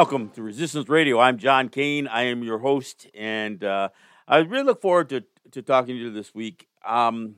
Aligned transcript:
Welcome 0.00 0.30
to 0.30 0.42
Resistance 0.42 0.88
Radio. 0.88 1.20
I'm 1.20 1.36
John 1.36 1.68
Kane. 1.68 2.08
I 2.08 2.22
am 2.22 2.42
your 2.42 2.56
host, 2.56 3.06
and 3.12 3.62
uh, 3.62 3.90
I 4.26 4.38
really 4.38 4.64
look 4.64 4.80
forward 4.80 5.10
to, 5.10 5.24
to 5.50 5.60
talking 5.60 5.94
to 5.94 6.00
you 6.00 6.10
this 6.10 6.34
week. 6.34 6.68
Um, 6.86 7.34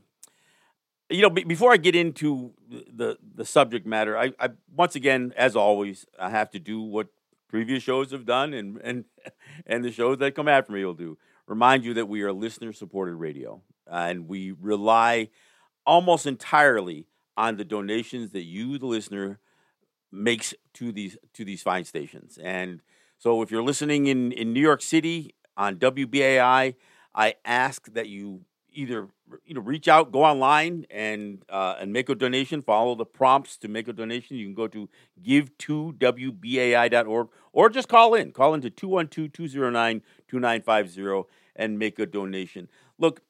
you 1.11 1.23
know, 1.23 1.31
b- 1.31 1.43
before 1.43 1.73
I 1.73 1.77
get 1.77 1.97
into 1.97 2.53
the 2.69 3.19
the 3.35 3.45
subject 3.45 3.85
matter, 3.85 4.17
I, 4.17 4.31
I 4.39 4.51
once 4.77 4.95
again, 4.95 5.35
as 5.37 5.57
always, 5.57 6.07
I 6.17 6.31
have 6.31 6.53
to 6.53 6.61
do 6.61 6.81
what 6.81 7.09
previous 7.49 7.83
shows 7.83 8.13
have 8.13 8.27
done, 8.27 8.55
and 8.55 8.81
and 8.85 9.07
and 9.67 9.85
the 9.85 9.91
shows 9.91 10.19
that 10.19 10.37
come 10.37 10.47
after 10.47 10.71
me 10.73 10.85
will 10.85 10.95
do. 10.95 11.19
Remind 11.49 11.85
you 11.85 11.95
that 11.95 12.07
we 12.07 12.23
are 12.23 12.33
listener 12.33 12.73
supported 12.73 13.17
radio, 13.17 13.61
and 13.89 14.29
we 14.29 14.53
rely 14.53 15.31
almost 15.85 16.27
entirely 16.27 17.09
on 17.37 17.57
the 17.57 17.65
donations 17.65 18.31
that 18.31 18.45
you, 18.45 18.79
the 18.79 18.87
listener, 18.87 19.41
makes 20.13 20.55
to 20.75 20.93
these 20.93 21.17
to 21.35 21.45
these 21.45 21.63
fine 21.63 21.85
stations. 21.85 22.39
And 22.39 22.81
so, 23.19 23.43
if 23.43 23.51
you're 23.51 23.63
listening 23.63 24.07
in 24.07 24.33
in 24.33 24.53
New 24.53 24.61
York 24.61 24.83
City 24.83 25.35
on 25.57 25.77
WBAI, 25.77 26.75
I 27.15 27.35
ask 27.45 27.93
that 27.93 28.09
you 28.09 28.43
either 28.75 29.09
you 29.45 29.55
know 29.55 29.61
reach 29.61 29.87
out, 29.89 30.13
go 30.13 30.25
online, 30.25 30.87
and 30.91 31.45
uh, 31.49 31.77
and 31.81 31.93
make 31.93 32.09
a 32.09 32.15
donation. 32.15 32.63
Follow 32.63 32.95
the 32.95 33.05
prompts 33.05 33.57
to 33.59 33.69
make 33.69 33.89
a 33.89 33.93
donation. 33.93 34.37
You 34.37 34.47
can 34.47 34.55
go 34.55 34.69
to 34.69 34.89
give 35.23 35.59
to 35.59 35.95
wbai.org 35.99 37.29
or 37.53 37.69
just 37.69 37.89
call 37.89 38.15
in. 38.15 38.33
Call 38.33 38.55
into 38.55 38.71
212-209-2950 38.71 41.27
and 41.57 41.79
make 41.79 41.99
a 41.99 42.07
donation. 42.07 42.71
Look, 42.99 43.21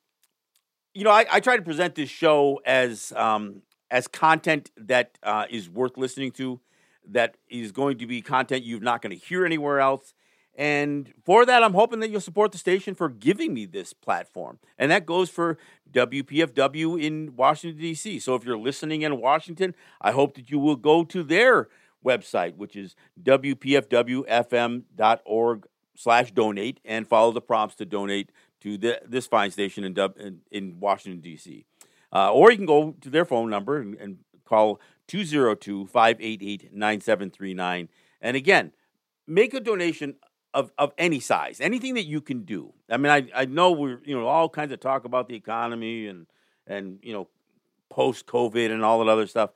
you 0.94 1.02
know, 1.04 1.10
I, 1.10 1.26
I 1.30 1.40
try 1.40 1.56
to 1.56 1.62
present 1.62 1.94
this 1.94 2.10
show 2.10 2.60
as 2.64 3.12
um, 3.16 3.62
as 3.90 4.08
content 4.08 4.70
that 4.76 5.18
uh, 5.22 5.46
is 5.50 5.68
worth 5.68 5.96
listening 5.96 6.32
to, 6.32 6.60
that 7.08 7.36
is 7.48 7.72
going 7.72 7.98
to 7.98 8.06
be 8.06 8.22
content 8.22 8.62
you're 8.64 8.80
not 8.80 9.02
going 9.02 9.18
to 9.18 9.24
hear 9.24 9.44
anywhere 9.44 9.80
else. 9.80 10.14
And 10.54 11.12
for 11.24 11.46
that, 11.46 11.62
I'm 11.62 11.72
hoping 11.72 12.00
that 12.00 12.10
you'll 12.10 12.20
support 12.20 12.52
the 12.52 12.58
station 12.58 12.94
for 12.94 13.08
giving 13.08 13.54
me 13.54 13.64
this 13.64 13.94
platform. 13.94 14.58
And 14.78 14.90
that 14.90 15.06
goes 15.06 15.30
for 15.30 15.56
WPFW 15.92 17.02
in 17.02 17.34
Washington, 17.36 17.80
D.C. 17.80 18.18
So 18.18 18.34
if 18.34 18.44
you're 18.44 18.58
listening 18.58 19.00
in 19.02 19.18
Washington, 19.18 19.74
I 20.00 20.12
hope 20.12 20.34
that 20.34 20.50
you 20.50 20.58
will 20.58 20.76
go 20.76 21.04
to 21.04 21.22
their 21.22 21.68
website, 22.04 22.56
which 22.56 22.76
is 22.76 22.94
WPFWFM.org 23.22 25.66
slash 25.94 26.32
donate, 26.32 26.80
and 26.84 27.08
follow 27.08 27.32
the 27.32 27.40
prompts 27.40 27.76
to 27.76 27.86
donate 27.86 28.30
to 28.60 28.76
the, 28.76 29.00
this 29.06 29.26
fine 29.26 29.50
station 29.50 29.84
in, 29.84 29.96
in, 30.18 30.40
in 30.50 30.80
Washington, 30.80 31.20
D.C. 31.20 31.64
Uh, 32.12 32.30
or 32.30 32.50
you 32.50 32.58
can 32.58 32.66
go 32.66 32.94
to 33.00 33.08
their 33.08 33.24
phone 33.24 33.48
number 33.48 33.78
and, 33.78 33.94
and 33.94 34.18
call 34.44 34.78
202 35.12 35.88
588 35.88 36.72
9739. 36.72 37.90
And 38.22 38.34
again, 38.34 38.72
make 39.26 39.52
a 39.52 39.60
donation 39.60 40.14
of, 40.54 40.72
of 40.78 40.94
any 40.96 41.20
size, 41.20 41.60
anything 41.60 41.92
that 41.94 42.06
you 42.06 42.22
can 42.22 42.44
do. 42.44 42.72
I 42.88 42.96
mean, 42.96 43.12
I, 43.12 43.42
I 43.42 43.44
know 43.44 43.72
we're, 43.72 44.00
you 44.06 44.18
know, 44.18 44.26
all 44.26 44.48
kinds 44.48 44.72
of 44.72 44.80
talk 44.80 45.04
about 45.04 45.28
the 45.28 45.34
economy 45.34 46.06
and, 46.06 46.26
and 46.66 46.98
you 47.02 47.12
know, 47.12 47.28
post 47.90 48.24
COVID 48.24 48.70
and 48.70 48.82
all 48.82 49.04
that 49.04 49.10
other 49.10 49.26
stuff. 49.26 49.50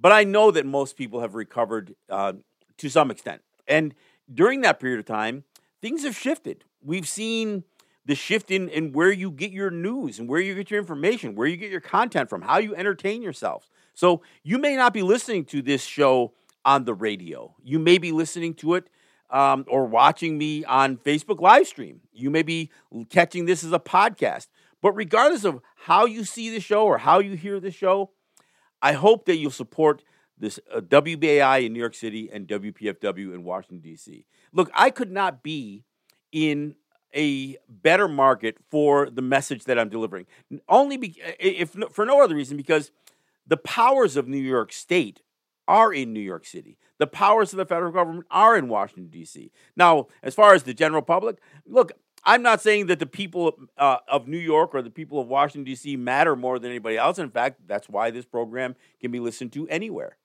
But 0.00 0.12
I 0.12 0.22
know 0.22 0.52
that 0.52 0.64
most 0.64 0.96
people 0.96 1.22
have 1.22 1.34
recovered 1.34 1.96
uh, 2.08 2.34
to 2.78 2.88
some 2.88 3.10
extent. 3.10 3.42
And 3.66 3.96
during 4.32 4.60
that 4.60 4.78
period 4.78 5.00
of 5.00 5.06
time, 5.06 5.42
things 5.82 6.04
have 6.04 6.16
shifted. 6.16 6.62
We've 6.80 7.08
seen 7.08 7.64
the 8.06 8.14
shift 8.14 8.52
in, 8.52 8.68
in 8.68 8.92
where 8.92 9.10
you 9.10 9.32
get 9.32 9.50
your 9.50 9.72
news 9.72 10.20
and 10.20 10.28
where 10.28 10.40
you 10.40 10.54
get 10.54 10.70
your 10.70 10.78
information, 10.78 11.34
where 11.34 11.48
you 11.48 11.56
get 11.56 11.72
your 11.72 11.80
content 11.80 12.30
from, 12.30 12.42
how 12.42 12.58
you 12.58 12.76
entertain 12.76 13.22
yourself. 13.22 13.68
So 13.94 14.22
you 14.42 14.58
may 14.58 14.76
not 14.76 14.92
be 14.92 15.02
listening 15.02 15.44
to 15.46 15.62
this 15.62 15.84
show 15.84 16.32
on 16.64 16.84
the 16.84 16.94
radio. 16.94 17.54
You 17.62 17.78
may 17.78 17.98
be 17.98 18.12
listening 18.12 18.54
to 18.54 18.74
it 18.74 18.88
um, 19.30 19.64
or 19.68 19.86
watching 19.86 20.38
me 20.38 20.64
on 20.64 20.96
Facebook 20.96 21.40
live 21.40 21.66
stream. 21.66 22.00
You 22.12 22.30
may 22.30 22.42
be 22.42 22.70
catching 23.10 23.46
this 23.46 23.64
as 23.64 23.72
a 23.72 23.78
podcast. 23.78 24.48
But 24.82 24.92
regardless 24.92 25.44
of 25.44 25.60
how 25.76 26.04
you 26.04 26.24
see 26.24 26.50
the 26.50 26.60
show 26.60 26.84
or 26.84 26.98
how 26.98 27.18
you 27.18 27.36
hear 27.36 27.58
the 27.58 27.70
show, 27.70 28.10
I 28.82 28.92
hope 28.92 29.24
that 29.26 29.36
you'll 29.36 29.50
support 29.50 30.02
this 30.36 30.60
uh, 30.72 30.80
WBAI 30.80 31.64
in 31.64 31.72
New 31.72 31.78
York 31.78 31.94
City 31.94 32.28
and 32.30 32.46
WPFW 32.46 33.34
in 33.34 33.44
Washington, 33.44 33.80
D.C. 33.80 34.26
Look, 34.52 34.70
I 34.74 34.90
could 34.90 35.10
not 35.10 35.42
be 35.42 35.84
in 36.32 36.74
a 37.14 37.56
better 37.68 38.08
market 38.08 38.58
for 38.70 39.08
the 39.08 39.22
message 39.22 39.64
that 39.64 39.78
I'm 39.78 39.88
delivering. 39.88 40.26
Only 40.68 40.96
be, 40.96 41.16
if 41.38 41.76
for 41.92 42.04
no 42.04 42.22
other 42.22 42.34
reason 42.34 42.56
because 42.56 42.90
the 43.46 43.56
powers 43.56 44.16
of 44.16 44.28
New 44.28 44.38
York 44.38 44.72
State 44.72 45.20
are 45.66 45.92
in 45.92 46.12
New 46.12 46.20
York 46.20 46.46
City. 46.46 46.78
The 46.98 47.06
powers 47.06 47.52
of 47.52 47.56
the 47.56 47.66
federal 47.66 47.92
government 47.92 48.26
are 48.30 48.56
in 48.56 48.68
Washington 48.68 49.08
D.C. 49.08 49.50
Now, 49.76 50.08
as 50.22 50.34
far 50.34 50.54
as 50.54 50.62
the 50.62 50.74
general 50.74 51.02
public, 51.02 51.38
look, 51.66 51.92
I'm 52.24 52.42
not 52.42 52.60
saying 52.60 52.86
that 52.86 52.98
the 52.98 53.06
people 53.06 53.54
uh, 53.76 53.98
of 54.08 54.28
New 54.28 54.38
York 54.38 54.74
or 54.74 54.82
the 54.82 54.90
people 54.90 55.20
of 55.20 55.28
Washington 55.28 55.64
D.C. 55.64 55.96
matter 55.96 56.36
more 56.36 56.58
than 56.58 56.70
anybody 56.70 56.96
else. 56.96 57.18
In 57.18 57.30
fact, 57.30 57.60
that's 57.66 57.88
why 57.88 58.10
this 58.10 58.24
program 58.24 58.76
can 59.00 59.10
be 59.10 59.20
listened 59.20 59.52
to 59.54 59.68
anywhere. 59.68 60.16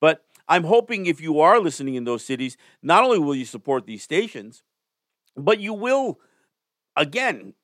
But 0.00 0.24
I'm 0.48 0.64
hoping 0.64 1.06
if 1.06 1.20
you 1.20 1.40
are 1.40 1.58
listening 1.60 1.94
in 1.94 2.04
those 2.04 2.24
cities, 2.24 2.56
not 2.82 3.04
only 3.04 3.18
will 3.18 3.34
you 3.34 3.44
support 3.44 3.86
these 3.86 4.02
stations, 4.02 4.62
but 5.36 5.60
you 5.60 5.72
will 5.72 6.20
again 6.96 7.54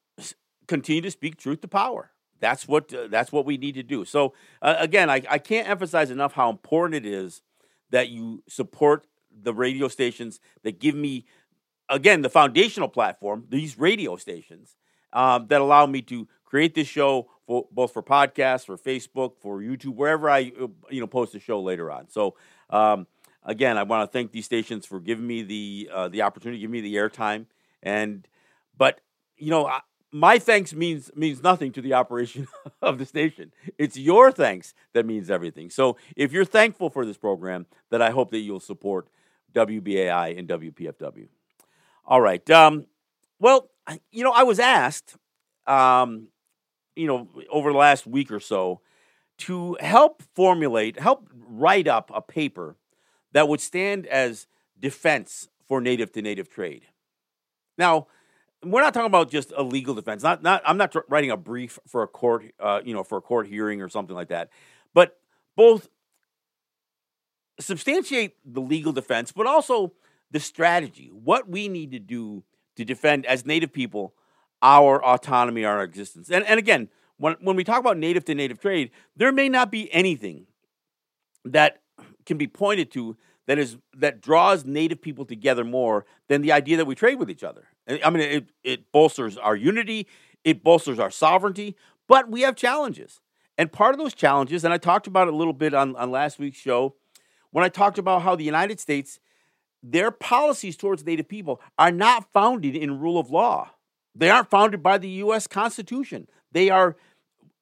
continue 0.66 1.03
to 1.03 1.10
speak 1.10 1.37
truth 1.37 1.60
to 1.60 1.69
power. 1.69 2.12
That's 2.41 2.67
what 2.67 2.93
uh, 2.93 3.06
that's 3.09 3.33
what 3.33 3.45
we 3.45 3.56
need 3.56 3.75
to 3.75 3.83
do. 3.83 4.05
So 4.05 4.34
uh, 4.62 4.77
again, 4.78 5.11
I, 5.11 5.23
I 5.31 5.39
can't 5.39 5.69
emphasize 5.69 6.11
enough 6.11 6.33
how 6.33 6.51
important 6.51 7.05
it 7.05 7.09
is 7.09 7.43
that 7.91 8.09
you 8.09 8.43
support 8.49 9.06
the 9.31 9.55
radio 9.55 9.89
stations 9.89 10.41
that 10.62 10.81
give 10.81 10.95
me 10.95 11.27
again 11.89 12.23
the 12.23 12.31
foundational 12.31 12.89
platform, 12.89 13.45
these 13.49 13.78
radio 13.78 14.17
stations 14.17 14.77
um, 15.12 15.47
that 15.49 15.61
allow 15.61 15.87
me 15.87 16.03
to 16.03 16.27
create 16.45 16.75
this 16.75 16.89
show 16.89 17.28
for, 17.47 17.67
both 17.71 17.93
for 17.93 18.03
podcasts, 18.03 18.65
for 18.65 18.77
Facebook, 18.77 19.33
for 19.41 19.61
YouTube, 19.61 19.95
wherever 19.95 20.31
I 20.31 20.53
uh, 20.61 20.69
you 20.91 21.01
know 21.01 21.07
post 21.07 21.33
the 21.33 21.41
show 21.41 21.61
later 21.61 21.91
on. 21.91 22.09
So 22.09 22.37
um, 22.71 23.07
again, 23.45 23.77
I 23.77 23.83
want 23.83 24.09
to 24.09 24.12
thank 24.12 24.33
these 24.33 24.45
stations 24.47 24.87
for 24.87 25.01
giving 25.01 25.27
me 25.27 25.43
the 25.43 25.91
uh, 25.93 26.09
the 26.09 26.22
opportunity, 26.22 26.61
giving 26.61 26.72
me 26.72 26.81
the 26.81 26.95
airtime, 26.97 27.47
and 27.83 28.27
but 28.77 29.01
you 29.37 29.51
know, 29.51 29.71
my 30.12 30.38
thanks 30.38 30.75
means 30.75 31.10
means 31.15 31.43
nothing 31.43 31.72
to 31.72 31.81
the 31.81 31.94
operation 31.94 32.48
of 32.82 32.98
the 32.98 33.07
station. 33.07 33.53
It's 33.78 33.97
your 33.97 34.33
thanks 34.33 34.74
that 34.92 35.07
means 35.07 35.30
everything. 35.30 35.71
So 35.71 35.97
if 36.16 36.33
you're 36.33 36.45
thankful 36.45 36.91
for 36.91 37.07
this 37.07 37.16
program, 37.16 37.66
then 37.91 38.03
I 38.03 38.10
hope 38.10 38.30
that 38.30 38.39
you'll 38.39 38.60
support 38.60 39.09
WBAI 39.54 40.39
and 40.39 40.48
WPFW. 40.48 41.28
All 42.04 42.21
right. 42.21 42.48
Um, 42.51 42.86
well, 43.39 43.71
you 44.10 44.24
know, 44.24 44.33
I 44.33 44.42
was 44.42 44.59
asked, 44.59 45.16
um, 45.66 46.28
you 46.97 47.06
know, 47.06 47.28
over 47.51 47.72
the 47.72 47.78
last 47.78 48.06
week 48.06 48.30
or 48.30 48.41
so, 48.41 48.80
to 49.39 49.77
help 49.80 50.22
formulate, 50.34 50.98
help 50.98 51.28
write 51.33 51.89
up 51.89 52.10
a 52.15 52.21
paper 52.21 52.77
that 53.33 53.48
would 53.48 53.60
stand 53.60 54.06
as 54.06 54.47
defense 54.78 55.48
for 55.66 55.80
native 55.80 56.13
to 56.13 56.22
native 56.22 56.51
trade. 56.51 56.83
Now, 57.78 58.09
we're 58.65 58.83
not 58.83 58.92
talking 58.92 59.07
about 59.07 59.30
just 59.30 59.53
a 59.57 59.62
legal 59.62 59.95
defense. 59.95 60.22
Not 60.22 60.42
not 60.42 60.62
I'm 60.66 60.77
not 60.77 60.95
writing 61.09 61.30
a 61.30 61.36
brief 61.36 61.78
for 61.86 62.03
a 62.03 62.07
court, 62.07 62.45
uh, 62.60 62.80
you 62.84 62.95
know, 62.95 63.03
for 63.03 63.18
a 63.18 63.22
court 63.22 63.47
hearing 63.47 63.80
or 63.80 63.89
something 63.89 64.15
like 64.15 64.28
that. 64.28 64.51
But 64.92 65.18
both 65.57 65.89
substantiate 67.59 68.36
the 68.45 68.60
legal 68.60 68.92
defense, 68.92 69.33
but 69.33 69.47
also 69.47 69.92
the 70.30 70.41
strategy, 70.41 71.10
what 71.12 71.48
we 71.48 71.68
need 71.68 71.91
to 71.92 71.98
do 71.98 72.45
to 72.77 72.84
defend 72.84 73.27
as 73.27 73.45
Native 73.45 73.72
people 73.72 74.15
our 74.63 75.03
autonomy, 75.04 75.65
our 75.65 75.83
existence. 75.83 76.30
And 76.30 76.45
and 76.45 76.59
again, 76.59 76.89
when 77.16 77.36
when 77.41 77.56
we 77.56 77.65
talk 77.65 77.80
about 77.80 77.97
native 77.97 78.24
to 78.27 78.34
native 78.34 78.60
trade, 78.60 78.91
there 79.16 79.33
may 79.33 79.48
not 79.48 79.71
be 79.71 79.92
anything 79.92 80.47
that 81.45 81.80
can 82.27 82.36
be 82.36 82.47
pointed 82.47 82.91
to 82.92 83.16
that 83.51 83.59
is 83.59 83.79
that 83.97 84.21
draws 84.21 84.65
native 84.65 85.03
people 85.03 85.25
together 85.25 85.65
more 85.65 86.07
than 86.29 86.41
the 86.41 86.53
idea 86.53 86.77
that 86.77 86.85
we 86.85 86.95
trade 86.95 87.19
with 87.19 87.29
each 87.29 87.43
other. 87.43 87.67
I 87.89 88.09
mean, 88.09 88.23
it, 88.23 88.51
it 88.63 88.93
bolsters 88.93 89.37
our 89.37 89.57
unity, 89.57 90.07
it 90.45 90.63
bolsters 90.63 91.01
our 91.01 91.11
sovereignty, 91.11 91.75
but 92.07 92.31
we 92.31 92.43
have 92.43 92.55
challenges. 92.55 93.21
And 93.59 93.73
part 93.73 93.93
of 93.93 93.99
those 93.99 94.15
challenges, 94.15 94.65
and 94.65 94.73
I 94.73 94.77
talked 94.77 95.09
about 95.09 95.27
it 95.27 95.35
a 95.35 95.37
little 95.37 95.53
bit 95.53 95.75
on, 95.75 95.97
on 95.97 96.13
last 96.13 96.39
week's 96.39 96.59
show, 96.59 96.95
when 97.51 97.65
I 97.65 97.69
talked 97.69 97.99
about 97.99 98.23
how 98.23 98.37
the 98.37 98.45
United 98.45 98.79
States, 98.79 99.19
their 99.83 100.13
policies 100.13 100.77
towards 100.77 101.05
Native 101.05 101.27
people 101.27 101.61
are 101.77 101.91
not 101.91 102.33
founded 102.33 102.77
in 102.77 103.01
rule 103.01 103.19
of 103.19 103.33
law. 103.33 103.71
They 104.15 104.31
aren't 104.31 104.49
founded 104.49 104.81
by 104.81 104.97
the 104.97 105.09
U.S. 105.09 105.49
Constitution. 105.49 106.29
They 106.53 106.71
are 106.71 106.97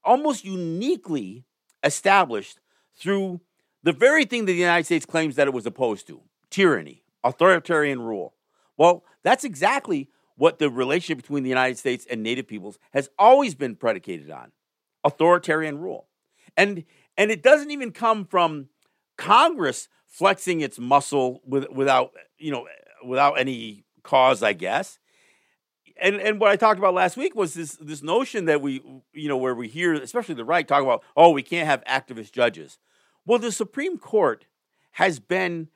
almost 0.04 0.44
uniquely 0.44 1.46
established 1.82 2.60
through 2.94 3.40
the 3.82 3.92
very 3.92 4.24
thing 4.24 4.44
that 4.46 4.52
the 4.52 4.58
United 4.58 4.84
States 4.84 5.06
claims 5.06 5.36
that 5.36 5.46
it 5.46 5.54
was 5.54 5.66
opposed 5.66 6.06
to 6.08 6.22
tyranny, 6.50 7.02
authoritarian 7.24 8.00
rule. 8.00 8.34
Well, 8.76 9.04
that's 9.22 9.44
exactly 9.44 10.08
what 10.36 10.58
the 10.58 10.70
relationship 10.70 11.22
between 11.22 11.42
the 11.42 11.48
United 11.48 11.78
States 11.78 12.06
and 12.08 12.22
Native 12.22 12.46
peoples 12.46 12.78
has 12.92 13.08
always 13.18 13.54
been 13.54 13.74
predicated 13.76 14.30
on 14.30 14.52
authoritarian 15.04 15.78
rule. 15.78 16.06
And, 16.56 16.84
and 17.16 17.30
it 17.30 17.42
doesn't 17.42 17.70
even 17.70 17.92
come 17.92 18.24
from 18.24 18.68
Congress 19.16 19.88
flexing 20.06 20.60
its 20.60 20.78
muscle 20.78 21.42
with, 21.44 21.68
without 21.70 22.12
you 22.38 22.50
know 22.50 22.66
without 23.04 23.38
any 23.38 23.84
cause, 24.02 24.42
I 24.42 24.54
guess. 24.54 24.98
And 26.00 26.16
and 26.16 26.40
what 26.40 26.50
I 26.50 26.56
talked 26.56 26.78
about 26.78 26.94
last 26.94 27.16
week 27.16 27.34
was 27.34 27.54
this 27.54 27.76
this 27.80 28.02
notion 28.02 28.46
that 28.46 28.62
we 28.62 28.80
you 29.12 29.28
know 29.28 29.36
where 29.36 29.54
we 29.54 29.68
hear 29.68 29.94
especially 29.94 30.34
the 30.34 30.44
right 30.44 30.66
talk 30.66 30.82
about 30.82 31.02
oh 31.16 31.30
we 31.30 31.42
can't 31.42 31.68
have 31.68 31.84
activist 31.84 32.32
judges. 32.32 32.78
Well, 33.28 33.38
the 33.38 33.52
Supreme 33.52 33.98
Court 33.98 34.46
has 34.92 35.20
been 35.20 35.68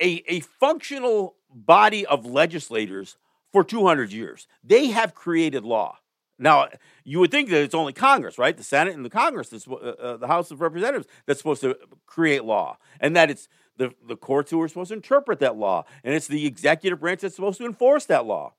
a 0.00 0.24
a 0.26 0.40
functional 0.40 1.36
body 1.54 2.06
of 2.06 2.24
legislators 2.24 3.18
for 3.52 3.62
200 3.62 4.10
years. 4.10 4.46
They 4.64 4.86
have 4.86 5.14
created 5.14 5.64
law. 5.64 5.98
Now, 6.38 6.68
you 7.04 7.18
would 7.18 7.30
think 7.30 7.50
that 7.50 7.60
it's 7.60 7.74
only 7.74 7.92
Congress, 7.92 8.38
right? 8.38 8.56
The 8.56 8.62
Senate 8.62 8.94
and 8.94 9.04
the 9.04 9.10
Congress, 9.10 9.52
uh, 9.52 9.74
uh, 9.74 10.16
the 10.16 10.28
House 10.28 10.50
of 10.50 10.62
Representatives, 10.62 11.06
that's 11.26 11.40
supposed 11.40 11.60
to 11.60 11.76
create 12.06 12.44
law, 12.44 12.78
and 13.00 13.14
that 13.14 13.28
it's 13.28 13.46
the, 13.76 13.92
the 14.06 14.16
courts 14.16 14.50
who 14.50 14.62
are 14.62 14.68
supposed 14.68 14.88
to 14.88 14.94
interpret 14.94 15.40
that 15.40 15.56
law, 15.56 15.84
and 16.04 16.14
it's 16.14 16.28
the 16.28 16.46
executive 16.46 17.00
branch 17.00 17.20
that's 17.20 17.34
supposed 17.34 17.58
to 17.58 17.66
enforce 17.66 18.06
that 18.06 18.24
law. 18.24 18.54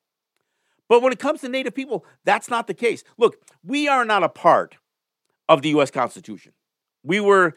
But 0.88 1.01
when 1.01 1.13
it 1.13 1.19
comes 1.19 1.42
to 1.42 1.50
Native 1.50 1.74
people, 1.74 2.06
that's 2.25 2.50
not 2.50 2.68
the 2.68 2.74
case. 2.75 3.04
Look, 3.18 3.38
we 3.63 3.88
are 3.88 4.06
not 4.06 4.24
a 4.24 4.30
part 4.30 4.75
of 5.48 5.62
the 5.62 5.69
U.S. 5.69 5.90
Constitution. 5.90 6.51
We 7.04 7.19
were 7.19 7.56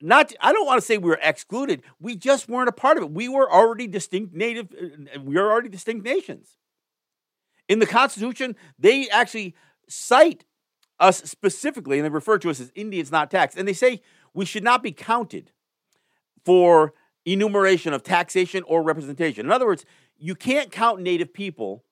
not, 0.00 0.32
I 0.40 0.52
don't 0.52 0.66
want 0.66 0.80
to 0.80 0.86
say 0.86 0.98
we 0.98 1.08
were 1.08 1.20
excluded, 1.22 1.82
we 2.00 2.16
just 2.16 2.48
weren't 2.48 2.68
a 2.68 2.72
part 2.72 2.98
of 2.98 3.04
it. 3.04 3.10
We 3.10 3.28
were 3.28 3.50
already 3.50 3.86
distinct 3.86 4.34
Native, 4.34 4.68
uh, 4.72 5.20
we 5.20 5.38
are 5.38 5.50
already 5.50 5.68
distinct 5.68 6.04
nations. 6.04 6.58
In 7.68 7.78
the 7.78 7.86
Constitution, 7.86 8.56
they 8.78 9.08
actually 9.08 9.54
cite 9.88 10.44
us 11.00 11.18
specifically, 11.18 11.98
and 11.98 12.04
they 12.04 12.10
refer 12.10 12.38
to 12.38 12.50
us 12.50 12.60
as 12.60 12.70
Indians 12.74 13.10
not 13.10 13.30
taxed. 13.30 13.56
And 13.56 13.66
they 13.66 13.72
say 13.72 14.02
we 14.34 14.44
should 14.44 14.64
not 14.64 14.82
be 14.82 14.92
counted 14.92 15.50
for 16.44 16.92
enumeration 17.24 17.92
of 17.94 18.02
taxation 18.02 18.62
or 18.66 18.82
representation. 18.82 19.46
In 19.46 19.52
other 19.52 19.66
words, 19.66 19.84
you 20.18 20.34
can't 20.34 20.70
count 20.70 21.00
Native 21.00 21.32
people 21.32 21.84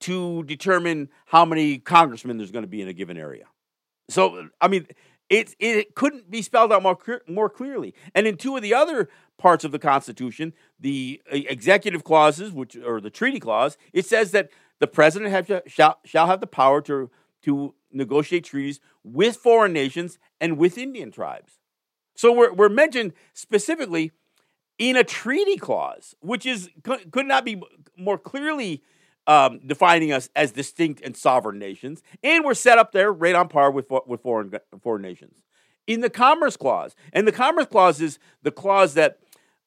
to 0.00 0.42
determine 0.44 1.08
how 1.26 1.44
many 1.44 1.78
congressmen 1.78 2.36
there's 2.36 2.50
going 2.50 2.64
to 2.64 2.68
be 2.68 2.82
in 2.82 2.88
a 2.88 2.92
given 2.92 3.16
area. 3.16 3.46
So, 4.08 4.48
I 4.60 4.68
mean, 4.68 4.86
it, 5.28 5.54
it 5.58 5.94
couldn't 5.94 6.30
be 6.30 6.42
spelled 6.42 6.72
out 6.72 6.82
more, 6.82 6.98
more 7.26 7.48
clearly. 7.48 7.94
And 8.14 8.26
in 8.26 8.36
two 8.36 8.56
of 8.56 8.62
the 8.62 8.74
other 8.74 9.08
parts 9.38 9.64
of 9.64 9.72
the 9.72 9.78
Constitution, 9.78 10.52
the 10.78 11.20
uh, 11.30 11.36
executive 11.48 12.04
clauses, 12.04 12.52
which 12.52 12.76
or 12.76 13.00
the 13.00 13.10
treaty 13.10 13.40
clause, 13.40 13.76
it 13.92 14.06
says 14.06 14.30
that 14.32 14.50
the 14.78 14.86
president 14.86 15.30
have, 15.30 15.62
shall, 15.66 15.98
shall 16.04 16.26
have 16.26 16.40
the 16.40 16.46
power 16.46 16.80
to, 16.82 17.10
to 17.42 17.74
negotiate 17.92 18.44
treaties 18.44 18.80
with 19.02 19.36
foreign 19.36 19.72
nations 19.72 20.18
and 20.40 20.58
with 20.58 20.78
Indian 20.78 21.10
tribes. 21.10 21.54
So 22.14 22.32
we're, 22.32 22.52
we're 22.52 22.68
mentioned 22.68 23.12
specifically 23.34 24.12
in 24.78 24.96
a 24.96 25.04
treaty 25.04 25.56
clause, 25.56 26.14
which 26.20 26.44
is 26.46 26.70
could 26.82 27.26
not 27.26 27.44
be 27.44 27.62
more 27.96 28.18
clearly 28.18 28.82
um, 29.26 29.60
defining 29.66 30.12
us 30.12 30.28
as 30.36 30.52
distinct 30.52 31.00
and 31.02 31.16
sovereign 31.16 31.58
nations, 31.58 32.02
and 32.22 32.44
we're 32.44 32.54
set 32.54 32.78
up 32.78 32.92
there 32.92 33.12
right 33.12 33.34
on 33.34 33.48
par 33.48 33.70
with 33.70 33.88
with 34.06 34.20
foreign 34.20 34.52
foreign 34.82 35.02
nations. 35.02 35.34
In 35.86 36.00
the 36.00 36.10
Commerce 36.10 36.56
Clause, 36.56 36.94
and 37.12 37.26
the 37.26 37.32
Commerce 37.32 37.66
Clause 37.66 38.00
is 38.00 38.18
the 38.42 38.50
clause 38.50 38.94
that 38.94 39.18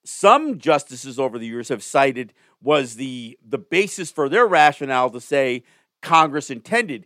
some 0.04 0.58
justices 0.58 1.20
over 1.20 1.38
the 1.38 1.48
years 1.48 1.70
have 1.70 1.84
cited 1.84 2.34
was 2.62 2.96
the 2.96 3.38
the 3.46 3.58
basis 3.58 4.12
for 4.12 4.30
their 4.30 4.48
rationale 4.48 5.10
to 5.10 5.22
say 5.22 5.64
Congress 6.02 6.50
intended, 6.50 7.06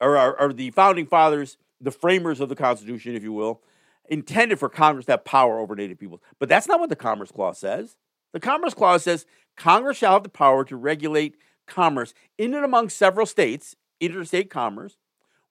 or, 0.00 0.18
or, 0.18 0.40
or 0.40 0.52
the 0.52 0.70
founding 0.70 1.06
fathers, 1.06 1.56
the 1.80 1.90
framers 1.90 2.40
of 2.40 2.48
the 2.48 2.56
Constitution, 2.56 3.14
if 3.14 3.22
you 3.22 3.32
will, 3.32 3.62
intended 4.08 4.58
for 4.58 4.68
Congress 4.68 5.06
to 5.06 5.12
have 5.12 5.24
power 5.24 5.58
over 5.58 5.74
Native 5.76 5.98
peoples. 5.98 6.20
But 6.38 6.48
that's 6.48 6.66
not 6.66 6.80
what 6.80 6.88
the 6.88 6.96
Commerce 6.96 7.30
Clause 7.30 7.58
says. 7.58 7.96
The 8.32 8.40
Commerce 8.40 8.74
Clause 8.74 9.02
says 9.02 9.26
Congress 9.56 9.98
shall 9.98 10.14
have 10.14 10.22
the 10.22 10.28
power 10.28 10.64
to 10.64 10.76
regulate 10.76 11.36
commerce 11.70 12.12
in 12.36 12.54
and 12.54 12.64
among 12.64 12.90
several 12.90 13.26
states, 13.26 13.76
interstate 14.00 14.50
commerce, 14.50 14.96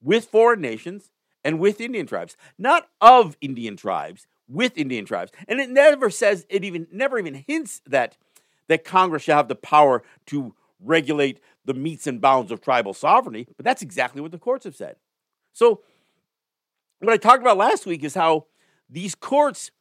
with 0.02 0.26
foreign 0.26 0.62
nations 0.62 1.10
and 1.44 1.60
with 1.60 1.82
Indian 1.82 2.06
tribes, 2.06 2.38
not 2.58 2.90
of 3.02 3.36
Indian 3.42 3.76
tribes, 3.76 4.28
with 4.48 4.78
Indian 4.78 5.06
tribes. 5.06 5.32
And 5.48 5.60
it 5.60 5.70
never 5.70 6.10
says, 6.10 6.46
it 6.50 6.64
even 6.64 6.88
never 6.92 7.18
even 7.18 7.34
hints 7.34 7.82
that 7.88 8.18
that 8.68 8.86
Congress 8.86 9.24
shall 9.24 9.38
have 9.38 9.48
the 9.48 9.56
power 9.56 10.04
to 10.28 10.54
regulate 10.80 11.40
the 11.66 11.74
metes 11.74 12.08
and 12.08 12.22
bounds 12.22 12.52
of 12.52 12.62
tribal 12.62 12.94
sovereignty, 12.94 13.48
but 13.58 13.66
that's 13.66 13.82
exactly 13.82 14.22
what 14.22 14.32
the 14.32 14.38
courts 14.38 14.64
have 14.64 14.76
said. 14.76 14.96
So, 15.54 15.82
what 17.00 17.14
I 17.14 17.18
talked 17.18 17.42
about 17.42 17.58
last 17.58 17.86
week 17.86 18.04
is 18.04 18.14
how 18.14 18.46
these 18.90 19.16
courts 19.16 19.72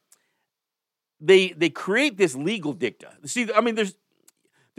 they 1.21 1.49
they 1.49 1.69
create 1.69 2.17
this 2.17 2.35
legal 2.35 2.73
dicta. 2.73 3.11
See, 3.25 3.49
I 3.53 3.61
mean, 3.61 3.75
there's 3.75 3.95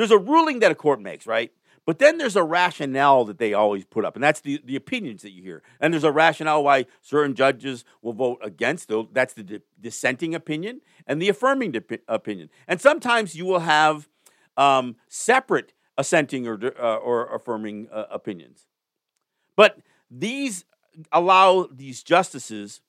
there's 0.00 0.10
a 0.10 0.16
ruling 0.18 0.60
that 0.60 0.72
a 0.72 0.74
court 0.74 0.98
makes, 0.98 1.26
right? 1.26 1.52
But 1.84 1.98
then 1.98 2.16
there's 2.16 2.34
a 2.36 2.42
rationale 2.42 3.26
that 3.26 3.36
they 3.36 3.52
always 3.52 3.84
put 3.84 4.06
up, 4.06 4.14
and 4.14 4.24
that's 4.24 4.40
the, 4.40 4.58
the 4.64 4.74
opinions 4.74 5.20
that 5.20 5.32
you 5.32 5.42
hear. 5.42 5.62
And 5.78 5.92
there's 5.92 6.04
a 6.04 6.10
rationale 6.10 6.64
why 6.64 6.86
certain 7.02 7.34
judges 7.34 7.84
will 8.00 8.14
vote 8.14 8.38
against 8.42 8.88
those. 8.88 9.08
That's 9.12 9.34
the 9.34 9.42
di- 9.42 9.60
dissenting 9.78 10.34
opinion 10.34 10.80
and 11.06 11.20
the 11.20 11.28
affirming 11.28 11.76
opinion. 12.08 12.48
And 12.66 12.80
sometimes 12.80 13.34
you 13.34 13.44
will 13.44 13.60
have 13.60 14.08
um, 14.56 14.96
separate 15.06 15.74
assenting 15.98 16.46
or, 16.46 16.58
uh, 16.80 16.96
or 16.96 17.26
affirming 17.34 17.88
uh, 17.92 18.04
opinions. 18.10 18.68
But 19.54 19.80
these 20.10 20.64
allow 21.12 21.68
these 21.70 22.02
justices 22.02 22.80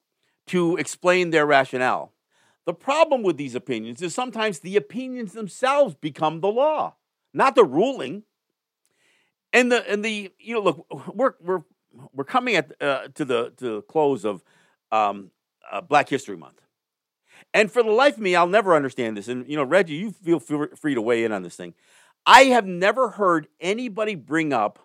to 0.48 0.78
explain 0.78 1.32
their 1.32 1.46
rationale. 1.46 2.14
The 2.66 2.74
problem 2.74 3.22
with 3.22 3.36
these 3.36 3.56
opinions 3.56 4.02
is 4.02 4.14
sometimes 4.14 4.60
the 4.60 4.78
opinions 4.78 5.34
themselves 5.34 5.96
become 5.96 6.40
the 6.40 6.48
law, 6.48 6.96
not 7.34 7.56
the 7.56 7.64
ruling. 7.64 8.24
And 9.54 9.72
the 9.72 9.90
and 9.90 10.04
the 10.04 10.32
you 10.40 10.54
know 10.54 10.62
look 10.62 10.86
we're 11.14 11.34
we're 11.42 11.64
we're 12.14 12.24
coming 12.24 12.56
at 12.56 12.72
uh, 12.82 13.08
to 13.16 13.26
the 13.26 13.52
to 13.58 13.76
the 13.76 13.82
close 13.82 14.26
of 14.26 14.44
um, 14.92 15.32
uh, 15.70 15.82
Black 15.82 16.10
History 16.10 16.38
Month, 16.38 16.62
and 17.54 17.72
for 17.72 17.84
the 17.84 17.92
life 17.92 18.16
of 18.16 18.22
me, 18.22 18.36
I'll 18.36 18.48
never 18.48 18.76
understand 18.76 19.18
this. 19.18 19.28
And 19.28 19.48
you 19.48 19.58
know, 19.58 19.64
Reggie, 19.64 19.96
you 19.96 20.12
feel 20.12 20.40
free 20.40 20.94
to 20.94 21.02
weigh 21.02 21.24
in 21.24 21.32
on 21.32 21.44
this 21.44 21.56
thing. 21.56 21.74
I 22.26 22.44
have 22.46 22.66
never 22.66 23.10
heard 23.10 23.48
anybody 23.60 24.16
bring 24.16 24.54
up 24.54 24.80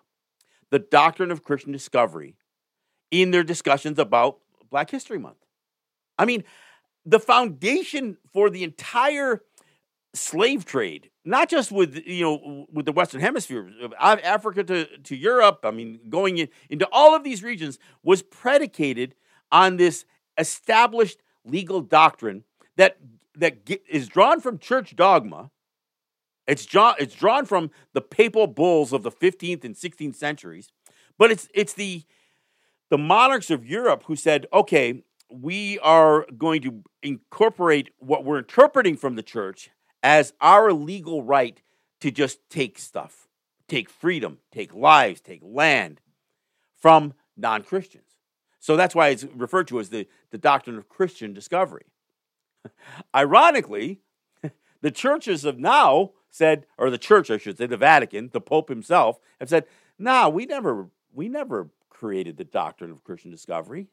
the 0.69 0.79
doctrine 0.79 1.31
of 1.31 1.43
Christian 1.43 1.71
discovery 1.71 2.35
in 3.11 3.31
their 3.31 3.43
discussions 3.43 3.99
about 3.99 4.39
Black 4.69 4.89
History 4.89 5.19
Month. 5.19 5.37
I 6.17 6.25
mean, 6.25 6.43
the 7.05 7.19
foundation 7.19 8.17
for 8.33 8.49
the 8.49 8.63
entire 8.63 9.43
slave 10.13 10.65
trade 10.65 11.09
not 11.27 11.49
just 11.49 11.73
with 11.73 12.01
you 12.07 12.23
know 12.23 12.65
with 12.71 12.85
the 12.85 12.91
Western 12.93 13.19
Hemisphere, 13.19 13.69
uh, 13.99 14.15
Africa 14.23 14.63
to, 14.63 14.85
to 14.99 15.15
Europe. 15.15 15.59
I 15.63 15.71
mean, 15.71 15.99
going 16.09 16.37
in, 16.37 16.47
into 16.69 16.87
all 16.91 17.13
of 17.15 17.23
these 17.23 17.43
regions 17.43 17.77
was 18.01 18.21
predicated 18.21 19.13
on 19.51 19.75
this 19.75 20.05
established 20.37 21.21
legal 21.43 21.81
doctrine 21.81 22.45
that 22.77 22.97
that 23.35 23.65
get, 23.65 23.83
is 23.89 24.07
drawn 24.07 24.39
from 24.39 24.57
church 24.57 24.95
dogma. 24.95 25.51
It's 26.47 26.65
drawn 26.65 26.95
it's 26.97 27.13
drawn 27.13 27.45
from 27.45 27.71
the 27.91 28.01
papal 28.01 28.47
bulls 28.47 28.93
of 28.93 29.03
the 29.03 29.11
15th 29.11 29.65
and 29.65 29.75
16th 29.75 30.15
centuries, 30.15 30.71
but 31.17 31.29
it's 31.29 31.49
it's 31.53 31.73
the 31.73 32.03
the 32.89 32.97
monarchs 32.97 33.49
of 33.49 33.65
Europe 33.65 34.03
who 34.05 34.15
said, 34.15 34.45
okay, 34.53 35.03
we 35.29 35.77
are 35.79 36.25
going 36.37 36.61
to 36.61 36.83
incorporate 37.03 37.89
what 37.99 38.23
we're 38.23 38.37
interpreting 38.37 38.95
from 38.95 39.15
the 39.15 39.23
church 39.23 39.71
as 40.07 40.31
our 40.39 40.71
legal 40.71 41.21
right 41.21 41.61
to 41.99 42.09
just 42.11 42.39
take 42.49 42.79
stuff, 42.79 43.27
take 43.67 43.89
freedom, 43.89 44.37
take 44.53 44.73
lives, 44.73 45.19
take 45.19 45.41
land 45.43 45.99
from 46.79 47.13
non 47.35 47.61
Christians. 47.61 48.15
So 48.61 48.77
that's 48.77 48.95
why 48.95 49.09
it's 49.09 49.25
referred 49.35 49.67
to 49.67 49.81
as 49.81 49.89
the, 49.89 50.07
the 50.31 50.37
doctrine 50.37 50.77
of 50.77 50.87
Christian 50.87 51.33
discovery. 51.33 51.87
Ironically, 53.15 53.99
the 54.81 54.91
churches 54.91 55.43
of 55.43 55.59
now 55.59 56.11
said, 56.29 56.65
or 56.77 56.89
the 56.89 56.97
church, 56.97 57.29
I 57.29 57.37
should 57.37 57.57
say, 57.57 57.65
the 57.65 57.75
Vatican, 57.75 58.29
the 58.31 58.39
Pope 58.39 58.69
himself, 58.69 59.19
have 59.41 59.49
said, 59.49 59.65
nah, 59.99 60.29
we 60.29 60.45
never, 60.45 60.87
we 61.13 61.27
never 61.27 61.69
created 61.89 62.37
the 62.37 62.45
doctrine 62.45 62.91
of 62.91 63.03
Christian 63.03 63.29
discovery. 63.29 63.87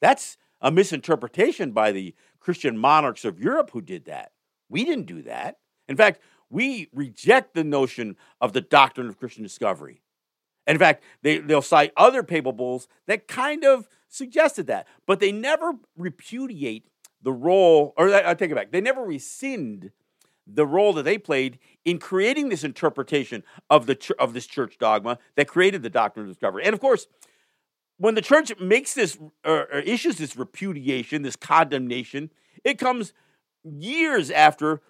That's 0.00 0.38
a 0.60 0.72
misinterpretation 0.72 1.70
by 1.70 1.92
the 1.92 2.16
Christian 2.40 2.76
monarchs 2.76 3.24
of 3.24 3.38
Europe 3.38 3.70
who 3.72 3.80
did 3.80 4.06
that. 4.06 4.32
We 4.68 4.84
didn't 4.84 5.06
do 5.06 5.22
that. 5.22 5.58
In 5.88 5.96
fact, 5.96 6.20
we 6.50 6.88
reject 6.92 7.54
the 7.54 7.64
notion 7.64 8.16
of 8.40 8.52
the 8.52 8.60
doctrine 8.60 9.08
of 9.08 9.18
Christian 9.18 9.42
discovery. 9.42 10.02
And 10.66 10.76
In 10.76 10.80
fact, 10.80 11.04
they, 11.22 11.38
they'll 11.38 11.62
cite 11.62 11.92
other 11.96 12.22
papal 12.22 12.52
bulls 12.52 12.88
that 13.06 13.28
kind 13.28 13.64
of 13.64 13.88
suggested 14.08 14.66
that, 14.66 14.86
but 15.06 15.20
they 15.20 15.32
never 15.32 15.74
repudiate 15.96 16.88
the 17.22 17.32
role, 17.32 17.94
or 17.96 18.12
I 18.14 18.34
take 18.34 18.50
it 18.50 18.54
back, 18.54 18.72
they 18.72 18.80
never 18.80 19.02
rescind 19.02 19.90
the 20.46 20.66
role 20.66 20.92
that 20.92 21.02
they 21.02 21.18
played 21.18 21.58
in 21.84 21.98
creating 21.98 22.48
this 22.48 22.62
interpretation 22.62 23.42
of 23.68 23.86
the 23.86 24.14
of 24.18 24.32
this 24.32 24.46
church 24.46 24.78
dogma 24.78 25.18
that 25.34 25.48
created 25.48 25.82
the 25.82 25.90
doctrine 25.90 26.26
of 26.26 26.30
discovery. 26.30 26.62
And 26.64 26.72
of 26.72 26.80
course, 26.80 27.08
when 27.98 28.14
the 28.14 28.22
church 28.22 28.52
makes 28.60 28.94
this 28.94 29.18
or, 29.44 29.66
or 29.72 29.80
issues 29.80 30.18
this 30.18 30.36
repudiation, 30.36 31.22
this 31.22 31.36
condemnation, 31.36 32.30
it 32.62 32.78
comes 32.78 33.12
years 33.66 34.30
after 34.30 34.80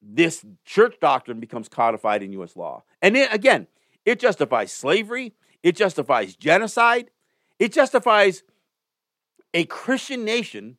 this 0.00 0.44
church 0.64 0.96
doctrine 1.00 1.40
becomes 1.40 1.68
codified 1.68 2.22
in 2.22 2.32
U.S. 2.32 2.56
law. 2.56 2.84
And 3.02 3.16
it, 3.16 3.32
again, 3.32 3.66
it 4.04 4.20
justifies 4.20 4.72
slavery, 4.72 5.34
it 5.62 5.76
justifies 5.76 6.36
genocide, 6.36 7.10
it 7.58 7.72
justifies 7.72 8.42
a 9.54 9.64
Christian 9.64 10.24
nation 10.24 10.78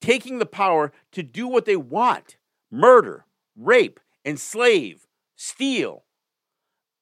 taking 0.00 0.38
the 0.38 0.46
power 0.46 0.92
to 1.12 1.22
do 1.22 1.46
what 1.46 1.66
they 1.66 1.76
want 1.76 2.36
murder, 2.70 3.26
rape, 3.56 4.00
enslave, 4.24 5.06
steal, 5.36 6.04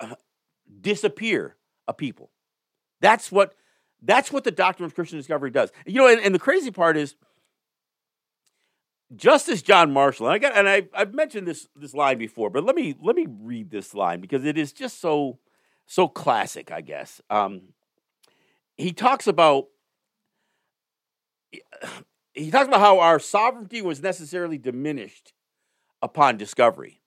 uh, 0.01 0.15
disappear 0.81 1.57
a 1.87 1.95
people. 1.95 2.31
That's 3.01 3.31
what 3.31 3.55
that's 4.03 4.31
what 4.31 4.45
the 4.45 4.53
doctrine 4.53 4.87
of 4.87 4.95
Christian 4.95 5.19
discovery 5.19 5.51
does. 5.51 5.73
You 5.85 5.95
know, 5.95 6.09
and, 6.09 6.21
and 6.21 6.35
the 6.35 6.39
crazy 6.39 6.71
part 6.71 6.97
is 6.97 7.17
Justice 9.15 9.63
John 9.63 9.91
Marshall, 9.91 10.27
and 10.27 10.35
I 10.35 10.39
got 10.39 10.57
and 10.57 10.69
I 10.69 10.89
I've 10.95 11.15
mentioned 11.15 11.47
this 11.47 11.69
this 11.75 11.95
line 11.95 12.19
before, 12.19 12.51
but 12.51 12.65
let 12.65 12.77
me 12.77 12.95
let 13.01 13.17
me 13.17 13.27
read 13.29 13.71
this 13.71 13.95
line 13.95 14.21
because 14.21 14.45
it 14.45 14.59
is 14.59 14.73
just 14.73 15.01
so 15.01 15.39
so 15.87 16.09
classic, 16.09 16.71
I 16.71 16.83
guess. 16.83 17.21
Um, 17.31 17.73
he 18.77 18.93
talks 18.93 19.27
about 19.27 19.69
he 22.35 22.51
talks 22.51 22.69
about 22.69 22.81
how 22.81 23.01
our 23.01 23.19
sovereignty 23.19 23.81
was 23.81 24.03
necessarily 24.03 24.59
diminished 24.59 25.33
upon 26.03 26.37
discovery. 26.37 27.01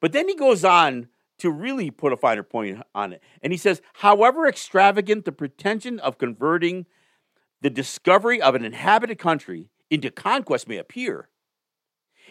But 0.00 0.12
then 0.12 0.28
he 0.28 0.34
goes 0.34 0.64
on 0.64 1.08
to 1.38 1.50
really 1.50 1.90
put 1.90 2.12
a 2.12 2.16
finer 2.16 2.42
point 2.42 2.82
on 2.94 3.12
it. 3.12 3.22
And 3.42 3.52
he 3.52 3.56
says, 3.56 3.80
however 3.94 4.46
extravagant 4.46 5.24
the 5.24 5.32
pretension 5.32 5.98
of 6.00 6.18
converting 6.18 6.86
the 7.60 7.70
discovery 7.70 8.42
of 8.42 8.54
an 8.54 8.64
inhabited 8.64 9.18
country 9.18 9.70
into 9.90 10.10
conquest 10.10 10.68
may 10.68 10.78
appear, 10.78 11.28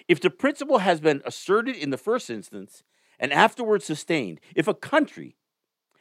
if 0.07 0.19
the 0.19 0.29
principle 0.29 0.79
has 0.79 0.99
been 0.99 1.21
asserted 1.25 1.75
in 1.75 1.89
the 1.89 1.97
first 1.97 2.29
instance 2.29 2.83
and 3.19 3.31
afterwards 3.31 3.85
sustained, 3.85 4.39
if 4.55 4.67
a 4.67 4.73
country 4.73 5.37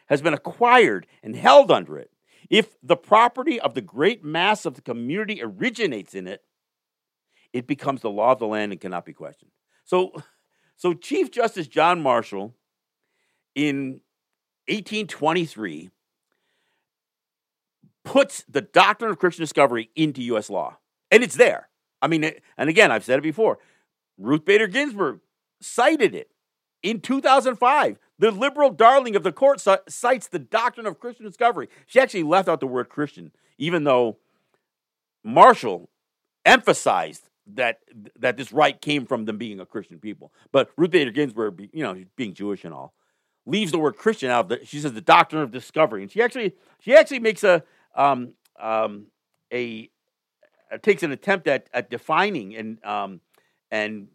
has 0.07 0.23
been 0.23 0.35
acquired 0.35 1.07
and 1.23 1.37
held 1.37 1.71
under 1.71 1.99
it, 1.99 2.11
if 2.51 2.77
the 2.83 2.97
property 2.97 3.61
of 3.61 3.75
the 3.75 3.81
great 3.81 4.25
mass 4.25 4.67
of 4.67 4.75
the 4.75 4.83
community 4.83 5.41
originates 5.43 6.15
in 6.15 6.27
it, 6.27 6.43
it 7.53 7.67
becomes 7.67 8.01
the 8.01 8.11
law 8.11 8.33
of 8.33 8.39
the 8.39 8.47
land 8.47 8.73
and 8.73 8.81
cannot 8.81 9.05
be 9.05 9.13
questioned. 9.13 9.53
So, 9.85 10.13
so 10.77 10.95
Chief 10.95 11.31
Justice 11.31 11.69
John 11.69 12.03
Marshall 12.03 12.55
in 13.55 14.01
1823 14.69 15.91
puts 18.05 18.45
the 18.49 18.61
doctrine 18.61 19.11
of 19.11 19.19
Christian 19.19 19.43
discovery 19.43 19.91
into 19.95 20.23
U.S. 20.23 20.51
law, 20.51 20.79
and 21.13 21.23
it's 21.23 21.37
there. 21.37 21.69
I 22.01 22.09
mean, 22.09 22.29
and 22.59 22.69
again, 22.69 22.91
I've 22.91 23.05
said 23.05 23.19
it 23.19 23.23
before. 23.23 23.59
Ruth 24.19 24.45
Bader 24.45 24.67
Ginsburg 24.67 25.21
cited 25.61 26.15
it 26.15 26.31
in 26.83 27.01
2005. 27.01 27.99
The 28.19 28.31
liberal 28.31 28.71
darling 28.71 29.15
of 29.15 29.23
the 29.23 29.33
court 29.33 29.63
cites 29.89 30.29
the 30.29 30.39
doctrine 30.39 30.87
of 30.87 30.99
Christian 30.99 31.27
discovery. 31.27 31.69
She 31.87 32.01
actually 32.01 32.25
left 32.25 32.49
out 32.49 32.61
the 32.61 32.67
word 32.67 32.89
Christian, 32.89 33.33
even 33.59 33.85
though 33.85 34.19
Marshall 35.23 35.91
emphasized 36.45 37.29
that 37.55 37.81
that 38.19 38.37
this 38.37 38.53
right 38.53 38.81
came 38.81 39.05
from 39.05 39.25
them 39.25 39.37
being 39.37 39.61
a 39.61 39.67
Christian 39.67 39.99
people. 39.99 40.33
But 40.53 40.71
Ruth 40.77 40.91
Bader 40.91 41.11
Ginsburg, 41.11 41.71
you 41.73 41.83
know, 41.83 42.05
being 42.17 42.35
Jewish 42.35 42.65
and 42.65 42.73
all, 42.73 42.95
leaves 43.47 43.73
the 43.73 43.79
word 43.79 43.97
Christian 43.97 44.31
out 44.31 44.49
the. 44.49 44.65
She 44.65 44.79
says 44.79 44.93
the 44.93 45.01
doctrine 45.01 45.43
of 45.43 45.51
discovery, 45.51 46.03
and 46.03 46.11
she 46.11 46.23
actually 46.23 46.55
she 46.81 46.95
actually 46.95 47.19
makes 47.19 47.43
a 47.43 47.65
um, 47.97 48.35
um, 48.61 49.07
a, 49.53 49.91
a 50.73 50.79
takes 50.79 51.03
an 51.03 51.13
attempt 51.13 51.47
at 51.47 51.69
at 51.73 51.91
defining 51.91 52.57
and 52.57 52.85
um, 52.85 53.21
and 53.71 54.09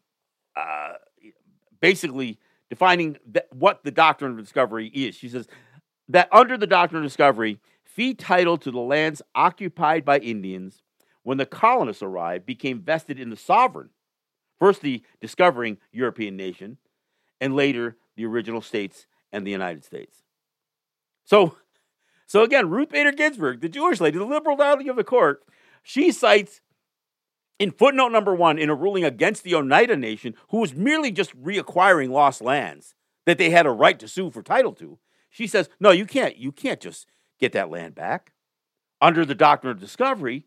uh, 0.56 0.94
basically 1.80 2.40
defining 2.70 3.18
that, 3.32 3.48
what 3.54 3.84
the 3.84 3.92
doctrine 3.92 4.32
of 4.32 4.38
discovery 4.38 4.88
is. 4.88 5.16
She 5.16 5.30
says 5.30 5.48
that 6.10 6.28
under 6.32 6.58
the 6.58 6.68
doctrine 6.68 7.04
of 7.04 7.10
discovery, 7.10 7.60
fee 7.84 8.14
title 8.14 8.58
to 8.58 8.72
the 8.72 8.80
lands 8.80 9.22
occupied 9.36 10.04
by 10.04 10.20
Indians 10.20 10.82
when 11.24 11.38
the 11.38 11.46
colonists 11.46 12.04
arrived 12.04 12.46
became 12.46 12.82
vested 12.82 13.20
in 13.20 13.30
the 13.30 13.36
sovereign, 13.36 13.90
first 14.58 14.82
the 14.82 15.04
discovering 15.22 15.78
European 15.92 16.36
nation, 16.36 16.78
and 17.40 17.56
later 17.56 17.98
the 18.16 18.26
original 18.26 18.62
states 18.62 19.06
and 19.32 19.46
the 19.46 19.52
United 19.52 19.84
States. 19.84 20.24
So, 21.26 21.58
so 22.26 22.44
again, 22.44 22.70
Ruth 22.70 22.90
Bader 22.90 23.12
Ginsburg, 23.12 23.62
the 23.62 23.70
Jewish 23.70 24.00
lady, 24.00 24.18
the 24.18 24.26
liberal 24.26 24.56
darling 24.56 24.90
of 24.90 24.96
the 24.96 25.04
court, 25.04 25.44
she 25.88 26.12
cites 26.12 26.60
in 27.60 27.72
footnote 27.72 28.10
number 28.10 28.36
one 28.36 28.60
in 28.60 28.70
a 28.70 28.76
ruling 28.76 29.06
against 29.06 29.46
the 29.46 29.56
Oneida 29.56 29.96
Nation, 29.96 30.36
who 30.50 30.58
was 30.58 30.74
merely 30.74 31.12
just 31.12 31.34
reacquiring 31.42 32.10
lost 32.10 32.42
lands 32.42 32.94
that 33.26 33.38
they 33.38 33.52
had 33.52 33.66
a 33.66 33.72
right 33.72 33.98
to 33.98 34.08
sue 34.10 34.30
for 34.30 34.42
title 34.42 34.74
to. 34.74 35.00
She 35.30 35.48
says, 35.48 35.70
no, 35.80 35.92
you 35.92 36.06
can't, 36.06 36.36
you 36.36 36.52
can't 36.52 36.82
just 36.82 37.08
get 37.40 37.54
that 37.54 37.70
land 37.70 37.96
back. 37.96 38.34
Under 39.00 39.24
the 39.24 39.34
doctrine 39.34 39.72
of 39.72 39.80
discovery, 39.80 40.44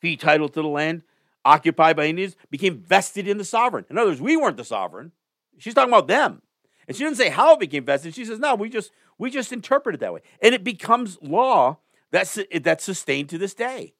fee 0.00 0.16
title 0.16 0.48
to 0.48 0.62
the 0.62 0.68
land 0.68 1.02
occupied 1.44 1.96
by 1.96 2.06
Indians 2.06 2.36
became 2.48 2.78
vested 2.78 3.26
in 3.26 3.36
the 3.36 3.44
sovereign. 3.44 3.84
In 3.90 3.98
other 3.98 4.10
words, 4.10 4.20
we 4.20 4.36
weren't 4.36 4.58
the 4.58 4.64
sovereign. 4.64 5.10
She's 5.58 5.74
talking 5.74 5.92
about 5.92 6.06
them. 6.06 6.42
And 6.86 6.96
she 6.96 7.02
didn't 7.02 7.16
say 7.16 7.30
how 7.30 7.54
it 7.54 7.60
became 7.60 7.84
vested. 7.84 8.14
She 8.14 8.24
says, 8.24 8.38
no, 8.38 8.54
we 8.54 8.68
just 8.68 8.92
we 9.18 9.28
just 9.28 9.52
interpret 9.52 9.96
it 9.96 10.00
that 10.02 10.12
way. 10.12 10.20
And 10.40 10.54
it 10.54 10.62
becomes 10.62 11.18
law 11.20 11.78
that's 12.12 12.38
that's 12.62 12.84
sustained 12.84 13.28
to 13.30 13.38
this 13.38 13.54
day. 13.54 13.94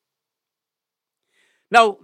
Now, 1.70 1.98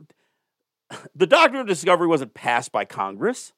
the 1.15 1.27
doctrine 1.27 1.61
of 1.61 1.67
discovery 1.67 2.07
wasn't 2.07 2.35
passed 2.35 2.73
by 2.73 2.85
Congress. 2.85 3.53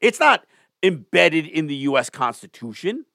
It's 0.00 0.20
not 0.20 0.46
embedded 0.82 1.46
in 1.46 1.66
the 1.66 1.76
US 1.76 2.10
Constitution. 2.10 3.06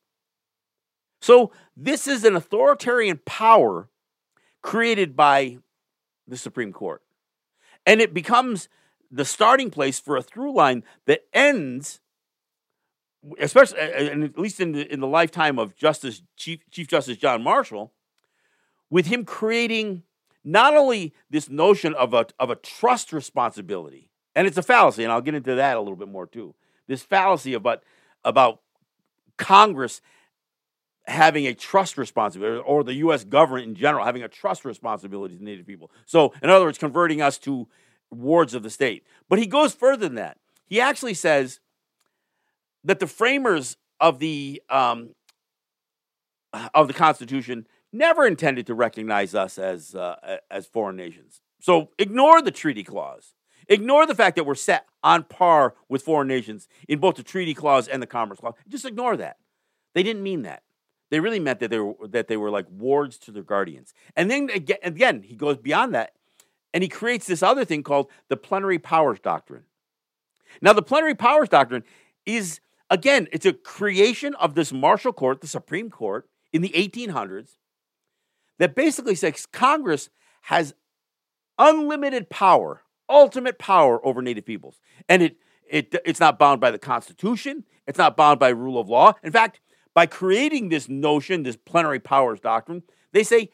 So 1.21 1.51
this 1.77 2.07
is 2.07 2.23
an 2.23 2.35
authoritarian 2.35 3.19
power 3.25 3.89
created 4.61 5.15
by 5.15 5.59
the 6.27 6.37
Supreme 6.37 6.73
Court. 6.73 7.01
And 7.85 8.01
it 8.01 8.13
becomes 8.13 8.69
the 9.11 9.25
starting 9.25 9.69
place 9.69 9.99
for 9.99 10.15
a 10.15 10.21
through 10.21 10.53
line 10.53 10.83
that 11.05 11.21
ends, 11.33 11.99
especially, 13.39 13.79
and 13.79 14.23
at 14.23 14.37
least 14.37 14.59
in 14.59 14.71
the, 14.71 14.91
in 14.91 14.99
the 14.99 15.07
lifetime 15.07 15.59
of 15.59 15.75
Justice 15.75 16.21
Chief, 16.37 16.61
Chief 16.71 16.87
Justice 16.87 17.17
John 17.17 17.43
Marshall, 17.43 17.91
with 18.89 19.07
him 19.07 19.25
creating 19.25 20.03
not 20.43 20.75
only 20.75 21.13
this 21.29 21.49
notion 21.49 21.93
of 21.93 22.13
a, 22.13 22.25
of 22.39 22.49
a 22.49 22.55
trust 22.55 23.13
responsibility, 23.13 24.09
and 24.35 24.47
it's 24.47 24.57
a 24.57 24.63
fallacy, 24.63 25.03
and 25.03 25.11
I'll 25.11 25.21
get 25.21 25.35
into 25.35 25.55
that 25.55 25.77
a 25.77 25.79
little 25.79 25.95
bit 25.95 26.07
more 26.07 26.25
too. 26.25 26.55
This 26.87 27.03
fallacy 27.03 27.53
about, 27.53 27.83
about 28.23 28.61
Congress 29.37 30.01
having 31.05 31.47
a 31.47 31.53
trust 31.53 31.97
responsibility, 31.97 32.61
or 32.65 32.83
the 32.83 32.93
U.S. 32.95 33.23
government 33.23 33.67
in 33.67 33.75
general 33.75 34.05
having 34.05 34.23
a 34.23 34.27
trust 34.27 34.65
responsibility 34.65 35.35
to 35.35 35.39
the 35.39 35.45
Native 35.45 35.65
people. 35.65 35.91
So, 36.05 36.33
in 36.41 36.49
other 36.49 36.65
words, 36.65 36.77
converting 36.77 37.21
us 37.21 37.37
to 37.39 37.67
wards 38.11 38.53
of 38.53 38.63
the 38.63 38.69
state. 38.69 39.03
But 39.29 39.39
he 39.39 39.47
goes 39.47 39.73
further 39.73 40.07
than 40.07 40.15
that. 40.15 40.37
He 40.65 40.79
actually 40.79 41.13
says 41.13 41.59
that 42.83 42.99
the 42.99 43.07
framers 43.07 43.77
of 43.99 44.19
the 44.19 44.61
um, 44.69 45.09
of 46.73 46.87
the 46.87 46.93
Constitution 46.93 47.67
never 47.93 48.25
intended 48.25 48.67
to 48.67 48.73
recognize 48.73 49.35
us 49.35 49.57
as 49.57 49.95
uh, 49.95 50.37
as 50.49 50.65
foreign 50.67 50.95
nations. 50.95 51.41
So 51.59 51.89
ignore 51.97 52.41
the 52.41 52.51
treaty 52.51 52.83
clause. 52.83 53.33
Ignore 53.67 54.07
the 54.07 54.15
fact 54.15 54.35
that 54.35 54.45
we're 54.45 54.55
set 54.55 54.87
on 55.03 55.23
par 55.23 55.75
with 55.87 56.01
foreign 56.01 56.27
nations 56.27 56.67
in 56.89 56.99
both 56.99 57.15
the 57.15 57.23
treaty 57.23 57.53
clause 57.53 57.87
and 57.87 58.01
the 58.01 58.07
commerce 58.07 58.39
clause. 58.39 58.55
Just 58.67 58.85
ignore 58.85 59.15
that. 59.17 59.37
They 59.93 60.03
didn't 60.03 60.23
mean 60.23 60.41
that. 60.43 60.63
They 61.09 61.19
really 61.19 61.39
meant 61.39 61.59
that 61.59 61.69
they 61.69 61.79
were 61.79 61.95
that 62.07 62.27
they 62.27 62.37
were 62.37 62.49
like 62.49 62.65
wards 62.69 63.17
to 63.19 63.31
their 63.31 63.43
guardians. 63.43 63.93
And 64.15 64.31
then 64.31 64.49
again, 64.49 64.79
again 64.83 65.23
he 65.23 65.35
goes 65.35 65.57
beyond 65.57 65.93
that 65.93 66.13
and 66.73 66.83
he 66.83 66.89
creates 66.89 67.27
this 67.27 67.43
other 67.43 67.65
thing 67.65 67.83
called 67.83 68.09
the 68.29 68.37
plenary 68.37 68.79
powers 68.79 69.19
doctrine. 69.19 69.63
Now, 70.61 70.73
the 70.73 70.81
plenary 70.81 71.15
powers 71.15 71.49
doctrine 71.49 71.83
is 72.25 72.59
again, 72.89 73.27
it's 73.31 73.45
a 73.45 73.53
creation 73.53 74.35
of 74.35 74.55
this 74.55 74.73
Marshall 74.73 75.13
court, 75.13 75.41
the 75.41 75.47
Supreme 75.47 75.89
Court, 75.89 76.27
in 76.51 76.61
the 76.61 76.69
1800s, 76.69 77.57
that 78.61 78.75
basically 78.75 79.15
says 79.15 79.47
Congress 79.47 80.09
has 80.41 80.75
unlimited 81.57 82.29
power, 82.29 82.83
ultimate 83.09 83.57
power 83.57 84.05
over 84.05 84.21
Native 84.21 84.45
peoples. 84.45 84.79
And 85.09 85.23
it, 85.23 85.37
it, 85.67 85.95
it's 86.05 86.19
not 86.19 86.37
bound 86.37 86.61
by 86.61 86.69
the 86.69 86.77
Constitution, 86.77 87.63
it's 87.87 87.97
not 87.97 88.15
bound 88.15 88.39
by 88.39 88.49
rule 88.49 88.79
of 88.79 88.87
law. 88.87 89.13
In 89.23 89.31
fact, 89.31 89.61
by 89.95 90.05
creating 90.05 90.69
this 90.69 90.87
notion, 90.87 91.41
this 91.41 91.55
plenary 91.55 91.99
powers 91.99 92.39
doctrine, 92.39 92.83
they 93.13 93.23
say 93.23 93.49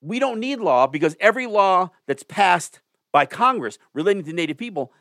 we 0.00 0.18
don't 0.18 0.40
need 0.40 0.58
law 0.58 0.88
because 0.88 1.16
every 1.20 1.46
law 1.46 1.90
that's 2.08 2.24
passed 2.24 2.80
by 3.12 3.26
Congress 3.26 3.78
relating 3.94 4.24
to 4.24 4.32
Native 4.32 4.58
people 4.58 4.92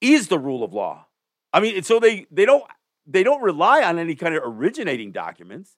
is 0.00 0.26
the 0.26 0.38
rule 0.38 0.64
of 0.64 0.74
law. 0.74 1.06
I 1.52 1.60
mean, 1.60 1.80
so 1.84 2.00
they, 2.00 2.26
they 2.28 2.44
don't 2.44 2.64
they 3.06 3.22
don't 3.22 3.40
rely 3.40 3.84
on 3.84 4.00
any 4.00 4.16
kind 4.16 4.34
of 4.34 4.42
originating 4.44 5.12
documents. 5.12 5.76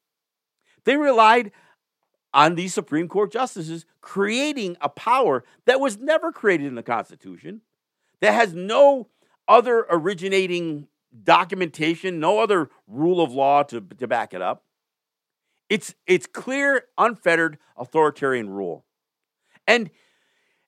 They 0.85 0.97
relied 0.97 1.53
on 2.37 2.55
these 2.55 2.75
Supreme 2.75 3.09
Court 3.09 3.33
justices 3.33 3.87
creating 4.03 4.77
a 4.83 4.91
power 4.91 5.43
that 5.65 5.81
was 5.81 5.97
never 5.97 6.31
created 6.31 6.67
in 6.67 6.75
the 6.75 6.83
Constitution, 6.83 7.63
that 8.21 8.35
has 8.35 8.53
no 8.53 9.09
other 9.49 9.87
originating 9.89 10.87
documentation, 11.25 12.21
no 12.21 12.39
other 12.39 12.69
rule 12.87 13.23
of 13.23 13.33
law 13.33 13.63
to, 13.63 13.81
to 13.81 14.07
back 14.07 14.35
it 14.35 14.43
up. 14.43 14.65
It's 15.71 15.95
it's 16.07 16.27
clear, 16.27 16.85
unfettered 16.99 17.57
authoritarian 17.77 18.51
rule. 18.51 18.85
And 19.67 19.89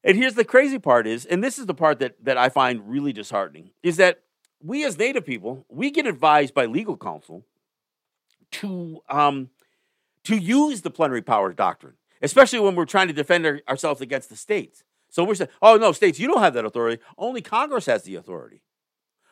and 0.03 0.17
here's 0.17 0.35
the 0.35 0.45
crazy 0.45 0.79
part 0.79 1.07
is, 1.07 1.27
and 1.27 1.45
this 1.45 1.59
is 1.59 1.67
the 1.67 1.75
part 1.75 1.99
that, 1.99 2.25
that 2.25 2.39
I 2.39 2.49
find 2.49 2.89
really 2.89 3.13
disheartening, 3.13 3.71
is 3.83 3.99
that 3.99 4.23
we 4.63 4.87
as 4.87 4.97
Native 4.97 5.27
people, 5.27 5.67
we 5.69 5.91
get 5.91 6.07
advised 6.07 6.55
by 6.55 6.65
legal 6.65 6.97
counsel 6.97 7.45
to 8.53 9.03
um, 9.11 9.51
to 10.29 10.37
use 10.37 10.83
the 10.83 10.91
plenary 10.91 11.23
powers 11.23 11.55
doctrine, 11.55 11.95
especially 12.21 12.61
when 12.61 12.75
we're 12.75 12.85
trying 12.85 13.09
to 13.09 13.15
defend 13.15 13.47
our, 13.47 13.63
ourselves 13.67 14.03
against 14.03 14.29
the 14.29 14.37
states. 14.37 14.85
So 15.09 15.25
we're 15.25 15.35
saying, 15.35 15.49
oh 15.63 15.79
no, 15.79 15.93
states, 15.93 16.19
you 16.19 16.29
don't 16.29 16.43
have 16.43 16.53
that 16.53 16.67
authority. 16.67 17.03
Only 17.17 17.41
Congress 17.41 17.87
has 17.87 18.03
the 18.03 18.17
authority. 18.17 18.61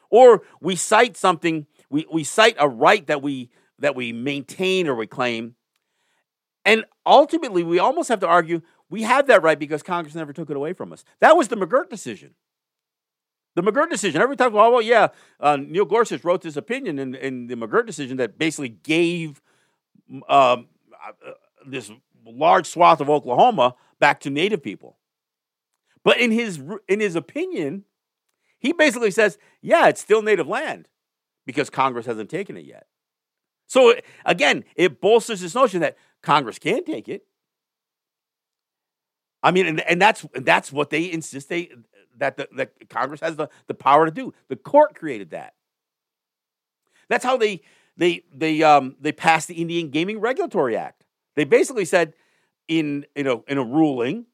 Or 0.09 0.43
we 0.59 0.75
cite 0.75 1.15
something, 1.15 1.67
we, 1.91 2.07
we 2.11 2.25
cite 2.25 2.57
a 2.59 2.67
right 2.67 3.07
that 3.09 3.21
we 3.21 3.51
that 3.79 3.95
we 3.95 4.11
maintain 4.15 4.89
or 4.89 4.95
we 4.95 5.07
claim. 5.07 5.55
And 6.65 6.87
ultimately, 7.05 7.63
we 7.63 7.79
almost 7.79 8.09
have 8.09 8.21
to 8.21 8.27
argue 8.27 8.63
we 8.89 9.03
have 9.03 9.27
that 9.27 9.43
right 9.43 9.59
because 9.59 9.83
Congress 9.83 10.15
never 10.15 10.33
took 10.33 10.49
it 10.49 10.57
away 10.57 10.73
from 10.73 10.95
us. 10.95 11.05
That 11.21 11.37
was 11.37 11.49
the 11.49 11.57
McGirt 11.57 11.91
decision. 11.91 12.35
The 13.55 13.63
McGirt 13.63 13.91
decision. 13.91 14.23
Every 14.23 14.37
time, 14.37 14.55
well, 14.55 14.73
well 14.73 14.83
yeah, 14.83 15.09
uh, 15.41 15.59
Neil 15.59 15.85
Gorsuch 15.85 16.25
wrote 16.25 16.41
this 16.41 16.57
opinion 16.57 16.99
in, 16.99 17.15
in 17.15 17.49
the 17.49 17.55
McGirt 17.55 17.85
decision 17.85 18.17
that 18.17 18.39
basically 18.39 18.71
gave 18.71 19.43
um, 20.29 20.69
Uh, 21.07 21.33
this 21.67 21.91
large 22.25 22.67
swath 22.67 23.01
of 23.01 23.09
Oklahoma 23.09 23.75
back 23.99 24.21
to 24.21 24.31
Native 24.31 24.63
people. 24.63 24.99
But 26.05 26.19
in 26.19 26.31
his 26.31 26.61
in 26.89 27.01
his 27.01 27.17
opinion, 27.17 27.85
he 28.59 28.73
basically 28.73 29.11
says, 29.11 29.39
yeah, 29.61 29.89
it's 29.89 30.01
still 30.01 30.23
Native 30.23 30.47
land 30.47 30.89
because 31.45 31.71
Congress 31.71 32.07
hasn't 32.07 32.31
taken 32.31 32.57
it 32.57 32.65
yet. 32.65 32.87
So 33.67 33.95
again, 34.25 34.65
it 34.77 35.01
bolsters 35.01 35.41
this 35.41 35.55
notion 35.55 35.81
that 35.81 35.97
Congress 36.23 36.59
can 36.59 36.85
take 36.85 37.09
it. 37.09 37.25
I 39.43 39.51
mean, 39.51 39.67
and, 39.67 39.81
and 39.81 40.01
that's 40.01 40.27
that's 40.35 40.73
what 40.73 40.91
they 40.91 41.11
insist 41.11 41.49
they 41.49 41.71
that 42.19 42.37
the 42.37 42.49
that 42.57 42.89
Congress 42.89 43.21
has 43.21 43.37
the, 43.37 43.49
the 43.67 43.75
power 43.75 44.07
to 44.07 44.13
do. 44.13 44.35
The 44.49 44.57
court 44.57 44.95
created 44.95 45.31
that. 45.31 45.55
That's 47.09 47.25
how 47.25 47.37
they 47.37 47.63
they 47.97 48.25
they 48.33 48.63
um 48.63 48.97
they 49.01 49.13
passed 49.13 49.49
the 49.49 49.55
Indian 49.55 49.91
Gaming 49.91 50.21
Regulatory 50.21 50.77
Act. 50.77 51.05
They 51.35 51.45
basically 51.45 51.85
said 51.85 52.15
in 52.69 53.07
you 53.15 53.25
know 53.25 53.45
in 53.49 53.59
a 53.59 53.65
ruling 53.65 54.27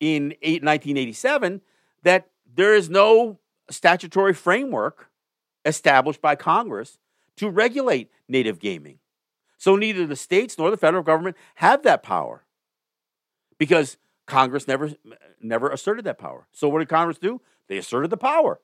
in 0.00 0.28
1987 0.40 1.60
that 2.02 2.28
there 2.52 2.74
is 2.74 2.88
no 2.88 3.38
statutory 3.70 4.34
framework 4.34 5.10
established 5.64 6.22
by 6.22 6.34
Congress 6.34 6.98
to 7.36 7.48
regulate 7.48 8.10
native 8.28 8.58
gaming. 8.58 8.98
So 9.58 9.76
neither 9.76 10.06
the 10.06 10.16
states 10.16 10.58
nor 10.58 10.70
the 10.70 10.76
federal 10.76 11.02
government 11.02 11.36
have 11.56 11.82
that 11.82 12.02
power 12.02 12.44
because 13.58 13.98
Congress 14.26 14.66
never 14.66 14.90
never 15.40 15.68
asserted 15.68 16.04
that 16.06 16.18
power. 16.18 16.46
So 16.52 16.68
what 16.68 16.80
did 16.80 16.88
Congress 16.88 17.18
do? 17.18 17.40
They 17.68 17.76
asserted 17.76 18.10
the 18.10 18.16
power. 18.16 18.60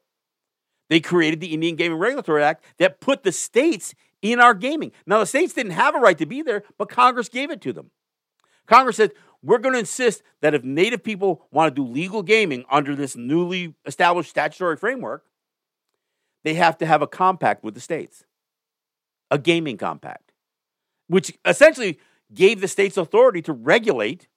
They 0.88 1.00
created 1.00 1.40
the 1.40 1.52
Indian 1.52 1.76
Gaming 1.76 1.98
Regulatory 1.98 2.42
Act 2.42 2.64
that 2.78 3.00
put 3.00 3.24
the 3.24 3.32
states 3.32 3.94
in 4.32 4.40
our 4.40 4.54
gaming. 4.54 4.92
Now 5.06 5.20
the 5.20 5.26
states 5.26 5.52
didn't 5.52 5.72
have 5.72 5.94
a 5.94 5.98
right 5.98 6.18
to 6.18 6.26
be 6.26 6.42
there, 6.42 6.62
but 6.78 6.88
Congress 6.88 7.28
gave 7.28 7.50
it 7.50 7.60
to 7.62 7.72
them. 7.72 7.90
Congress 8.66 8.96
said, 8.96 9.12
we're 9.42 9.58
going 9.58 9.74
to 9.74 9.78
insist 9.78 10.22
that 10.40 10.54
if 10.54 10.64
Native 10.64 11.04
people 11.04 11.46
want 11.52 11.74
to 11.74 11.82
do 11.82 11.88
legal 11.88 12.22
gaming 12.22 12.64
under 12.70 12.96
this 12.96 13.16
newly 13.16 13.74
established 13.84 14.30
statutory 14.30 14.76
framework, 14.76 15.24
they 16.42 16.54
have 16.54 16.78
to 16.78 16.86
have 16.86 17.02
a 17.02 17.06
compact 17.06 17.62
with 17.62 17.74
the 17.74 17.80
states, 17.80 18.24
a 19.30 19.38
gaming 19.38 19.76
compact, 19.76 20.32
which 21.06 21.36
essentially 21.44 21.98
gave 22.32 22.60
the 22.60 22.68
states 22.68 22.96
authority 22.96 23.42
to 23.42 23.52
regulate 23.52 24.28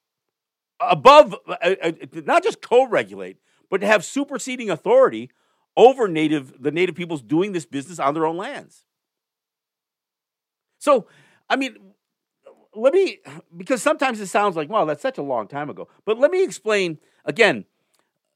above, 0.80 1.34
uh, 1.48 1.74
uh, 1.82 1.92
not 2.24 2.42
just 2.42 2.62
co 2.62 2.86
regulate, 2.86 3.38
but 3.68 3.80
to 3.80 3.86
have 3.86 4.04
superseding 4.04 4.70
authority 4.70 5.30
over 5.76 6.08
native 6.08 6.60
the 6.60 6.70
native 6.70 6.94
peoples 6.94 7.22
doing 7.22 7.52
this 7.52 7.64
business 7.64 7.98
on 7.98 8.14
their 8.14 8.26
own 8.26 8.36
lands. 8.36 8.84
So, 10.80 11.06
I 11.48 11.56
mean, 11.56 11.76
let 12.74 12.94
me 12.94 13.18
because 13.56 13.82
sometimes 13.82 14.20
it 14.20 14.26
sounds 14.26 14.56
like 14.56 14.68
wow 14.68 14.84
that's 14.84 15.02
such 15.02 15.18
a 15.18 15.22
long 15.22 15.46
time 15.46 15.70
ago. 15.70 15.88
But 16.04 16.18
let 16.18 16.30
me 16.30 16.42
explain 16.42 16.98
again 17.24 17.64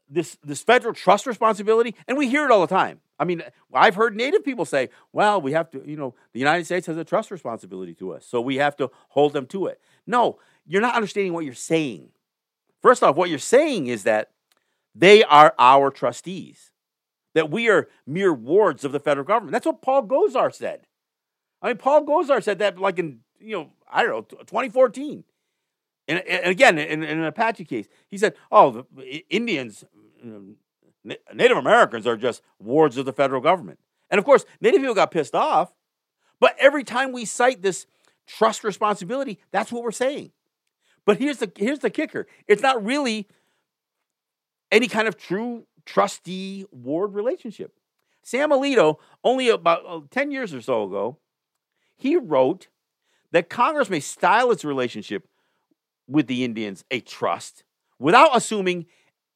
this 0.09 0.37
this 0.45 0.63
federal 0.63 0.95
trust 0.95 1.27
responsibility 1.27 1.95
and 2.07 2.19
we 2.19 2.29
hear 2.29 2.45
it 2.45 2.51
all 2.51 2.61
the 2.61 2.75
time. 2.75 3.01
I 3.19 3.25
mean 3.25 3.43
i've 3.73 3.95
heard 3.95 4.17
native 4.17 4.45
people 4.45 4.65
say 4.65 4.91
well 5.13 5.41
we 5.41 5.53
have 5.53 5.71
to 5.71 5.83
you 5.87 5.97
know 5.97 6.15
the 6.33 6.41
united 6.41 6.65
states 6.65 6.89
has 6.89 6.97
a 6.97 7.05
trust 7.05 7.31
responsibility 7.31 7.95
to 7.95 8.13
us 8.13 8.27
so 8.27 8.41
we 8.41 8.57
have 8.57 8.77
to 8.77 8.91
hold 9.11 9.33
them 9.33 9.47
to 9.47 9.67
it. 9.67 9.81
No 10.07 10.39
you're 10.67 10.83
not 10.83 10.97
understanding 10.97 11.33
what 11.33 11.45
you're 11.45 11.55
saying. 11.55 12.11
First 12.83 13.03
off 13.03 13.17
what 13.17 13.31
you're 13.31 13.39
saying 13.39 13.87
is 13.87 14.03
that 14.03 14.31
they 14.95 15.23
are 15.25 15.55
our 15.59 15.91
trustees 15.91 16.73
that 17.35 17.51
we 17.51 17.69
are 17.69 17.89
mere 18.07 18.33
wards 18.33 18.85
of 18.85 18.93
the 18.93 19.01
federal 19.01 19.27
government. 19.27 19.53
That's 19.53 19.67
what 19.67 19.81
paul 19.81 20.03
gosar 20.03 20.53
said 20.53 20.87
i 21.65 21.69
mean 21.69 21.77
paul 21.77 22.07
gosar 22.07 22.41
said 22.41 22.61
that 22.61 22.79
like 22.79 23.01
in 23.01 23.19
you 23.45 23.57
know, 23.57 23.71
I 23.91 24.03
don't 24.03 24.11
know, 24.11 24.23
2014. 24.23 25.25
And, 26.09 26.19
and 26.27 26.47
again, 26.47 26.79
in, 26.79 27.03
in, 27.03 27.19
an 27.19 27.25
Apache 27.25 27.65
case, 27.65 27.87
he 28.09 28.19
said, 28.19 28.35
oh, 28.51 28.87
the 28.95 29.25
Indians, 29.31 29.85
Native 31.33 31.57
Americans 31.57 32.07
are 32.07 32.17
just 32.17 32.43
wards 32.59 32.97
of 32.97 33.07
the 33.07 33.13
federal 33.13 33.41
government. 33.41 33.79
And 34.11 34.19
of 34.19 34.25
course, 34.25 34.45
Native 34.61 34.81
people 34.81 34.95
got 34.95 35.11
pissed 35.11 35.35
off. 35.35 35.73
But 36.41 36.57
every 36.59 36.85
time 36.85 37.13
we 37.13 37.25
cite 37.25 37.63
this 37.63 37.87
trust 38.27 38.65
responsibility, 38.65 39.39
that's 39.51 39.73
what 39.73 39.83
we're 39.83 39.93
saying. 39.93 40.33
But 41.07 41.19
here's 41.19 41.39
the 41.39 41.51
here's 41.57 41.79
the 41.79 41.91
kicker. 41.91 42.27
It's 42.49 42.63
not 42.63 42.85
really 42.85 43.29
any 44.71 44.89
kind 44.89 45.07
of 45.07 45.17
true 45.17 45.67
trustee 45.87 46.67
ward 46.71 47.15
relationship. 47.15 47.79
Sam 48.23 48.51
Alito, 48.51 48.97
only 49.23 49.49
about 49.49 49.85
uh, 49.87 50.01
10 50.11 50.31
years 50.31 50.55
or 50.55 50.63
so 50.63 50.85
ago, 50.85 51.19
he 51.97 52.17
wrote 52.17 52.69
that 53.33 53.49
Congress 53.49 53.91
may 53.91 54.01
style 54.01 54.51
its 54.51 54.65
relationship 54.65 55.27
with 56.07 56.27
the 56.27 56.45
Indians 56.45 56.85
a 56.91 57.01
trust 57.01 57.65
without 57.99 58.37
assuming 58.37 58.87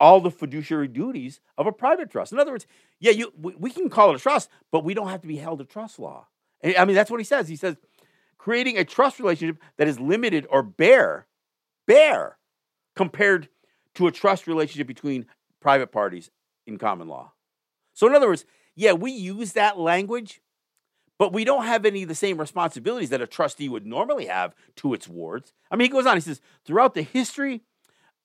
all 0.01 0.21
the 0.21 0.31
fiduciary 0.31 0.89
duties 0.89 1.41
of 1.57 1.67
a 1.67 1.73
private 1.73 2.11
trust. 2.11 2.33
In 2.33 2.39
other 2.39 2.53
words, 2.53 2.67
yeah, 3.01 3.11
you, 3.11 3.33
we 3.37 3.71
can 3.71 3.89
call 3.89 4.11
it 4.11 4.17
a 4.17 4.21
trust, 4.21 4.49
but 4.71 4.85
we 4.85 4.95
don't 4.95 5.09
have 5.09 5.23
to 5.23 5.29
be 5.29 5.37
held 5.37 5.59
to 5.59 5.65
trust 5.65 5.99
law. 5.99 6.27
I 6.63 6.85
mean, 6.85 6.95
that's 6.95 7.11
what 7.11 7.21
he 7.21 7.25
says. 7.25 7.49
He 7.49 7.57
says 7.57 7.77
creating 8.37 8.79
a 8.79 8.85
trust 8.85 9.19
relationship 9.19 9.61
that 9.77 9.89
is 9.89 9.99
limited 9.99 10.47
or 10.51 10.63
bare, 10.63 11.27
bare, 11.87 12.39
compared 12.95 13.49
to 13.95 14.07
a 14.07 14.13
trust 14.13 14.47
relationship 14.47 14.87
between 14.87 15.27
private 15.61 15.93
parties 15.93 16.31
in 16.67 16.79
common 16.79 17.09
law. 17.09 17.33
So, 17.95 18.07
in 18.07 18.15
other 18.15 18.29
words, 18.29 18.45
yeah, 18.75 18.93
we 18.93 19.11
use 19.11 19.53
that 19.53 19.79
language 19.79 20.41
but 21.19 21.33
we 21.33 21.45
don't 21.45 21.65
have 21.65 21.85
any 21.85 22.03
of 22.03 22.09
the 22.09 22.15
same 22.15 22.39
responsibilities 22.39 23.11
that 23.11 23.21
a 23.21 23.27
trustee 23.27 23.69
would 23.69 23.85
normally 23.85 24.27
have 24.27 24.55
to 24.77 24.95
its 24.95 25.09
wards. 25.09 25.53
I 25.71 25.77
mean, 25.77 25.87
he 25.87 25.93
goes 25.93 26.07
on, 26.07 26.17
he 26.17 26.21
says, 26.21 26.41
throughout 26.65 26.95
the 26.95 27.03
history 27.03 27.63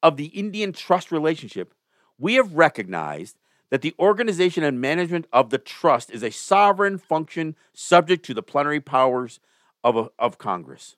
of 0.03 0.15
the 0.15 0.27
Indian 0.27 0.71
trust 0.71 1.12
relationship, 1.12 1.73
we 2.19 2.36
have 2.36 2.53
recognized 2.53 3.38
that 3.71 3.82
the 3.82 3.95
organization 3.97 4.63
and 4.63 4.79
management 4.79 5.25
of 5.34 5.49
the 5.49 5.58
trust 5.58 6.12
is 6.12 6.21
a 6.21 6.29
sovereign 6.29 6.99
function 6.99 7.56
subject 7.73 8.23
to 8.25 8.36
the 8.36 8.43
plenary 8.43 8.79
powers 8.79 9.39
of, 9.84 9.97
a, 9.97 10.10
of 10.19 10.38
Congress, 10.38 10.95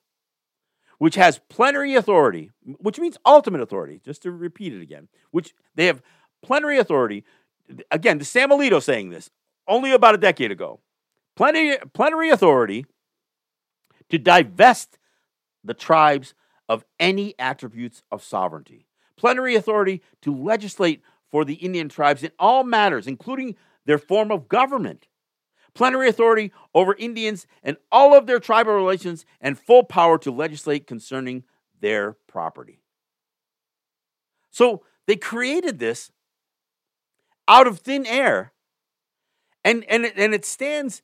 which 0.98 1.14
has 1.14 1.40
plenary 1.48 1.94
authority, 1.94 2.50
which 2.78 2.98
means 2.98 3.16
ultimate 3.24 3.62
authority, 3.62 4.02
just 4.04 4.22
to 4.22 4.30
repeat 4.30 4.74
it 4.74 4.82
again, 4.82 5.08
which 5.30 5.54
they 5.74 5.86
have 5.86 6.02
plenary 6.42 6.78
authority. 6.78 7.24
Again, 7.90 8.18
the 8.18 8.26
Sam 8.26 8.50
Alito 8.50 8.82
saying 8.82 9.08
this 9.08 9.30
only 9.66 9.92
about 9.92 10.14
a 10.14 10.18
decade 10.18 10.50
ago 10.50 10.80
plenary, 11.36 11.78
plenary 11.92 12.30
authority 12.30 12.86
to 14.08 14.18
divest 14.18 14.98
the 15.62 15.74
tribes 15.74 16.34
of 16.68 16.84
any 16.98 17.34
attributes 17.38 18.02
of 18.10 18.24
sovereignty, 18.24 18.86
plenary 19.16 19.54
authority 19.54 20.02
to 20.22 20.34
legislate 20.34 21.02
for 21.30 21.44
the 21.44 21.54
Indian 21.54 21.88
tribes 21.88 22.22
in 22.22 22.30
all 22.38 22.64
matters, 22.64 23.06
including 23.06 23.56
their 23.84 23.98
form 23.98 24.32
of 24.32 24.48
government, 24.48 25.06
plenary 25.74 26.08
authority 26.08 26.52
over 26.74 26.94
Indians 26.94 27.46
and 27.62 27.76
all 27.92 28.16
of 28.16 28.26
their 28.26 28.40
tribal 28.40 28.72
relations, 28.72 29.24
and 29.40 29.58
full 29.58 29.84
power 29.84 30.18
to 30.18 30.30
legislate 30.30 30.86
concerning 30.86 31.44
their 31.80 32.16
property. 32.26 32.80
So 34.50 34.82
they 35.06 35.16
created 35.16 35.78
this 35.78 36.10
out 37.46 37.66
of 37.66 37.78
thin 37.78 38.06
air, 38.06 38.52
and, 39.64 39.84
and, 39.84 40.06
and 40.06 40.34
it 40.34 40.44
stands 40.44 41.02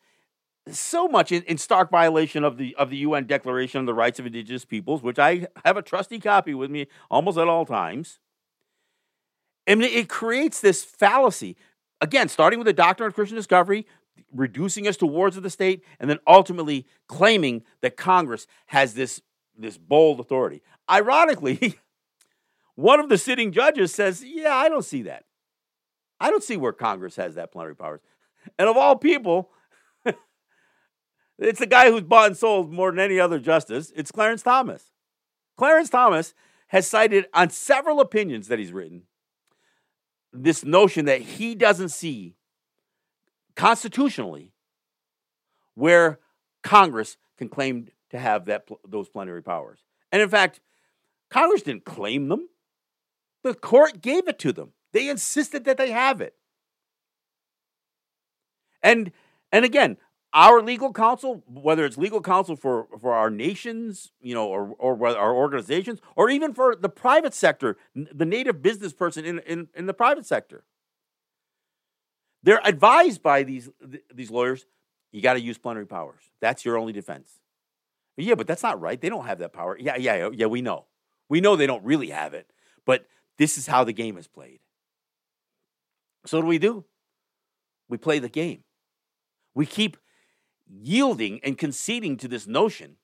so 0.68 1.08
much 1.08 1.32
in, 1.32 1.42
in, 1.42 1.58
stark 1.58 1.90
violation 1.90 2.44
of 2.44 2.56
the 2.56 2.74
of 2.76 2.90
the 2.90 2.98
UN 2.98 3.26
Declaration 3.26 3.80
on 3.80 3.86
the 3.86 3.94
Rights 3.94 4.18
of 4.18 4.26
Indigenous 4.26 4.64
Peoples, 4.64 5.02
which 5.02 5.18
I 5.18 5.48
have 5.64 5.76
a 5.76 5.82
trusty 5.82 6.20
copy 6.20 6.54
with 6.54 6.70
me 6.70 6.86
almost 7.10 7.38
at 7.38 7.48
all 7.48 7.66
times. 7.66 8.20
And 9.66 9.82
it 9.82 10.08
creates 10.08 10.60
this 10.60 10.82
fallacy. 10.82 11.56
again, 12.00 12.28
starting 12.28 12.58
with 12.58 12.66
the 12.66 12.72
doctrine 12.72 13.06
of 13.06 13.14
Christian 13.14 13.36
discovery, 13.36 13.86
reducing 14.32 14.88
us 14.88 14.96
to 14.98 15.06
wards 15.06 15.36
of 15.36 15.42
the 15.42 15.50
state, 15.50 15.84
and 16.00 16.10
then 16.10 16.18
ultimately 16.26 16.86
claiming 17.06 17.62
that 17.80 17.96
Congress 17.96 18.46
has 18.66 18.94
this, 18.94 19.20
this 19.56 19.78
bold 19.78 20.18
authority. 20.18 20.62
Ironically, 20.90 21.78
one 22.74 22.98
of 22.98 23.08
the 23.08 23.18
sitting 23.18 23.52
judges 23.52 23.94
says, 23.94 24.24
Yeah, 24.24 24.54
I 24.54 24.68
don't 24.68 24.84
see 24.84 25.02
that. 25.02 25.24
I 26.20 26.30
don't 26.30 26.42
see 26.42 26.56
where 26.56 26.72
Congress 26.72 27.16
has 27.16 27.34
that 27.34 27.52
plenary 27.52 27.76
powers. 27.76 28.00
And 28.58 28.68
of 28.68 28.76
all 28.76 28.96
people, 28.96 29.50
it's 31.42 31.58
the 31.58 31.66
guy 31.66 31.90
who's 31.90 32.02
bought 32.02 32.28
and 32.28 32.36
sold 32.36 32.72
more 32.72 32.90
than 32.90 33.00
any 33.00 33.18
other 33.18 33.38
justice. 33.38 33.92
It's 33.96 34.12
Clarence 34.12 34.42
Thomas. 34.42 34.90
Clarence 35.56 35.90
Thomas 35.90 36.34
has 36.68 36.86
cited 36.86 37.26
on 37.34 37.50
several 37.50 38.00
opinions 38.00 38.48
that 38.48 38.58
he's 38.58 38.72
written 38.72 39.02
this 40.32 40.64
notion 40.64 41.04
that 41.04 41.20
he 41.20 41.54
doesn't 41.54 41.90
see 41.90 42.36
constitutionally 43.54 44.52
where 45.74 46.18
Congress 46.62 47.16
can 47.36 47.48
claim 47.48 47.88
to 48.10 48.18
have 48.18 48.46
that 48.46 48.66
those 48.86 49.08
plenary 49.08 49.42
powers. 49.42 49.80
And 50.10 50.22
in 50.22 50.28
fact, 50.28 50.60
Congress 51.28 51.62
didn't 51.62 51.84
claim 51.84 52.28
them. 52.28 52.48
The 53.42 53.54
court 53.54 54.00
gave 54.00 54.28
it 54.28 54.38
to 54.40 54.52
them. 54.52 54.72
They 54.92 55.08
insisted 55.08 55.64
that 55.64 55.76
they 55.76 55.90
have 55.90 56.20
it. 56.20 56.34
And 58.82 59.12
and 59.50 59.64
again, 59.64 59.96
our 60.34 60.62
legal 60.62 60.92
counsel, 60.92 61.42
whether 61.46 61.84
it's 61.84 61.98
legal 61.98 62.20
counsel 62.20 62.56
for, 62.56 62.86
for 63.00 63.12
our 63.12 63.30
nations, 63.30 64.12
you 64.20 64.34
know, 64.34 64.48
or, 64.48 64.74
or 64.78 65.06
our 65.16 65.34
organizations, 65.34 66.00
or 66.16 66.30
even 66.30 66.54
for 66.54 66.74
the 66.74 66.88
private 66.88 67.34
sector, 67.34 67.76
the 67.94 68.24
native 68.24 68.62
business 68.62 68.92
person 68.92 69.24
in, 69.24 69.40
in, 69.40 69.68
in 69.74 69.86
the 69.86 69.94
private 69.94 70.24
sector, 70.24 70.64
they're 72.42 72.60
advised 72.64 73.22
by 73.22 73.42
these, 73.42 73.68
these 74.12 74.30
lawyers, 74.30 74.66
you 75.12 75.20
got 75.20 75.34
to 75.34 75.40
use 75.40 75.58
plenary 75.58 75.86
powers. 75.86 76.22
That's 76.40 76.64
your 76.64 76.78
only 76.78 76.92
defense. 76.92 77.40
Yeah, 78.16 78.34
but 78.34 78.46
that's 78.46 78.62
not 78.62 78.80
right. 78.80 79.00
They 79.00 79.08
don't 79.08 79.26
have 79.26 79.38
that 79.38 79.52
power. 79.52 79.76
Yeah, 79.78 79.96
yeah, 79.96 80.14
oh, 80.24 80.32
yeah, 80.32 80.46
we 80.46 80.62
know. 80.62 80.86
We 81.28 81.40
know 81.40 81.56
they 81.56 81.66
don't 81.66 81.84
really 81.84 82.10
have 82.10 82.34
it, 82.34 82.50
but 82.84 83.06
this 83.38 83.56
is 83.56 83.66
how 83.66 83.84
the 83.84 83.92
game 83.92 84.16
is 84.18 84.28
played. 84.28 84.60
So 86.26 86.38
what 86.38 86.42
do 86.42 86.48
we 86.48 86.58
do? 86.58 86.84
We 87.88 87.98
play 87.98 88.18
the 88.18 88.28
game. 88.28 88.64
We 89.54 89.66
keep 89.66 89.96
yielding 90.72 91.40
and 91.42 91.58
conceding 91.58 92.16
to 92.16 92.28
this 92.28 92.46
notion 92.46 92.96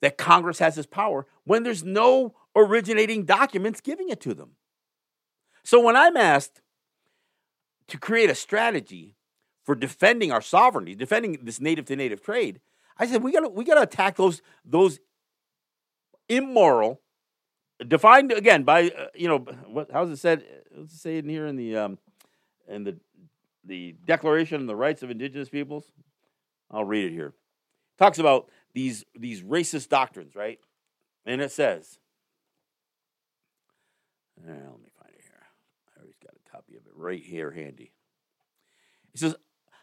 that 0.00 0.18
Congress 0.18 0.58
has 0.58 0.74
this 0.74 0.86
power 0.86 1.26
when 1.44 1.62
there's 1.62 1.84
no 1.84 2.34
originating 2.56 3.24
documents 3.24 3.80
giving 3.80 4.08
it 4.08 4.20
to 4.20 4.34
them. 4.34 4.52
So 5.64 5.80
when 5.80 5.96
I'm 5.96 6.16
asked 6.16 6.60
to 7.88 7.98
create 7.98 8.30
a 8.30 8.34
strategy 8.34 9.16
for 9.64 9.74
defending 9.74 10.32
our 10.32 10.40
sovereignty, 10.40 10.94
defending 10.94 11.38
this 11.42 11.60
native 11.60 11.84
to 11.86 11.96
native 11.96 12.20
trade, 12.20 12.60
I 12.98 13.06
said 13.06 13.22
we 13.22 13.32
got 13.32 13.40
to 13.40 13.48
we 13.48 13.64
got 13.64 13.74
to 13.74 13.82
attack 13.82 14.16
those 14.16 14.42
those 14.64 14.98
immoral 16.28 17.00
defined 17.86 18.32
again 18.32 18.64
by 18.64 18.88
uh, 18.88 19.06
you 19.14 19.28
know 19.28 19.38
what 19.66 19.90
how's 19.92 20.10
it 20.10 20.16
said 20.16 20.44
let's 20.76 21.00
say 21.00 21.18
in 21.18 21.28
here 21.28 21.46
in 21.46 21.56
the 21.56 21.76
um 21.76 21.98
in 22.68 22.84
the 22.84 22.96
the 23.64 23.94
Declaration 24.06 24.60
on 24.60 24.66
the 24.66 24.76
Rights 24.76 25.02
of 25.02 25.10
Indigenous 25.10 25.48
Peoples 25.48 25.84
I'll 26.72 26.84
read 26.84 27.04
it 27.04 27.12
here. 27.12 27.34
talks 27.98 28.18
about 28.18 28.48
these 28.74 29.04
these 29.14 29.42
racist 29.42 29.88
doctrines, 29.88 30.34
right? 30.34 30.58
And 31.26 31.40
it 31.40 31.52
says, 31.52 31.98
eh, 34.38 34.50
let 34.50 34.80
me 34.80 34.90
find 34.98 35.14
it 35.14 35.22
here. 35.22 35.46
I 35.96 36.00
always 36.00 36.16
got 36.24 36.34
a 36.34 36.50
copy 36.50 36.76
of 36.76 36.86
it 36.86 36.92
right 36.94 37.22
here 37.22 37.50
handy. 37.50 37.92
It 39.14 39.20
says, 39.20 39.36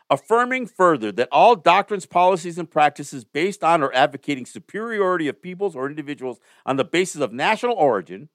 affirming 0.09 0.65
further 0.65 1.11
that 1.11 1.29
all 1.31 1.55
doctrines, 1.55 2.05
policies, 2.05 2.57
and 2.57 2.69
practices 2.69 3.23
based 3.23 3.63
on 3.63 3.83
or 3.83 3.93
advocating 3.93 4.45
superiority 4.45 5.27
of 5.27 5.41
peoples 5.41 5.75
or 5.75 5.87
individuals 5.87 6.39
on 6.65 6.77
the 6.77 6.83
basis 6.83 7.21
of 7.21 7.31
national 7.31 7.75
origin 7.75 8.29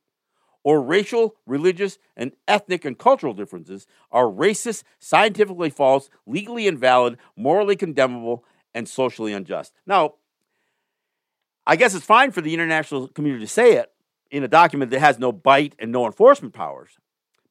or 0.65 0.83
racial, 0.83 1.37
religious, 1.47 1.99
and 2.17 2.33
ethnic 2.49 2.85
and 2.85 2.99
cultural 2.99 3.35
differences 3.35 3.87
are 4.11 4.25
racist, 4.25 4.83
scientifically 4.99 5.71
false, 5.71 6.11
legally 6.27 6.67
invalid, 6.67 7.19
morally 7.37 7.77
condemnable, 7.77 8.45
and 8.75 8.89
socially 8.89 9.33
unjust. 9.33 9.73
Now, 9.87 10.15
I 11.67 11.77
guess 11.77 11.95
it's 11.95 12.05
fine 12.05 12.33
for 12.33 12.41
the 12.41 12.53
international 12.53 13.09
community 13.09 13.45
to 13.45 13.51
say 13.51 13.75
it 13.75 13.93
in 14.31 14.43
a 14.43 14.49
document 14.49 14.91
that 14.91 15.01
has 15.01 15.19
no 15.19 15.31
bite 15.31 15.75
and 15.79 15.93
no 15.93 16.07
enforcement 16.07 16.55
powers, 16.55 16.99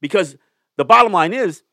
because 0.02 0.36
the 0.76 0.84
bottom 0.84 1.14
line 1.14 1.34
is 1.34 1.64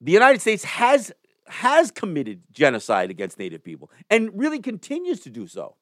the 0.00 0.12
United 0.12 0.40
States 0.40 0.64
has 0.64 1.12
has 1.46 1.90
committed 1.90 2.40
genocide 2.52 3.10
against 3.10 3.38
Native 3.38 3.62
people 3.62 3.90
and 4.08 4.30
really 4.32 4.60
continues 4.60 5.20
to 5.20 5.30
do 5.30 5.46
so. 5.46 5.76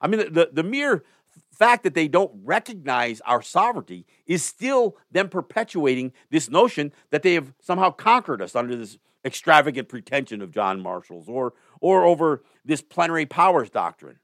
I 0.00 0.06
mean, 0.06 0.20
the, 0.20 0.30
the, 0.30 0.50
the 0.54 0.62
mere 0.62 1.04
fact 1.52 1.84
that 1.84 1.94
they 1.94 2.08
don't 2.08 2.32
recognize 2.42 3.20
our 3.22 3.42
sovereignty 3.42 4.06
is 4.26 4.44
still 4.44 4.96
them 5.10 5.28
perpetuating 5.28 6.12
this 6.30 6.50
notion 6.50 6.92
that 7.10 7.22
they 7.22 7.34
have 7.34 7.52
somehow 7.60 7.90
conquered 7.90 8.42
us 8.42 8.56
under 8.56 8.74
this 8.74 8.98
extravagant 9.24 9.88
pretension 9.88 10.42
of 10.42 10.50
John 10.50 10.80
Marshall's 10.80 11.28
or, 11.28 11.52
or 11.80 12.04
over 12.04 12.42
this 12.64 12.82
plenary 12.82 13.26
powers 13.26 13.70
doctrine. 13.70 14.18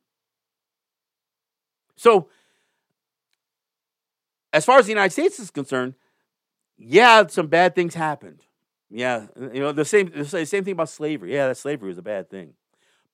So, 1.96 2.28
as 4.52 4.64
far 4.64 4.78
as 4.78 4.86
the 4.86 4.92
United 4.92 5.12
States 5.12 5.38
is 5.38 5.50
concerned, 5.50 5.94
yeah, 6.76 7.26
some 7.26 7.48
bad 7.48 7.74
things 7.74 7.94
happened. 7.94 8.42
Yeah, 8.90 9.26
you 9.36 9.60
know 9.60 9.72
the 9.72 9.84
same 9.84 10.10
the 10.10 10.24
same 10.24 10.64
thing 10.64 10.72
about 10.72 10.88
slavery. 10.88 11.34
Yeah, 11.34 11.48
that 11.48 11.58
slavery 11.58 11.88
was 11.88 11.98
a 11.98 12.02
bad 12.02 12.30
thing, 12.30 12.54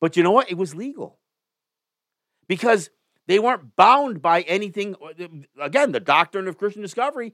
but 0.00 0.16
you 0.16 0.22
know 0.22 0.30
what? 0.30 0.48
It 0.48 0.56
was 0.56 0.74
legal 0.74 1.18
because 2.46 2.90
they 3.26 3.38
weren't 3.38 3.76
bound 3.76 4.20
by 4.20 4.42
anything. 4.42 4.94
Uh, 5.02 5.26
again, 5.60 5.92
the 5.92 6.00
doctrine 6.00 6.48
of 6.48 6.58
Christian 6.58 6.82
discovery, 6.82 7.32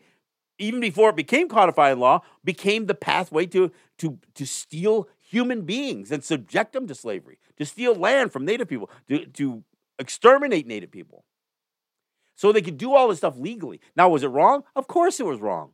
even 0.58 0.80
before 0.80 1.10
it 1.10 1.16
became 1.16 1.48
codified 1.48 1.92
in 1.92 2.00
law, 2.00 2.22
became 2.44 2.86
the 2.86 2.94
pathway 2.94 3.46
to, 3.46 3.72
to, 3.98 4.18
to 4.34 4.46
steal 4.46 5.08
human 5.18 5.62
beings 5.62 6.10
and 6.10 6.24
subject 6.24 6.72
them 6.72 6.86
to 6.86 6.94
slavery, 6.94 7.38
to 7.56 7.64
steal 7.64 7.94
land 7.94 8.32
from 8.32 8.44
Native 8.44 8.68
people, 8.68 8.90
to, 9.08 9.26
to 9.26 9.64
exterminate 9.98 10.66
Native 10.66 10.90
people. 10.90 11.24
So 12.34 12.52
they 12.52 12.62
could 12.62 12.78
do 12.78 12.94
all 12.94 13.08
this 13.08 13.18
stuff 13.18 13.36
legally. 13.36 13.80
Now, 13.94 14.08
was 14.08 14.22
it 14.22 14.28
wrong? 14.28 14.64
Of 14.74 14.86
course 14.86 15.20
it 15.20 15.26
was 15.26 15.40
wrong. 15.40 15.72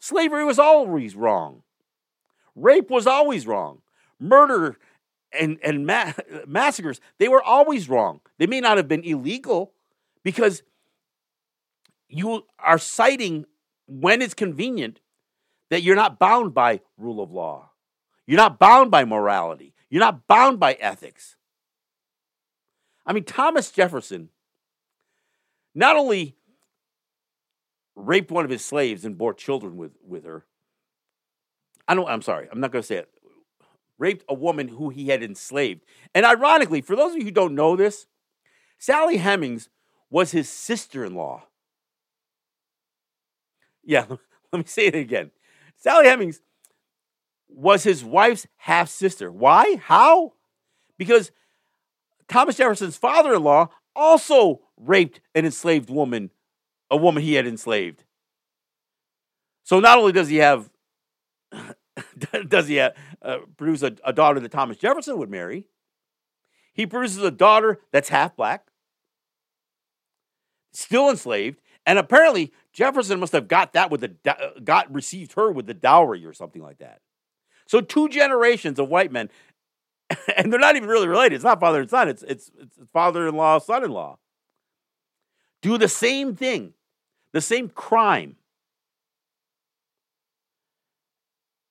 Slavery 0.00 0.44
was 0.44 0.58
always 0.58 1.14
wrong. 1.14 1.62
Rape 2.56 2.90
was 2.90 3.06
always 3.06 3.46
wrong. 3.46 3.82
Murder 4.18 4.78
and, 5.38 5.58
and 5.62 5.86
ma- 5.86 6.12
massacres, 6.46 7.00
they 7.18 7.28
were 7.28 7.42
always 7.42 7.88
wrong. 7.88 8.20
They 8.38 8.46
may 8.46 8.60
not 8.60 8.76
have 8.76 8.88
been 8.88 9.04
illegal 9.04 9.72
because 10.22 10.62
you 12.08 12.44
are 12.58 12.78
citing 12.78 13.46
when 13.86 14.22
it's 14.22 14.34
convenient 14.34 15.00
that 15.70 15.82
you're 15.82 15.96
not 15.96 16.18
bound 16.18 16.54
by 16.54 16.80
rule 16.96 17.22
of 17.22 17.30
law. 17.30 17.70
You're 18.26 18.36
not 18.36 18.58
bound 18.58 18.90
by 18.90 19.04
morality. 19.04 19.74
You're 19.88 20.00
not 20.00 20.26
bound 20.26 20.60
by 20.60 20.74
ethics. 20.74 21.36
I 23.06 23.12
mean, 23.12 23.24
Thomas 23.24 23.70
Jefferson 23.70 24.28
not 25.74 25.96
only 25.96 26.36
raped 27.96 28.30
one 28.30 28.44
of 28.44 28.50
his 28.50 28.64
slaves 28.64 29.04
and 29.04 29.18
bore 29.18 29.34
children 29.34 29.76
with, 29.76 29.92
with 30.06 30.24
her. 30.24 30.44
I 31.88 31.94
don't, 31.94 32.08
I'm 32.08 32.22
sorry, 32.22 32.48
I'm 32.50 32.60
not 32.60 32.70
going 32.70 32.82
to 32.82 32.86
say 32.86 32.96
it 32.96 33.08
raped 34.00 34.24
a 34.28 34.34
woman 34.34 34.68
who 34.68 34.88
he 34.88 35.08
had 35.08 35.22
enslaved. 35.22 35.82
And 36.14 36.24
ironically, 36.24 36.80
for 36.80 36.96
those 36.96 37.12
of 37.12 37.18
you 37.18 37.24
who 37.24 37.30
don't 37.30 37.54
know 37.54 37.76
this, 37.76 38.06
Sally 38.78 39.18
Hemings 39.18 39.68
was 40.08 40.32
his 40.32 40.48
sister 40.48 41.04
in 41.04 41.14
law. 41.14 41.44
Yeah, 43.84 44.06
let 44.52 44.58
me 44.58 44.64
say 44.66 44.86
it 44.86 44.94
again. 44.94 45.30
Sally 45.76 46.06
Hemings 46.06 46.40
was 47.48 47.84
his 47.84 48.02
wife's 48.02 48.46
half 48.56 48.88
sister. 48.88 49.30
Why? 49.30 49.76
How? 49.76 50.32
Because 50.96 51.30
Thomas 52.28 52.56
Jefferson's 52.56 52.96
father 52.96 53.34
in 53.34 53.42
law 53.42 53.68
also 53.94 54.62
raped 54.76 55.20
an 55.34 55.44
enslaved 55.44 55.90
woman, 55.90 56.30
a 56.90 56.96
woman 56.96 57.22
he 57.22 57.34
had 57.34 57.46
enslaved. 57.46 58.04
So 59.64 59.78
not 59.78 59.98
only 59.98 60.12
does 60.12 60.28
he 60.28 60.38
have 60.38 60.70
does 62.48 62.68
he 62.68 62.80
uh, 62.80 62.90
uh, 63.22 63.38
produce 63.56 63.82
a, 63.82 63.96
a 64.04 64.12
daughter 64.12 64.40
that 64.40 64.50
Thomas 64.50 64.76
Jefferson 64.76 65.18
would 65.18 65.30
marry? 65.30 65.66
He 66.72 66.86
produces 66.86 67.22
a 67.22 67.30
daughter 67.30 67.80
that's 67.92 68.08
half 68.08 68.36
black, 68.36 68.68
still 70.72 71.10
enslaved, 71.10 71.60
and 71.84 71.98
apparently 71.98 72.52
Jefferson 72.72 73.20
must 73.20 73.32
have 73.32 73.48
got 73.48 73.72
that 73.72 73.90
with 73.90 74.00
the 74.00 74.14
uh, 74.30 74.60
got 74.62 74.92
received 74.92 75.32
her 75.32 75.50
with 75.50 75.66
the 75.66 75.74
dowry 75.74 76.24
or 76.24 76.32
something 76.32 76.62
like 76.62 76.78
that. 76.78 77.00
So 77.66 77.80
two 77.80 78.08
generations 78.08 78.78
of 78.78 78.88
white 78.88 79.12
men, 79.12 79.30
and 80.36 80.52
they're 80.52 80.60
not 80.60 80.76
even 80.76 80.88
really 80.88 81.08
related. 81.08 81.34
It's 81.34 81.44
not 81.44 81.60
father 81.60 81.80
and 81.80 81.90
son. 81.90 82.08
It's 82.08 82.22
it's, 82.22 82.50
it's 82.60 82.78
father-in-law, 82.92 83.58
son-in-law. 83.58 84.18
Do 85.62 85.76
the 85.76 85.88
same 85.88 86.36
thing, 86.36 86.74
the 87.32 87.40
same 87.40 87.68
crime 87.68 88.36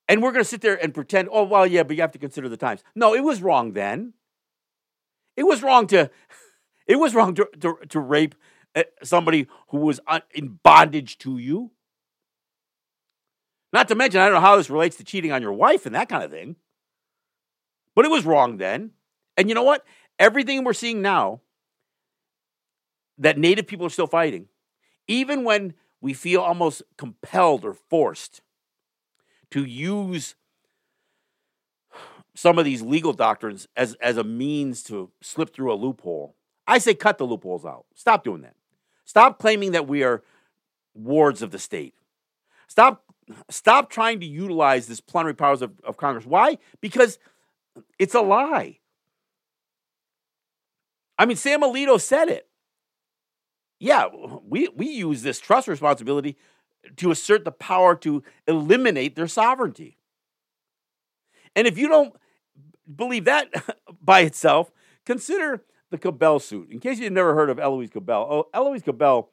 And 0.09 0.23
we're 0.23 0.31
going 0.31 0.43
to 0.43 0.49
sit 0.49 0.61
there 0.61 0.75
and 0.83 0.91
pretend, 0.91 1.29
oh, 1.31 1.43
well, 1.43 1.67
yeah, 1.67 1.83
but 1.83 1.95
you 1.95 2.01
have 2.01 2.11
to 2.13 2.19
consider 2.19 2.49
the 2.49 2.57
times. 2.57 2.83
No, 2.95 3.13
it 3.13 3.23
was 3.23 3.43
wrong 3.43 3.73
then. 3.73 4.13
It 5.37 5.43
was 5.43 5.61
wrong 5.61 5.85
to, 5.87 6.09
it 6.87 6.95
was 6.95 7.13
wrong 7.13 7.35
to, 7.35 7.47
to, 7.59 7.77
to 7.89 7.99
rape 7.99 8.33
uh, 8.75 8.83
somebody 9.03 9.45
who 9.69 9.77
was 9.77 9.99
in 10.33 10.59
bondage 10.63 11.19
to 11.19 11.37
you. 11.37 11.69
Not 13.71 13.87
to 13.89 13.95
mention, 13.95 14.19
I 14.19 14.25
don't 14.25 14.33
know 14.33 14.41
how 14.41 14.57
this 14.57 14.71
relates 14.71 14.97
to 14.97 15.03
cheating 15.03 15.31
on 15.31 15.43
your 15.43 15.53
wife 15.53 15.85
and 15.85 15.93
that 15.93 16.09
kind 16.09 16.23
of 16.23 16.31
thing. 16.31 16.55
But 17.95 18.05
it 18.05 18.11
was 18.11 18.25
wrong 18.25 18.57
then. 18.57 18.91
And 19.37 19.47
you 19.47 19.53
know 19.53 19.63
what? 19.63 19.85
Everything 20.17 20.63
we're 20.63 20.73
seeing 20.73 21.03
now 21.03 21.41
that 23.19 23.37
Native 23.37 23.67
people 23.67 23.85
are 23.85 23.91
still 23.91 24.07
fighting, 24.07 24.47
even 25.07 25.43
when 25.43 25.75
we 26.01 26.13
feel 26.13 26.41
almost 26.41 26.81
compelled 26.97 27.63
or 27.63 27.75
forced 27.75 28.41
to 29.51 29.63
use 29.63 30.35
some 32.35 32.57
of 32.57 32.65
these 32.65 32.81
legal 32.81 33.13
doctrines 33.13 33.67
as, 33.75 33.95
as 33.95 34.17
a 34.17 34.23
means 34.23 34.83
to 34.83 35.11
slip 35.21 35.53
through 35.53 35.73
a 35.73 35.75
loophole. 35.75 36.35
I 36.67 36.77
say 36.77 36.93
cut 36.93 37.17
the 37.17 37.25
loopholes 37.25 37.65
out. 37.65 37.85
Stop 37.95 38.23
doing 38.23 38.41
that. 38.41 38.55
Stop 39.05 39.39
claiming 39.39 39.71
that 39.71 39.87
we 39.87 40.03
are 40.03 40.23
wards 40.93 41.41
of 41.41 41.51
the 41.51 41.59
state. 41.59 41.95
Stop, 42.67 43.03
stop 43.49 43.89
trying 43.89 44.19
to 44.19 44.25
utilize 44.25 44.87
this 44.87 45.01
plenary 45.01 45.33
powers 45.33 45.61
of, 45.61 45.71
of 45.83 45.97
Congress. 45.97 46.25
Why? 46.25 46.59
Because 46.79 47.17
it's 47.97 48.13
a 48.13 48.21
lie. 48.21 48.77
I 51.17 51.25
mean, 51.25 51.37
Sam 51.37 51.61
Alito 51.61 51.99
said 51.99 52.29
it. 52.29 52.47
Yeah, 53.79 54.07
we, 54.43 54.69
we 54.75 54.87
use 54.87 55.23
this 55.23 55.39
trust 55.39 55.67
responsibility 55.67 56.37
to 56.97 57.11
assert 57.11 57.45
the 57.45 57.51
power 57.51 57.95
to 57.95 58.23
eliminate 58.47 59.15
their 59.15 59.27
sovereignty. 59.27 59.97
And 61.55 61.67
if 61.67 61.77
you 61.77 61.87
don't 61.87 62.15
believe 62.93 63.25
that 63.25 63.49
by 64.01 64.21
itself, 64.21 64.71
consider 65.05 65.63
the 65.89 65.97
Cobell 65.97 66.39
suit. 66.39 66.69
In 66.71 66.79
case 66.79 66.99
you've 66.99 67.13
never 67.13 67.33
heard 67.33 67.49
of 67.49 67.59
Elouise 67.59 67.89
Cobell, 67.89 68.27
oh, 68.29 68.49
Elouise 68.53 68.83
Cobell 68.83 69.29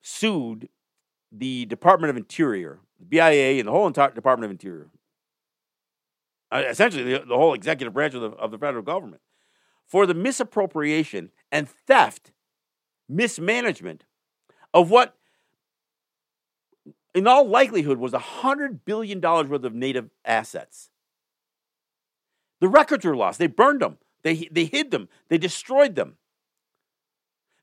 sued 0.00 0.68
the 1.30 1.66
Department 1.66 2.10
of 2.10 2.16
Interior, 2.16 2.80
the 2.98 3.04
BIA, 3.04 3.58
and 3.58 3.68
the 3.68 3.72
whole 3.72 3.86
entire 3.86 4.10
Department 4.10 4.46
of 4.46 4.50
Interior. 4.50 4.88
Uh, 6.52 6.64
essentially, 6.68 7.04
the, 7.04 7.20
the, 7.20 7.36
whole 7.36 7.54
executive 7.54 7.94
branch 7.94 8.14
of 8.14 8.22
the, 8.22 8.30
of 8.30 8.50
the 8.50 8.58
federal 8.58 8.82
government 8.82 9.22
for 9.86 10.04
the 10.06 10.14
misappropriation 10.14 11.30
and 11.52 11.68
theft, 11.68 12.32
mismanagement 13.08 14.04
of 14.74 14.90
what 14.90 15.16
in 17.14 17.26
all 17.26 17.46
likelihood, 17.48 17.98
was 17.98 18.12
$100 18.12 18.80
billion 18.84 19.20
worth 19.20 19.64
of 19.64 19.74
native 19.74 20.10
assets. 20.24 20.90
The 22.60 22.68
records 22.68 23.04
were 23.04 23.16
lost. 23.16 23.38
They 23.38 23.46
burned 23.46 23.80
them. 23.82 23.98
They, 24.22 24.48
they 24.50 24.66
hid 24.66 24.90
them. 24.90 25.08
They 25.28 25.38
destroyed 25.38 25.94
them. 25.94 26.16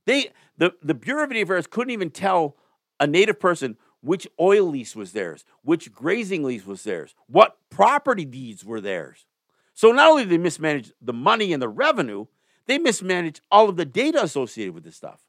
They, 0.05 0.31
the, 0.57 0.73
the 0.81 0.93
Bureau 0.93 1.23
of 1.23 1.31
Indian 1.31 1.45
Affairs 1.45 1.67
couldn't 1.67 1.91
even 1.91 2.09
tell 2.09 2.55
a 2.99 3.05
native 3.05 3.39
person 3.39 3.77
which 4.01 4.27
oil 4.39 4.65
lease 4.65 4.95
was 4.95 5.11
theirs, 5.11 5.43
which 5.63 5.91
grazing 5.91 6.43
lease 6.43 6.65
was 6.65 6.83
theirs, 6.83 7.13
what 7.27 7.57
property 7.69 8.25
deeds 8.25 8.63
were 8.63 8.81
theirs. 8.81 9.25
So 9.73 9.91
not 9.91 10.09
only 10.09 10.23
did 10.23 10.31
they 10.31 10.37
mismanage 10.37 10.91
the 11.01 11.13
money 11.13 11.53
and 11.53 11.61
the 11.61 11.69
revenue, 11.69 12.25
they 12.65 12.77
mismanaged 12.77 13.41
all 13.51 13.69
of 13.69 13.75
the 13.75 13.85
data 13.85 14.23
associated 14.23 14.73
with 14.73 14.83
this 14.83 14.95
stuff. 14.95 15.21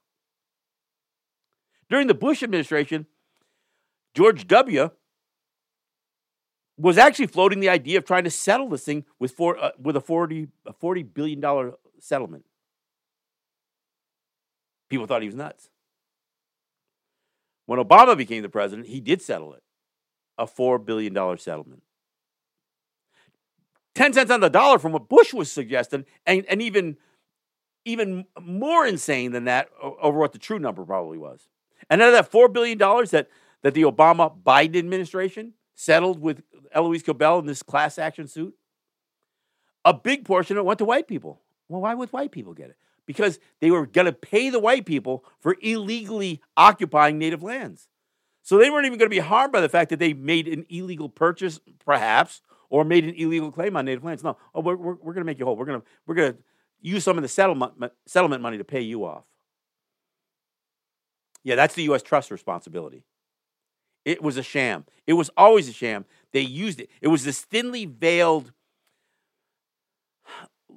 During 1.91 2.07
the 2.07 2.15
Bush 2.15 2.43
administration, 2.43 3.07
George 4.19 4.49
W. 4.49 4.91
was 6.77 6.99
actually 6.99 7.29
floating 7.29 7.61
the 7.61 7.69
idea 7.69 7.99
of 7.99 8.05
trying 8.05 8.25
to 8.25 8.33
settle 8.33 8.69
this 8.69 8.83
thing 8.83 9.05
with, 9.21 9.31
four, 9.31 9.57
uh, 9.57 9.71
with 9.81 9.95
a, 9.95 10.01
40, 10.01 10.49
a 10.67 10.73
$40 10.73 11.15
billion 11.15 11.73
settlement. 12.01 12.45
People 14.91 15.07
thought 15.07 15.23
he 15.23 15.29
was 15.29 15.37
nuts. 15.37 15.71
When 17.67 17.79
Obama 17.79 18.17
became 18.17 18.43
the 18.43 18.49
president, 18.49 18.89
he 18.89 18.99
did 18.99 19.23
settle 19.23 19.55
it 19.55 19.63
a 20.37 20.47
$4 20.47 20.85
billion 20.85 21.15
settlement. 21.39 21.85
10 23.95 24.15
cents 24.15 24.33
on 24.33 24.41
the 24.41 24.51
dollar 24.51 24.81
from 24.81 24.91
what 24.91 25.09
Bush 25.09 25.33
was 25.33 25.53
suggesting, 25.53 26.05
and, 26.27 26.45
and 26.47 26.61
even, 26.61 26.97
even 27.85 28.25
more 28.43 28.85
insane 28.85 29.31
than 29.31 29.45
that 29.45 29.69
over 29.81 30.19
what 30.19 30.33
the 30.33 30.41
true 30.41 30.59
number 30.59 30.85
probably 30.85 31.19
was. 31.19 31.49
And 31.89 32.03
out 32.03 32.09
of 32.09 32.15
that 32.15 32.33
$4 32.33 32.53
billion 32.53 32.79
that 32.79 33.29
that 33.63 33.75
the 33.75 33.83
Obama 33.83 34.35
Biden 34.43 34.77
administration 34.77 35.55
settled 35.75 36.21
with 36.21 36.43
Elouise 36.75 37.03
Cobell 37.03 37.39
in 37.39 37.47
this 37.47 37.63
class 37.63 37.99
action 37.99 38.27
suit? 38.27 38.55
A 39.85 39.95
big 39.95 40.25
portion 40.25 40.57
of 40.57 40.63
it 40.63 40.67
went 40.67 40.79
to 40.79 40.85
white 40.85 41.09
people. 41.09 41.41
Well, 41.69 41.83
why 41.83 41.95
would 41.95 42.11
white 42.11 42.33
people 42.33 42.55
get 42.55 42.71
it? 42.71 42.77
Because 43.07 43.39
they 43.61 43.71
were 43.71 43.87
going 43.87 44.07
to 44.07 44.13
pay 44.13 44.51
the 44.51 44.59
white 44.59 44.85
people 44.85 45.25
for 45.41 45.57
illegally 45.63 46.43
occupying 46.57 47.19
native 47.19 47.43
lands. 47.43 47.89
So 48.43 48.59
they 48.59 48.71
weren't 48.71 48.87
even 48.87 48.99
going 48.99 49.11
to 49.11 49.15
be 49.15 49.19
harmed 49.19 49.53
by 49.53 49.61
the 49.61 49.69
fact 49.69 49.91
that 49.91 49.99
they 49.99 50.13
made 50.13 50.49
an 50.49 50.67
illegal 50.69 51.09
purchase, 51.09 51.61
perhaps, 51.85 52.41
or 52.71 52.85
made 52.85 53.05
an 53.05 53.15
illegal 53.15 53.51
claim 53.53 53.77
on 53.77 53.85
native 53.85 54.05
lands. 54.05 54.23
No, 54.25 54.37
oh, 54.55 54.61
we're, 54.61 54.77
we're, 54.77 54.95
we're 54.95 55.13
going 55.13 55.17
to 55.17 55.25
make 55.25 55.39
you 55.39 55.45
whole. 55.45 55.57
We're 55.57 55.67
going 55.67 55.81
to 55.81 55.87
we're 56.07 56.15
to 56.15 56.37
use 56.81 57.05
some 57.05 57.19
of 57.19 57.23
the 57.23 57.29
settlement 57.29 57.93
settlement 58.07 58.43
money 58.43 58.59
to 58.59 58.65
pay 58.65 58.81
you 58.81 59.05
off. 59.05 59.25
Yeah, 61.45 61.55
that's 61.55 61.75
the 61.75 61.85
U.S. 61.85 62.03
trust 62.03 62.31
responsibility. 62.31 63.05
It 64.09 64.23
was 64.23 64.39
a 64.39 64.43
sham. 64.43 64.87
It 65.07 65.13
was 65.13 65.31
always 65.37 65.69
a 65.69 65.73
sham. 65.73 66.07
They 66.33 66.41
used 66.41 66.81
it. 66.81 66.89
It 67.03 67.09
was 67.09 67.25
this 67.25 67.43
thinly 67.43 67.85
veiled 67.85 68.53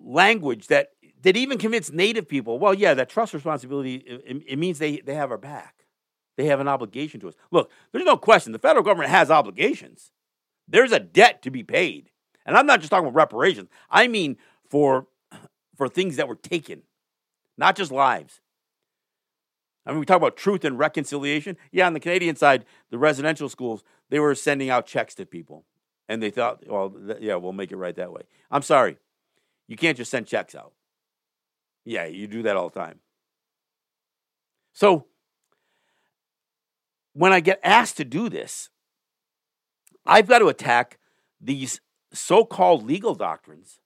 language 0.04 0.68
that 0.68 0.90
that 1.22 1.38
even 1.38 1.58
convinced 1.58 1.94
native 1.94 2.28
people, 2.28 2.60
well, 2.60 2.74
yeah, 2.74 2.94
that 2.94 3.08
trust 3.08 3.34
responsibility, 3.34 3.96
it, 3.96 4.44
it, 4.48 4.60
means 4.60 4.80
they, 4.80 4.98
they 4.98 5.14
have 5.14 5.32
our 5.32 5.38
back. 5.38 5.86
They 6.36 6.48
have 6.48 6.60
an 6.60 6.68
obligation 6.68 7.20
to 7.22 7.28
us. 7.28 7.36
Look, 7.52 7.72
there's 7.92 8.04
no 8.04 8.18
question. 8.18 8.54
The 8.54 8.60
federal 8.60 8.84
government 8.84 9.12
has 9.12 9.30
obligations. 9.30 10.12
There's 10.68 10.92
a 10.92 11.00
debt 11.00 11.44
to 11.44 11.52
be 11.52 11.62
paid. 11.62 12.10
And 12.46 12.58
I'm 12.58 12.66
not 12.66 12.80
just 12.80 12.90
talking 12.90 13.08
about 13.08 13.16
reparations. 13.16 13.70
I 13.90 14.08
mean 14.08 14.38
for 14.68 15.08
for 15.78 15.88
things 15.88 16.18
that 16.18 16.28
were 16.28 16.36
taken, 16.36 16.82
not 17.58 17.78
just 17.78 17.92
lives. 17.94 18.41
I 19.86 19.92
mean, 19.92 20.00
we 20.00 20.06
talk 20.06 20.18
about 20.18 20.38
truth 20.38 20.64
and 20.64 20.78
reconciliation. 20.78 21.58
Yeah, 21.72 21.88
on 21.88 21.94
the 21.94 22.00
Canadian 22.00 22.36
side, 22.36 22.66
the 22.92 22.98
residential 22.98 23.50
schools, 23.50 23.84
they 24.10 24.20
were 24.20 24.36
sending 24.36 24.70
out 24.70 24.86
checks 24.86 25.16
to 25.16 25.26
people. 25.26 25.66
And 26.08 26.22
they 26.22 26.30
thought, 26.30 26.64
well, 26.68 26.90
th- 26.90 27.20
yeah, 27.22 27.36
we'll 27.36 27.54
make 27.54 27.72
it 27.72 27.78
right 27.78 27.96
that 27.96 28.12
way. 28.12 28.24
I'm 28.52 28.62
sorry. 28.62 28.98
You 29.68 29.78
can't 29.78 29.98
just 29.98 30.12
send 30.12 30.28
checks 30.28 30.54
out. 30.54 30.74
Yeah, 31.86 32.06
you 32.06 32.28
do 32.28 32.44
that 32.44 32.56
all 32.56 32.70
the 32.70 32.80
time. 32.80 33.00
So, 34.74 35.08
when 37.14 37.34
I 37.34 37.40
get 37.40 37.60
asked 37.64 37.98
to 37.98 38.06
do 38.06 38.30
this, 38.30 38.70
I've 40.06 40.28
got 40.28 40.40
to 40.40 40.48
attack 40.48 41.00
these 41.40 41.82
so 42.14 42.46
called 42.46 42.84
legal 42.86 43.16
doctrines 43.16 43.80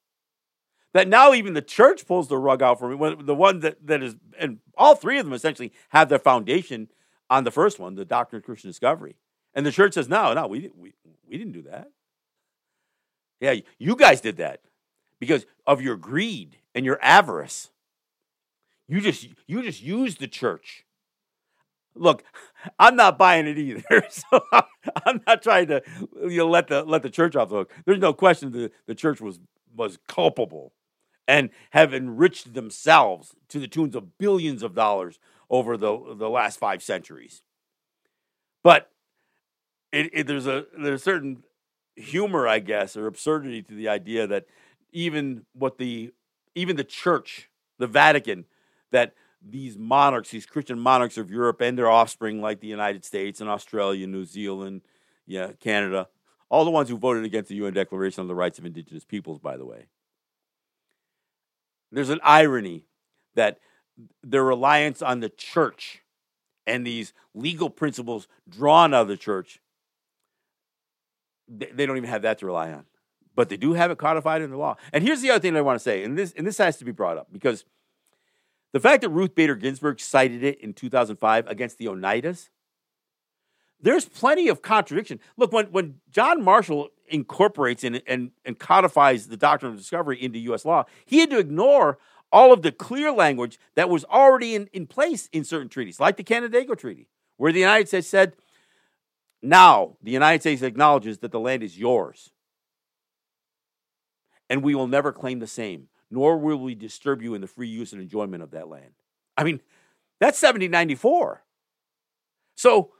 that 0.95 1.09
now 1.09 1.33
even 1.33 1.53
the 1.53 1.61
church 1.61 2.07
pulls 2.07 2.29
the 2.29 2.37
rug 2.37 2.61
out 2.61 2.79
from 2.79 2.97
me. 2.97 3.15
The 3.19 3.35
one 3.35 3.59
that, 3.59 3.85
that 3.85 4.01
is, 4.01 4.15
and 4.39 4.59
all 4.77 4.95
three 4.95 5.19
of 5.19 5.25
them 5.25 5.33
essentially 5.33 5.73
have 5.89 6.07
their 6.07 6.19
foundation 6.19 6.87
on 7.29 7.43
the 7.43 7.51
first 7.51 7.79
one, 7.79 7.95
the 7.95 8.05
doctrine 8.05 8.37
of 8.37 8.45
Christian 8.45 8.69
discovery. 8.69 9.17
And 9.53 9.65
the 9.65 9.73
church 9.73 9.95
says, 9.95 10.07
no, 10.07 10.33
no, 10.33 10.47
we, 10.47 10.71
we, 10.73 10.93
we 11.27 11.37
didn't 11.37 11.51
do 11.51 11.63
that. 11.63 11.89
Yeah, 13.41 13.55
you 13.77 13.97
guys 13.97 14.21
did 14.21 14.37
that 14.37 14.61
because 15.19 15.45
of 15.67 15.81
your 15.81 15.97
greed 15.97 16.59
and 16.73 16.85
your 16.85 16.97
avarice. 17.01 17.71
You 18.87 19.01
just 19.01 19.27
you 19.47 19.63
just 19.63 19.83
used 19.83 20.21
the 20.21 20.29
church. 20.29 20.85
Look, 21.93 22.23
I'm 22.79 22.95
not 22.95 23.17
buying 23.17 23.47
it 23.47 23.57
either. 23.57 24.05
So 24.09 24.41
I'm 25.05 25.19
not 25.27 25.41
trying 25.41 25.67
to 25.67 25.81
you 26.21 26.37
know, 26.37 26.47
let 26.47 26.67
the 26.67 26.85
let 26.85 27.03
the 27.03 27.09
church 27.09 27.35
off 27.35 27.49
the 27.49 27.55
hook. 27.55 27.73
There's 27.85 27.99
no 27.99 28.13
question 28.13 28.51
the, 28.53 28.71
the 28.85 28.95
church 28.95 29.19
was 29.19 29.41
was 29.75 29.97
culpable 30.07 30.71
and 31.27 31.49
have 31.71 31.93
enriched 31.93 32.53
themselves 32.53 33.35
to 33.49 33.59
the 33.59 33.67
tunes 33.67 33.95
of 33.95 34.17
billions 34.17 34.63
of 34.63 34.75
dollars 34.75 35.19
over 35.49 35.77
the, 35.77 36.15
the 36.15 36.29
last 36.29 36.59
five 36.59 36.83
centuries. 36.83 37.41
But 38.63 38.89
it, 39.91 40.09
it, 40.13 40.27
there's 40.27 40.47
a 40.47 40.65
there's 40.77 41.01
a 41.01 41.03
certain 41.03 41.43
humor, 41.95 42.47
I 42.47 42.59
guess, 42.59 42.97
or 42.97 43.07
absurdity 43.07 43.61
to 43.63 43.73
the 43.73 43.87
idea 43.87 44.27
that 44.27 44.45
even 44.91 45.45
what 45.53 45.77
the 45.77 46.11
even 46.55 46.75
the 46.75 46.83
church, 46.83 47.49
the 47.77 47.87
Vatican, 47.87 48.45
that 48.91 49.13
these 49.41 49.77
monarchs, 49.77 50.31
these 50.31 50.45
Christian 50.45 50.79
monarchs 50.79 51.17
of 51.17 51.29
Europe 51.29 51.61
and 51.61 51.77
their 51.77 51.89
offspring, 51.89 52.41
like 52.41 52.59
the 52.59 52.67
United 52.67 53.05
States 53.05 53.41
and 53.41 53.49
Australia, 53.49 54.07
New 54.07 54.25
Zealand, 54.25 54.81
yeah, 55.27 55.51
Canada, 55.59 56.07
all 56.49 56.65
the 56.65 56.71
ones 56.71 56.89
who 56.89 56.97
voted 56.97 57.23
against 57.23 57.49
the 57.49 57.55
UN 57.55 57.73
Declaration 57.73 58.21
on 58.21 58.27
the 58.27 58.35
Rights 58.35 58.57
of 58.57 58.65
Indigenous 58.65 59.05
Peoples, 59.05 59.39
by 59.39 59.57
the 59.57 59.65
way, 59.65 59.85
there's 61.91 62.09
an 62.09 62.19
irony 62.23 62.85
that 63.35 63.59
their 64.23 64.43
reliance 64.43 65.01
on 65.01 65.19
the 65.19 65.29
church 65.29 66.01
and 66.67 66.85
these 66.85 67.13
legal 67.33 67.69
principles 67.69 68.27
drawn 68.49 68.93
out 68.93 69.03
of 69.03 69.07
the 69.07 69.17
church 69.17 69.59
they, 71.47 71.85
don't 71.85 71.97
even 71.97 72.09
have 72.09 72.23
that 72.23 72.39
to 72.39 72.45
rely 72.45 72.71
on. 72.71 72.85
But 73.35 73.49
they 73.49 73.57
do 73.57 73.73
have 73.73 73.91
it 73.91 73.97
codified 73.97 74.41
in 74.41 74.49
the 74.49 74.57
law. 74.57 74.77
And 74.93 75.03
here's 75.03 75.21
the 75.21 75.29
other 75.29 75.39
thing 75.39 75.55
I 75.55 75.61
want 75.61 75.77
to 75.77 75.83
say, 75.83 76.03
and 76.03 76.17
this 76.17 76.33
and 76.37 76.47
this 76.47 76.57
has 76.57 76.77
to 76.77 76.85
be 76.85 76.91
brought 76.91 77.17
up 77.17 77.27
because 77.31 77.65
the 78.71 78.79
fact 78.79 79.01
that 79.01 79.09
Ruth 79.09 79.35
Bader 79.35 79.55
Ginsburg 79.55 79.99
cited 79.99 80.43
it 80.43 80.59
in 80.61 80.73
2005 80.73 81.47
against 81.47 81.77
the 81.77 81.85
Oneidas, 81.85 82.49
there's 83.79 84.05
plenty 84.05 84.47
of 84.47 84.61
contradiction. 84.61 85.19
Look, 85.37 85.51
when, 85.51 85.67
when 85.67 85.99
John 86.09 86.43
Marshall 86.43 86.89
incorporates 87.07 87.83
and, 87.83 88.01
and, 88.07 88.31
and 88.45 88.57
codifies 88.59 89.27
the 89.27 89.37
doctrine 89.37 89.71
of 89.71 89.77
discovery 89.77 90.21
into 90.21 90.39
U.S. 90.39 90.65
law, 90.65 90.85
he 91.05 91.19
had 91.19 91.29
to 91.29 91.39
ignore 91.39 91.97
all 92.31 92.51
of 92.51 92.61
the 92.61 92.71
clear 92.71 93.11
language 93.11 93.59
that 93.75 93.89
was 93.89 94.03
already 94.05 94.55
in, 94.55 94.67
in 94.73 94.87
place 94.87 95.29
in 95.31 95.43
certain 95.43 95.69
treaties, 95.69 95.99
like 95.99 96.17
the 96.17 96.23
Canandaigua 96.23 96.75
Treaty, 96.75 97.07
where 97.37 97.51
the 97.51 97.59
United 97.59 97.87
States 97.87 98.07
said, 98.07 98.35
now 99.41 99.97
the 100.01 100.11
United 100.11 100.41
States 100.41 100.61
acknowledges 100.61 101.19
that 101.19 101.31
the 101.31 101.39
land 101.39 101.63
is 101.63 101.77
yours. 101.77 102.31
And 104.49 104.63
we 104.63 104.75
will 104.75 104.87
never 104.87 105.11
claim 105.11 105.39
the 105.39 105.47
same, 105.47 105.87
nor 106.11 106.37
will 106.37 106.57
we 106.57 106.75
disturb 106.75 107.21
you 107.21 107.33
in 107.33 107.41
the 107.41 107.47
free 107.47 107.67
use 107.67 107.93
and 107.93 108.01
enjoyment 108.01 108.43
of 108.43 108.51
that 108.51 108.67
land. 108.67 108.93
I 109.37 109.43
mean, 109.43 109.61
that's 110.19 110.41
1794. 110.41 111.43
So, 112.55 112.91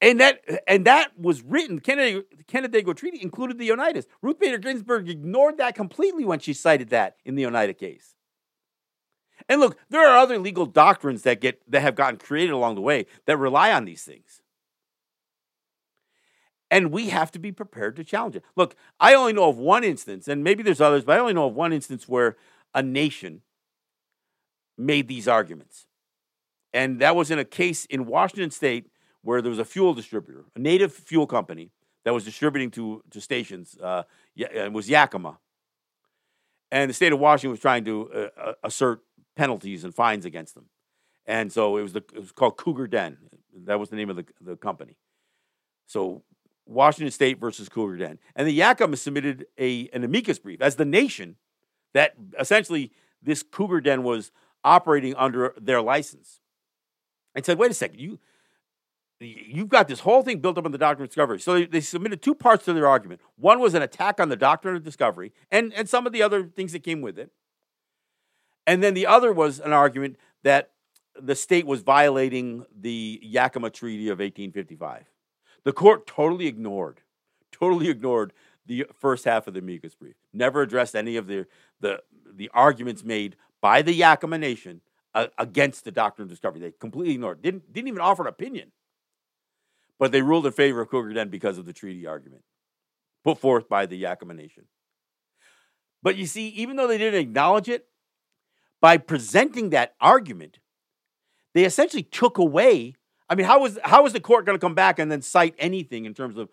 and 0.00 0.20
that 0.20 0.40
and 0.66 0.84
that 0.86 1.18
was 1.18 1.42
written. 1.42 1.76
The 1.76 2.24
Canandaigua 2.46 2.94
Treaty 2.94 3.20
included 3.20 3.58
the 3.58 3.70
Oneidas. 3.70 4.06
Ruth 4.22 4.38
Bader 4.38 4.58
Ginsburg 4.58 5.08
ignored 5.08 5.58
that 5.58 5.74
completely 5.74 6.24
when 6.24 6.38
she 6.38 6.52
cited 6.52 6.90
that 6.90 7.16
in 7.24 7.34
the 7.34 7.46
Oneida 7.46 7.74
case. 7.74 8.14
And 9.48 9.60
look, 9.60 9.78
there 9.88 10.06
are 10.06 10.18
other 10.18 10.38
legal 10.38 10.66
doctrines 10.66 11.22
that 11.22 11.40
get 11.40 11.62
that 11.70 11.80
have 11.80 11.94
gotten 11.94 12.18
created 12.18 12.52
along 12.52 12.74
the 12.74 12.80
way 12.80 13.06
that 13.26 13.36
rely 13.36 13.72
on 13.72 13.84
these 13.84 14.04
things. 14.04 14.42
And 16.70 16.92
we 16.92 17.08
have 17.08 17.30
to 17.32 17.38
be 17.38 17.50
prepared 17.50 17.96
to 17.96 18.04
challenge 18.04 18.36
it. 18.36 18.44
Look, 18.54 18.76
I 19.00 19.14
only 19.14 19.32
know 19.32 19.48
of 19.48 19.56
one 19.56 19.84
instance, 19.84 20.28
and 20.28 20.44
maybe 20.44 20.62
there's 20.62 20.82
others, 20.82 21.02
but 21.02 21.16
I 21.16 21.20
only 21.20 21.32
know 21.32 21.46
of 21.46 21.54
one 21.54 21.72
instance 21.72 22.06
where 22.06 22.36
a 22.74 22.82
nation 22.82 23.40
made 24.76 25.08
these 25.08 25.26
arguments. 25.26 25.86
And 26.74 27.00
that 27.00 27.16
was 27.16 27.30
in 27.30 27.38
a 27.38 27.44
case 27.44 27.86
in 27.86 28.04
Washington 28.04 28.50
state 28.50 28.90
where 29.22 29.42
there 29.42 29.50
was 29.50 29.58
a 29.58 29.64
fuel 29.64 29.94
distributor, 29.94 30.44
a 30.54 30.58
native 30.58 30.92
fuel 30.92 31.26
company 31.26 31.70
that 32.04 32.14
was 32.14 32.24
distributing 32.24 32.70
to, 32.70 33.02
to 33.10 33.20
stations. 33.20 33.76
Uh, 33.82 34.02
it 34.36 34.72
was 34.72 34.88
Yakima. 34.88 35.38
And 36.70 36.90
the 36.90 36.94
state 36.94 37.12
of 37.12 37.18
Washington 37.18 37.50
was 37.50 37.60
trying 37.60 37.84
to 37.84 38.10
uh, 38.14 38.40
uh, 38.40 38.52
assert 38.62 39.02
penalties 39.36 39.84
and 39.84 39.94
fines 39.94 40.24
against 40.24 40.54
them. 40.54 40.66
And 41.26 41.52
so 41.52 41.76
it 41.76 41.82
was, 41.82 41.92
the, 41.92 42.04
it 42.14 42.18
was 42.18 42.32
called 42.32 42.56
Cougar 42.56 42.86
Den. 42.86 43.18
That 43.64 43.78
was 43.78 43.90
the 43.90 43.96
name 43.96 44.10
of 44.10 44.16
the, 44.16 44.24
the 44.40 44.56
company. 44.56 44.96
So 45.86 46.22
Washington 46.66 47.10
State 47.10 47.38
versus 47.38 47.68
Cougar 47.68 47.96
Den. 47.96 48.18
And 48.36 48.46
the 48.46 48.52
Yakima 48.52 48.96
submitted 48.96 49.46
a, 49.58 49.88
an 49.92 50.04
amicus 50.04 50.38
brief 50.38 50.60
as 50.60 50.76
the 50.76 50.84
nation 50.84 51.36
that 51.94 52.14
essentially 52.38 52.92
this 53.22 53.42
Cougar 53.42 53.80
Den 53.80 54.02
was 54.02 54.30
operating 54.64 55.14
under 55.16 55.54
their 55.60 55.80
license 55.80 56.40
and 57.34 57.44
said, 57.44 57.58
wait 57.58 57.70
a 57.70 57.74
second, 57.74 57.98
you, 57.98 58.18
you've 59.20 59.68
got 59.68 59.88
this 59.88 60.00
whole 60.00 60.22
thing 60.22 60.38
built 60.38 60.58
up 60.58 60.64
on 60.64 60.72
the 60.72 60.78
doctrine 60.78 61.04
of 61.04 61.10
discovery. 61.10 61.40
So 61.40 61.54
they, 61.54 61.66
they, 61.66 61.80
submitted 61.80 62.22
two 62.22 62.34
parts 62.34 62.64
to 62.66 62.72
their 62.72 62.86
argument. 62.86 63.20
One 63.36 63.58
was 63.58 63.74
an 63.74 63.82
attack 63.82 64.20
on 64.20 64.28
the 64.28 64.36
doctrine 64.36 64.76
of 64.76 64.84
discovery 64.84 65.32
and, 65.50 65.72
and 65.74 65.88
some 65.88 66.06
of 66.06 66.12
the 66.12 66.22
other 66.22 66.44
things 66.44 66.72
that 66.72 66.84
came 66.84 67.00
with 67.00 67.18
it. 67.18 67.30
And 68.66 68.82
then 68.82 68.94
the 68.94 69.06
other 69.06 69.32
was 69.32 69.60
an 69.60 69.72
argument 69.72 70.16
that 70.44 70.70
the 71.20 71.34
state 71.34 71.66
was 71.66 71.82
violating 71.82 72.64
the 72.78 73.18
Yakima 73.22 73.70
Treaty 73.70 74.08
of 74.08 74.18
1855. 74.18 75.04
The 75.64 75.72
court 75.72 76.06
totally 76.06 76.46
ignored, 76.46 77.00
totally 77.50 77.88
ignored 77.88 78.32
the 78.66 78.86
first 78.94 79.24
half 79.24 79.48
of 79.48 79.54
the 79.54 79.60
amicus 79.60 79.94
brief. 79.94 80.14
Never 80.32 80.62
addressed 80.62 80.94
any 80.94 81.16
of 81.16 81.26
the 81.26 81.46
the 81.80 82.02
the 82.30 82.50
arguments 82.52 83.02
made 83.02 83.36
by 83.60 83.82
the 83.82 83.94
Yakima 83.94 84.38
Nation 84.38 84.82
uh, 85.14 85.28
against 85.38 85.84
the 85.84 85.90
doctrine 85.90 86.24
of 86.24 86.28
discovery. 86.28 86.60
They 86.60 86.70
completely 86.70 87.14
ignored. 87.14 87.42
Didn't 87.42 87.72
didn't 87.72 87.88
even 87.88 88.00
offer 88.00 88.22
an 88.22 88.28
opinion. 88.28 88.70
But 89.98 90.12
they 90.12 90.22
ruled 90.22 90.46
in 90.46 90.52
favor 90.52 90.80
of 90.80 90.90
Cougar 90.90 91.12
Den 91.12 91.28
because 91.28 91.58
of 91.58 91.66
the 91.66 91.72
treaty 91.72 92.06
argument 92.06 92.42
put 93.24 93.38
forth 93.38 93.68
by 93.68 93.84
the 93.84 93.96
Yakima 93.96 94.32
Nation. 94.32 94.64
But 96.02 96.16
you 96.16 96.26
see, 96.26 96.48
even 96.50 96.76
though 96.76 96.86
they 96.86 96.98
didn't 96.98 97.20
acknowledge 97.20 97.68
it, 97.68 97.86
by 98.80 98.96
presenting 98.96 99.70
that 99.70 99.94
argument, 100.00 100.60
they 101.52 101.64
essentially 101.64 102.04
took 102.04 102.38
away 102.38 102.94
I 103.28 103.34
mean, 103.34 103.46
how 103.46 103.60
was 103.60 103.78
how 103.84 104.02
was 104.02 104.12
the 104.12 104.20
court 104.20 104.46
going 104.46 104.56
to 104.56 104.60
come 104.60 104.74
back 104.74 104.98
and 104.98 105.12
then 105.12 105.22
cite 105.22 105.54
anything 105.58 106.04
in 106.06 106.14
terms 106.14 106.36
of 106.36 106.48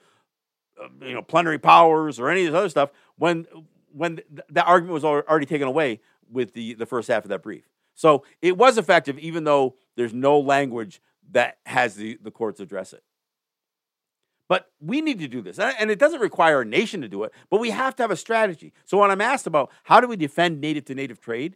you 1.02 1.14
know 1.14 1.22
plenary 1.22 1.60
powers 1.60 2.20
or 2.20 2.30
any 2.30 2.46
of 2.46 2.52
this 2.52 2.58
other 2.58 2.70
stuff 2.70 2.90
when 3.18 3.46
when 3.94 4.18
th- 4.18 4.48
that 4.50 4.68
argument 4.68 4.94
was 4.94 5.06
already 5.06 5.46
taken 5.46 5.68
away 5.68 6.02
with 6.30 6.54
the 6.54 6.74
the 6.74 6.86
first 6.86 7.08
half 7.08 7.24
of 7.24 7.30
that 7.30 7.44
brief? 7.44 7.70
So 7.94 8.26
it 8.42 8.58
was 8.58 8.78
effective, 8.78 9.18
even 9.20 9.46
though 9.46 9.76
there's 9.96 10.14
no 10.14 10.40
language 10.40 11.02
that 11.32 11.60
has 11.66 11.96
the 11.96 12.18
the 12.22 12.32
courts 12.32 12.60
address 12.60 12.92
it. 12.92 13.04
But 14.48 14.72
we 14.80 15.02
need 15.02 15.20
to 15.20 15.28
do 15.28 15.42
this. 15.42 15.58
And 15.58 15.90
it 15.90 15.98
doesn't 15.98 16.22
require 16.22 16.62
a 16.62 16.66
nation 16.66 17.02
to 17.02 17.08
do 17.08 17.24
it, 17.24 17.32
but 17.50 17.60
we 17.60 17.72
have 17.72 17.96
to 17.96 18.04
have 18.04 18.12
a 18.12 18.16
strategy. 18.16 18.74
So 18.86 19.00
when 19.00 19.10
I'm 19.10 19.22
asked 19.22 19.48
about 19.48 19.72
how 19.84 20.00
do 20.00 20.08
we 20.08 20.16
defend 20.16 20.62
native 20.62 20.86
to 20.86 20.96
native 20.96 21.20
trade, 21.20 21.56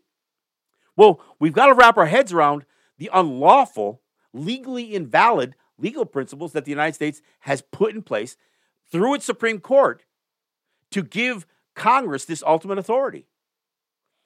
well, 0.95 1.21
we've 1.39 1.53
got 1.53 1.67
to 1.67 1.73
wrap 1.73 1.97
our 1.97 2.07
heads 2.07 2.33
around 2.33 2.65
the 2.97 3.09
unlawful 3.13 4.01
legally 4.33 4.93
invalid 4.93 5.55
legal 5.77 6.05
principles 6.05 6.53
that 6.53 6.65
the 6.65 6.71
United 6.71 6.93
States 6.93 7.21
has 7.41 7.61
put 7.61 7.93
in 7.93 8.01
place 8.01 8.35
through 8.91 9.13
its 9.13 9.25
Supreme 9.25 9.59
Court 9.59 10.03
to 10.91 11.03
give 11.03 11.45
Congress 11.75 12.25
this 12.25 12.43
ultimate 12.45 12.77
authority 12.77 13.27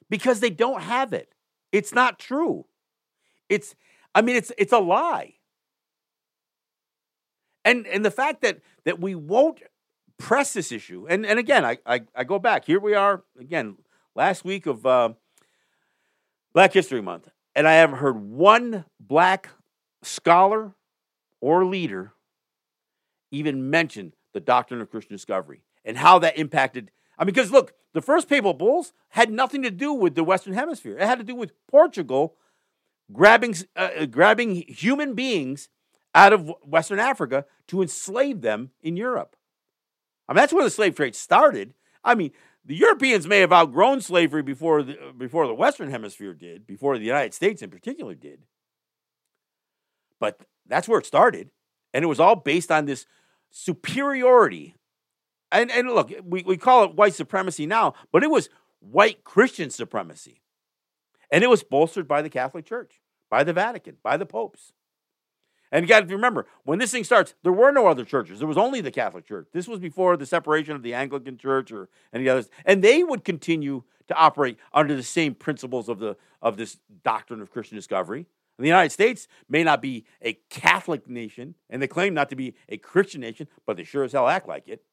because 0.10 0.40
they 0.40 0.50
don't 0.50 0.82
have 0.82 1.14
it. 1.14 1.34
It's 1.72 1.94
not 1.94 2.20
true. 2.20 2.66
It's 3.50 3.76
I 4.16 4.22
mean 4.22 4.36
it's 4.36 4.52
it's 4.58 4.74
a 4.74 4.80
lie. 4.80 5.36
And 7.66 7.88
and 7.88 8.04
the 8.04 8.12
fact 8.12 8.42
that 8.42 8.60
that 8.86 9.00
we 9.00 9.16
won't 9.16 9.62
press 10.18 10.54
this 10.54 10.72
issue, 10.72 11.06
and, 11.10 11.26
and 11.26 11.40
again, 11.40 11.66
I, 11.66 11.78
I, 11.86 12.02
I 12.16 12.24
go 12.24 12.40
back. 12.40 12.66
Here 12.66 12.80
we 12.80 12.94
are 12.94 13.24
again, 13.40 13.78
last 14.16 14.46
week 14.46 14.66
of 14.66 14.86
uh, 14.86 15.10
Black 16.54 16.74
History 16.74 17.02
Month, 17.02 17.30
and 17.56 17.68
I 17.68 17.74
haven't 17.74 17.98
heard 17.98 18.18
one 18.18 18.86
black 19.00 19.50
scholar 20.02 20.74
or 21.42 21.66
leader 21.66 22.14
even 23.32 23.70
mention 23.70 24.14
the 24.34 24.40
doctrine 24.40 24.82
of 24.82 24.90
Christian 24.90 25.16
discovery 25.16 25.64
and 25.84 25.98
how 25.98 26.20
that 26.20 26.38
impacted. 26.38 26.92
I 27.18 27.24
mean, 27.24 27.34
because 27.34 27.52
look, 27.52 27.74
the 27.94 28.02
first 28.02 28.28
papal 28.28 28.54
bulls 28.54 28.94
had 29.10 29.32
nothing 29.32 29.62
to 29.64 29.72
do 29.72 29.94
with 29.94 30.16
the 30.16 30.24
Western 30.24 30.54
Hemisphere. 30.54 30.98
It 30.98 31.06
had 31.06 31.20
to 31.20 31.24
do 31.24 31.36
with 31.36 31.54
Portugal 31.68 32.36
grabbing, 33.12 33.56
uh, 33.76 33.90
uh, 34.00 34.06
grabbing 34.06 34.64
human 34.68 35.14
beings 35.14 35.70
out 36.16 36.34
of 36.34 36.54
Western 36.64 37.00
Africa 37.00 37.46
to 37.68 37.82
enslave 37.82 38.42
them 38.42 38.72
in 38.82 38.98
Europe. 38.98 39.36
I 40.28 40.34
mean, 40.34 40.38
that's 40.38 40.54
where 40.54 40.64
the 40.64 40.70
slave 40.70 40.96
trade 40.96 41.16
started. 41.16 41.74
I 42.04 42.16
mean, 42.16 42.32
the 42.66 42.76
Europeans 42.76 43.28
may 43.28 43.40
have 43.40 43.52
outgrown 43.52 44.02
slavery 44.02 44.42
before 44.42 44.84
the, 44.84 44.98
before 45.18 45.48
the 45.48 45.54
Western 45.54 45.90
Hemisphere 45.90 46.34
did, 46.34 46.66
before 46.66 46.98
the 46.98 47.06
United 47.06 47.34
States 47.34 47.62
in 47.62 47.70
particular 47.70 48.16
did. 48.16 48.44
But 50.20 50.40
that's 50.66 50.88
where 50.88 51.00
it 51.00 51.06
started. 51.06 51.50
And 51.94 52.04
it 52.04 52.08
was 52.08 52.20
all 52.20 52.36
based 52.36 52.72
on 52.72 52.86
this 52.86 53.06
superiority. 53.52 54.76
And, 55.52 55.70
and 55.72 55.90
look, 55.90 56.12
we, 56.24 56.44
we 56.44 56.58
call 56.58 56.86
it 56.86 56.96
white 56.96 57.14
supremacy 57.14 57.66
now, 57.66 57.94
but 58.12 58.24
it 58.24 58.32
was 58.32 58.50
white 58.80 59.24
Christian 59.24 59.70
supremacy. 59.70 60.42
And 61.30 61.44
it 61.44 61.50
was 61.50 61.64
bolstered 61.64 62.08
by 62.08 62.22
the 62.22 62.30
Catholic 62.30 62.66
Church, 62.66 63.02
by 63.30 63.44
the 63.44 63.54
Vatican, 63.54 63.98
by 64.04 64.18
the 64.18 64.26
popes. 64.26 64.72
And 65.74 65.84
you 65.84 65.90
got 65.90 66.08
to 66.08 66.16
remember, 66.16 66.46
when 66.66 66.78
this 66.78 66.92
thing 66.92 67.04
starts, 67.04 67.34
there 67.42 67.52
were 67.52 67.72
no 67.72 67.88
other 67.88 68.06
churches. 68.06 68.38
There 68.38 68.48
was 68.48 68.60
only 68.60 68.80
the 68.80 68.92
Catholic 68.92 69.26
Church. 69.26 69.48
This 69.54 69.68
was 69.68 69.80
before 69.80 70.16
the 70.16 70.26
separation 70.28 70.76
of 70.76 70.84
the 70.84 70.94
Anglican 70.94 71.36
Church 71.36 71.72
or 71.72 71.90
any 72.14 72.30
others. 72.30 72.48
And 72.64 72.84
they 72.84 73.04
would 73.04 73.24
continue 73.24 73.82
to 74.08 74.14
operate 74.14 74.60
under 74.72 74.96
the 74.96 75.02
same 75.02 75.34
principles 75.34 75.90
of, 75.90 75.98
the, 75.98 76.16
of 76.44 76.58
this 76.58 76.78
doctrine 77.04 77.42
of 77.42 77.52
Christian 77.52 77.76
discovery. 77.76 78.28
The 78.60 78.68
United 78.68 78.92
States 78.92 79.28
may 79.50 79.64
not 79.64 79.82
be 79.82 80.06
a 80.22 80.34
Catholic 80.52 81.10
nation, 81.10 81.56
and 81.72 81.82
they 81.82 81.88
claim 81.88 82.14
not 82.14 82.30
to 82.30 82.36
be 82.36 82.54
a 82.70 82.78
Christian 82.78 83.22
nation, 83.22 83.48
but 83.66 83.76
they 83.76 83.84
sure 83.84 84.04
as 84.04 84.12
hell 84.12 84.28
act 84.28 84.48
like 84.48 84.68
it. 84.68 84.84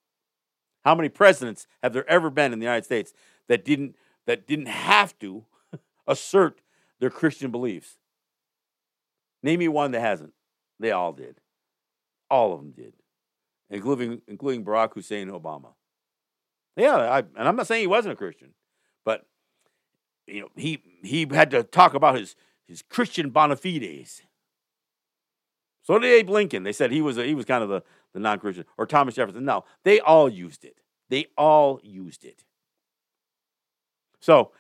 How 0.82 0.94
many 0.94 1.10
presidents 1.10 1.66
have 1.82 1.92
there 1.92 2.08
ever 2.08 2.30
been 2.30 2.54
in 2.54 2.58
the 2.58 2.64
United 2.64 2.86
States 2.86 3.12
that 3.48 3.66
didn't 3.66 3.96
that 4.24 4.46
didn't 4.46 4.68
have 4.68 5.18
to 5.18 5.44
assert 6.06 6.62
their 7.00 7.10
Christian 7.10 7.50
beliefs? 7.50 7.98
Name 9.42 9.58
me 9.58 9.68
one 9.68 9.90
that 9.90 10.00
hasn't. 10.00 10.32
They 10.80 10.90
all 10.90 11.12
did. 11.12 11.36
All 12.30 12.54
of 12.54 12.60
them 12.60 12.72
did, 12.72 12.94
including 13.68 14.22
including 14.26 14.64
Barack 14.64 14.94
Hussein 14.94 15.28
Obama. 15.28 15.74
Yeah, 16.76 16.96
I, 16.96 17.18
and 17.18 17.48
I'm 17.48 17.56
not 17.56 17.66
saying 17.66 17.82
he 17.82 17.86
wasn't 17.86 18.14
a 18.14 18.16
Christian, 18.16 18.54
but 19.04 19.26
you 20.26 20.40
know 20.40 20.48
he 20.56 20.82
he 21.02 21.26
had 21.30 21.50
to 21.50 21.62
talk 21.62 21.94
about 21.94 22.16
his 22.16 22.34
his 22.66 22.82
Christian 22.82 23.30
bona 23.30 23.56
fides. 23.56 24.22
So 25.82 25.98
did 25.98 26.10
Abe 26.12 26.30
Lincoln. 26.30 26.62
They 26.62 26.72
said 26.72 26.92
he 26.92 27.02
was 27.02 27.18
a, 27.18 27.24
he 27.24 27.34
was 27.34 27.44
kind 27.44 27.62
of 27.62 27.68
the, 27.68 27.82
the 28.14 28.20
non 28.20 28.38
Christian 28.38 28.64
or 28.78 28.86
Thomas 28.86 29.16
Jefferson. 29.16 29.44
No, 29.44 29.64
they 29.84 30.00
all 30.00 30.28
used 30.28 30.64
it. 30.64 30.78
They 31.08 31.26
all 31.36 31.80
used 31.82 32.24
it. 32.24 32.44
So 34.20 34.52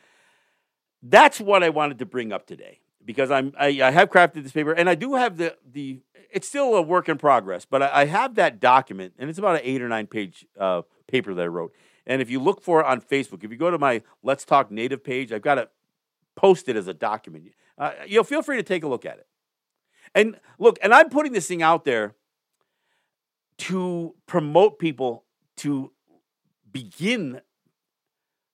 that's 1.02 1.40
what 1.40 1.62
I 1.62 1.70
wanted 1.70 1.98
to 2.00 2.06
bring 2.06 2.32
up 2.32 2.46
today 2.46 2.80
because 3.04 3.30
I'm 3.30 3.52
I, 3.58 3.80
I, 3.82 3.90
have 3.90 4.10
crafted 4.10 4.42
this 4.42 4.52
paper 4.52 4.72
and 4.72 4.88
I 4.88 4.94
do 4.94 5.14
have 5.14 5.36
the 5.36 5.56
the 5.70 6.00
it's 6.32 6.48
still 6.48 6.74
a 6.74 6.82
work 6.82 7.08
in 7.08 7.18
progress, 7.18 7.64
but 7.64 7.82
I, 7.82 8.02
I 8.02 8.04
have 8.06 8.34
that 8.36 8.60
document 8.60 9.14
and 9.18 9.28
it's 9.28 9.38
about 9.38 9.56
an 9.56 9.62
eight 9.64 9.82
or 9.82 9.88
nine 9.88 10.06
page 10.06 10.46
uh, 10.58 10.82
paper 11.06 11.34
that 11.34 11.42
I 11.42 11.46
wrote. 11.46 11.74
And 12.06 12.20
if 12.22 12.30
you 12.30 12.40
look 12.40 12.62
for 12.62 12.80
it 12.80 12.86
on 12.86 13.00
Facebook, 13.00 13.44
if 13.44 13.50
you 13.50 13.56
go 13.56 13.70
to 13.70 13.78
my 13.78 14.02
Let's 14.22 14.44
Talk 14.44 14.70
Native 14.70 15.04
page, 15.04 15.32
I've 15.32 15.42
got 15.42 15.58
it 15.58 15.70
posted 16.34 16.76
as 16.76 16.88
a 16.88 16.94
document. 16.94 17.52
Uh, 17.76 17.92
you'll 18.06 18.24
feel 18.24 18.42
free 18.42 18.56
to 18.56 18.62
take 18.62 18.82
a 18.82 18.88
look 18.88 19.04
at 19.04 19.18
it. 19.18 19.26
And 20.14 20.38
look, 20.58 20.78
and 20.82 20.92
I'm 20.92 21.08
putting 21.08 21.32
this 21.32 21.46
thing 21.46 21.62
out 21.62 21.84
there 21.84 22.14
to 23.58 24.14
promote 24.26 24.78
people 24.78 25.24
to 25.58 25.92
begin 26.72 27.40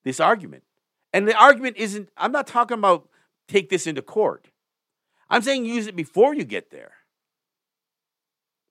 this 0.05 0.21
argument. 0.21 0.65
And 1.13 1.27
the 1.27 1.35
argument 1.35 1.77
isn't, 1.77 2.11
I'm 2.17 2.33
not 2.33 2.47
talking 2.47 2.79
about 2.79 3.09
take 3.49 3.69
this 3.71 3.87
into 3.87 4.03
court. 4.03 4.49
I'm 5.31 5.43
saying 5.43 5.65
use 5.65 5.87
it 5.87 5.97
before 5.97 6.35
you 6.35 6.45
get 6.45 6.71
there. 6.71 6.93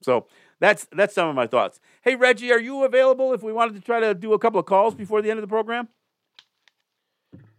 So 0.01 0.27
that's 0.59 0.87
that's 0.91 1.13
some 1.13 1.27
of 1.29 1.35
my 1.35 1.47
thoughts. 1.47 1.79
Hey 2.01 2.15
Reggie, 2.15 2.51
are 2.51 2.59
you 2.59 2.83
available 2.83 3.33
if 3.33 3.43
we 3.43 3.51
wanted 3.51 3.75
to 3.75 3.81
try 3.81 3.99
to 3.99 4.13
do 4.13 4.33
a 4.33 4.39
couple 4.39 4.59
of 4.59 4.65
calls 4.65 4.95
before 4.95 5.21
the 5.21 5.29
end 5.29 5.39
of 5.39 5.41
the 5.41 5.47
program? 5.47 5.87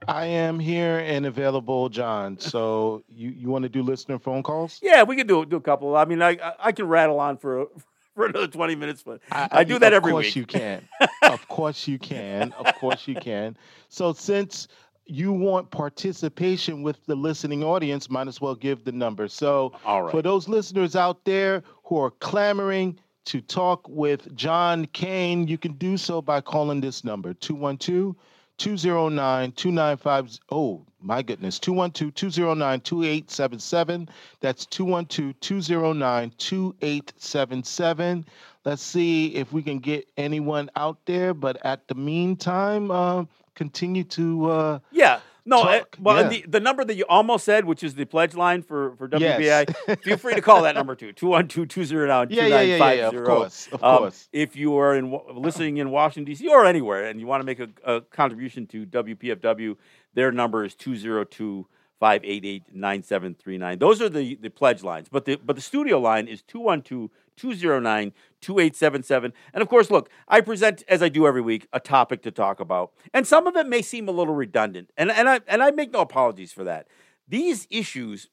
I 0.08 0.26
am 0.26 0.58
here 0.58 0.98
and 0.98 1.26
available, 1.26 1.88
John. 1.88 2.38
So 2.38 3.02
you, 3.08 3.30
you 3.30 3.48
want 3.48 3.64
to 3.64 3.68
do 3.68 3.82
listener 3.82 4.18
phone 4.18 4.42
calls? 4.42 4.78
Yeah, 4.82 5.02
we 5.02 5.16
can 5.16 5.26
do 5.26 5.44
do 5.44 5.56
a 5.56 5.60
couple. 5.60 5.96
I 5.96 6.04
mean, 6.04 6.22
I 6.22 6.38
I 6.58 6.72
can 6.72 6.86
rattle 6.86 7.18
on 7.18 7.36
for 7.36 7.66
for 8.14 8.26
another 8.26 8.46
twenty 8.46 8.76
minutes, 8.76 9.02
but 9.02 9.20
I, 9.30 9.48
I 9.50 9.64
do 9.64 9.78
that 9.78 9.92
every 9.92 10.12
week. 10.12 10.20
Of 10.20 10.24
course 10.24 10.36
you 10.36 10.46
can. 10.46 10.88
of 11.22 11.48
course 11.48 11.88
you 11.88 11.98
can. 11.98 12.52
Of 12.52 12.74
course 12.76 13.08
you 13.08 13.14
can. 13.16 13.56
So 13.88 14.12
since 14.12 14.68
you 15.06 15.32
want 15.32 15.70
participation 15.70 16.82
with 16.82 17.04
the 17.06 17.14
listening 17.14 17.62
audience, 17.62 18.10
might 18.10 18.28
as 18.28 18.40
well 18.40 18.54
give 18.54 18.84
the 18.84 18.92
number. 18.92 19.28
So 19.28 19.72
for 20.10 20.22
those 20.22 20.48
listeners 20.48 20.96
out 20.96 21.24
there 21.24 21.62
who 21.84 21.98
are 21.98 22.10
clamoring 22.10 22.98
to 23.26 23.40
talk 23.40 23.88
with 23.88 24.34
John 24.36 24.86
Kane, 24.86 25.48
you 25.48 25.58
can 25.58 25.72
do 25.74 25.96
so 25.96 26.20
by 26.22 26.40
calling 26.40 26.80
this 26.80 27.04
number 27.04 27.34
212 27.34 28.14
209 28.58 29.52
295. 29.52 30.38
Oh, 30.50 30.82
my 31.00 31.22
goodness. 31.22 31.58
212 31.58 32.14
209 32.14 32.80
2877. 32.80 34.08
That's 34.40 34.66
212 34.66 35.38
209 35.40 36.32
2877. 36.38 38.26
Let's 38.64 38.82
see 38.82 39.34
if 39.34 39.52
we 39.52 39.62
can 39.62 39.78
get 39.78 40.08
anyone 40.16 40.70
out 40.74 40.98
there. 41.04 41.34
But 41.34 41.64
at 41.64 41.86
the 41.86 41.94
meantime, 41.94 42.90
uh, 42.90 43.24
continue 43.56 44.04
to. 44.04 44.50
Uh, 44.50 44.78
yeah. 44.92 45.20
No, 45.48 45.62
uh, 45.62 45.82
well, 46.00 46.22
yeah. 46.22 46.28
the, 46.28 46.44
the 46.48 46.60
number 46.60 46.84
that 46.84 46.96
you 46.96 47.04
almost 47.08 47.44
said, 47.44 47.66
which 47.66 47.84
is 47.84 47.94
the 47.94 48.04
pledge 48.04 48.34
line 48.34 48.62
for, 48.62 48.96
for 48.96 49.08
WBI, 49.08 49.72
yes. 49.86 49.98
feel 50.02 50.16
free 50.16 50.34
to 50.34 50.40
call 50.40 50.62
that 50.62 50.74
number 50.74 50.96
too, 50.96 51.12
212-209-2950. 51.12 52.26
Yeah, 52.30 52.46
yeah, 52.46 52.60
yeah, 52.60 52.92
yeah, 52.92 53.06
of 53.06 53.24
course, 53.24 53.68
of 53.70 53.84
um, 53.84 53.98
course. 53.98 54.28
If 54.32 54.56
you 54.56 54.76
are 54.76 54.96
in 54.96 55.16
listening 55.32 55.76
in 55.76 55.90
Washington, 55.90 56.24
D.C. 56.24 56.48
or 56.48 56.66
anywhere 56.66 57.06
and 57.06 57.20
you 57.20 57.28
want 57.28 57.42
to 57.42 57.46
make 57.46 57.60
a, 57.60 57.68
a 57.84 58.00
contribution 58.00 58.66
to 58.66 58.86
WPFW, 58.86 59.76
their 60.14 60.32
number 60.32 60.64
is 60.64 60.74
202 60.74 61.64
588 62.00 62.74
9739. 62.74 63.78
Those 63.78 64.02
are 64.02 64.08
the, 64.08 64.34
the 64.34 64.50
pledge 64.50 64.82
lines. 64.82 65.08
But 65.08 65.26
the, 65.26 65.36
but 65.36 65.54
the 65.54 65.62
studio 65.62 66.00
line 66.00 66.26
is 66.26 66.42
212 66.42 67.08
209 67.36 68.12
2877. 68.40 69.32
And 69.52 69.62
of 69.62 69.68
course, 69.68 69.90
look, 69.90 70.10
I 70.28 70.40
present, 70.40 70.84
as 70.88 71.02
I 71.02 71.08
do 71.08 71.26
every 71.26 71.40
week, 71.40 71.66
a 71.72 71.80
topic 71.80 72.22
to 72.22 72.30
talk 72.30 72.60
about. 72.60 72.92
And 73.12 73.26
some 73.26 73.46
of 73.46 73.56
it 73.56 73.66
may 73.66 73.82
seem 73.82 74.08
a 74.08 74.12
little 74.12 74.34
redundant. 74.34 74.90
And, 74.96 75.10
and, 75.10 75.28
I, 75.28 75.40
and 75.46 75.62
I 75.62 75.70
make 75.70 75.92
no 75.92 76.00
apologies 76.00 76.52
for 76.52 76.64
that. 76.64 76.86
These 77.26 77.66
issues 77.70 78.28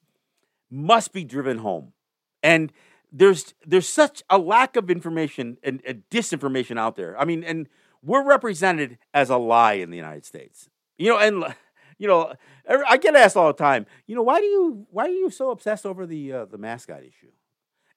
must 0.70 1.14
be 1.14 1.24
driven 1.24 1.60
home. 1.60 1.94
And 2.42 2.72
there's, 3.12 3.54
there's 3.66 3.88
such 3.88 4.24
a 4.30 4.38
lack 4.38 4.76
of 4.76 4.90
information 4.90 5.58
and, 5.64 5.82
and 5.88 6.04
disinformation 6.12 6.78
out 6.78 6.96
there. 6.96 7.20
I 7.20 7.26
mean, 7.26 7.44
and 7.44 7.68
we're 8.04 8.24
represented 8.24 8.98
as 9.14 9.30
a 9.30 9.38
lie 9.38 9.74
in 9.74 9.90
the 9.90 9.98
United 9.98 10.26
States. 10.26 10.70
You 10.98 11.10
know, 11.10 11.18
and 11.18 11.56
you 11.98 12.08
know, 12.08 12.34
I 12.68 12.98
get 12.98 13.16
asked 13.16 13.38
all 13.38 13.48
the 13.48 13.54
time. 13.54 13.86
You 14.08 14.16
know, 14.16 14.24
why 14.24 14.40
do 14.40 14.46
you 14.46 14.88
why 14.92 15.06
are 15.06 15.10
you 15.10 15.30
so 15.30 15.52
obsessed 15.52 15.86
over 15.86 16.06
the 16.06 16.34
uh, 16.34 16.46
the 16.46 16.58
mascot 16.58 17.02
issue? 17.02 17.32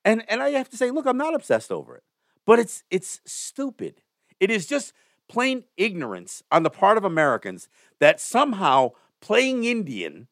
And 0.07 0.25
and 0.29 0.43
I 0.43 0.51
have 0.51 0.71
to 0.71 0.77
say, 0.79 0.91
look, 0.91 1.05
I'm 1.05 1.19
not 1.19 1.35
obsessed 1.35 1.73
over 1.73 1.97
it. 1.97 2.05
But 2.47 2.61
it's 2.61 2.85
it's 2.91 3.21
stupid. 3.27 4.01
It 4.41 4.51
is 4.51 4.67
just 4.67 4.95
plain 5.29 5.65
ignorance 5.77 6.45
on 6.53 6.63
the 6.63 6.71
part 6.71 6.97
of 6.97 7.05
Americans 7.05 7.69
that 7.99 8.21
somehow 8.21 8.93
playing 9.21 9.65
Indian 9.65 10.29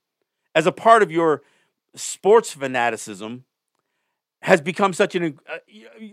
as 0.54 0.66
a 0.66 0.72
part 0.72 1.02
of 1.02 1.10
your 1.10 1.42
sports 1.96 2.52
fanaticism 2.52 3.44
has 4.42 4.60
become 4.60 4.92
such 4.92 5.16
an 5.16 5.38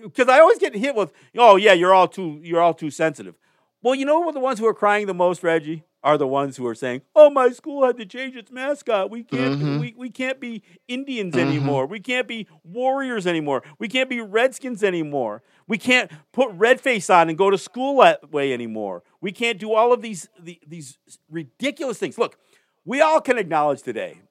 because 0.03 0.28
uh, 0.28 0.32
I 0.32 0.39
always 0.39 0.57
get 0.57 0.76
hit 0.76 0.95
with 0.95 1.14
oh 1.38 1.57
yeah 1.57 1.74
you're 1.74 1.93
all 1.93 2.07
too 2.07 2.39
you're 2.41 2.62
all 2.62 2.74
too 2.74 2.89
sensitive. 2.89 3.36
Well, 3.84 3.93
you 3.95 4.05
know 4.05 4.20
what 4.20 4.34
the 4.34 4.39
ones 4.39 4.59
who 4.59 4.68
are 4.68 4.74
crying 4.74 5.05
the 5.07 5.14
most, 5.14 5.43
Reggie? 5.43 5.84
Are 6.04 6.18
the 6.18 6.28
ones 6.28 6.58
who 6.58 6.66
are 6.68 6.76
saying, 6.76 7.02
"Oh, 7.16 7.30
my 7.30 7.49
school 7.49 7.86
had 7.86 7.97
to 7.97 8.06
change 8.06 8.36
its 8.36 8.52
mascot. 8.52 9.10
We 9.10 9.24
can't 9.24 9.60
mm-hmm. 9.60 9.80
we, 9.80 9.95
we 9.97 10.10
can't 10.10 10.39
be 10.39 10.64
Indians 10.88 11.36
mm-hmm. 11.36 11.47
anymore. 11.47 11.86
We 11.86 11.99
can't 11.99 12.28
be 12.28 12.47
Warriors 12.64 13.28
anymore. 13.28 13.64
We 13.80 13.88
can't 13.88 14.10
be 14.10 14.22
Redskins 14.22 14.84
anymore. 14.84 15.43
We 15.68 15.78
can't 15.78 16.12
put 16.32 16.49
red 16.52 16.82
face 16.82 17.10
on 17.10 17.30
and 17.30 17.38
go 17.38 17.49
to 17.49 17.58
school 17.58 18.02
that 18.02 18.32
way 18.32 18.54
anymore. 18.54 19.04
We 19.22 19.32
can't 19.32 19.60
do 19.60 19.74
all 19.74 19.93
of 19.93 20.02
these 20.02 20.30
the, 20.39 20.60
these 20.68 20.97
ridiculous 21.30 21.97
things." 21.97 22.18
Look, 22.18 22.38
we 22.86 23.02
all 23.02 23.22
can 23.22 23.38
acknowledge 23.38 23.84
today 23.84 24.22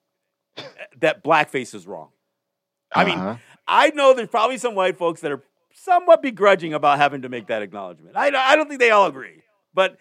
that 0.98 1.22
blackface 1.22 1.74
is 1.74 1.86
wrong. 1.86 2.08
I 2.92 3.04
uh-huh. 3.04 3.24
mean, 3.26 3.38
I 3.66 3.90
know 3.90 4.14
there's 4.14 4.28
probably 4.28 4.58
some 4.58 4.74
white 4.74 4.98
folks 4.98 5.20
that 5.20 5.30
are 5.30 5.42
somewhat 5.72 6.22
begrudging 6.22 6.74
about 6.74 6.98
having 6.98 7.22
to 7.22 7.28
make 7.28 7.46
that 7.46 7.62
acknowledgement. 7.62 8.16
I 8.16 8.28
I 8.28 8.56
don't 8.56 8.68
think 8.68 8.80
they 8.80 8.90
all 8.90 9.06
agree, 9.06 9.42
but 9.72 9.96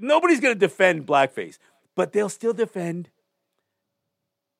nobody's 0.00 0.40
going 0.40 0.54
to 0.54 0.58
defend 0.58 1.06
blackface, 1.06 1.58
but 1.94 2.12
they'll 2.12 2.28
still 2.28 2.52
defend 2.52 3.10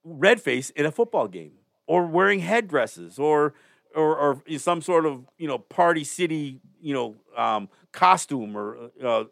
redface 0.07 0.70
in 0.72 0.87
a 0.87 0.91
football 0.91 1.28
game 1.28 1.53
or 1.87 2.07
wearing 2.07 2.41
headdresses 2.41 3.18
or 3.18 3.55
or, 3.95 4.16
or 4.16 4.59
some 4.59 4.80
sort 4.80 5.07
of 5.07 5.24
you 5.39 5.47
know 5.47 5.59
party 5.59 6.05
city 6.05 6.61
you 6.80 6.95
know 6.95 7.14
um, 7.37 7.68
costume 7.93 8.57
or 8.57 8.91
uh, 9.05 9.24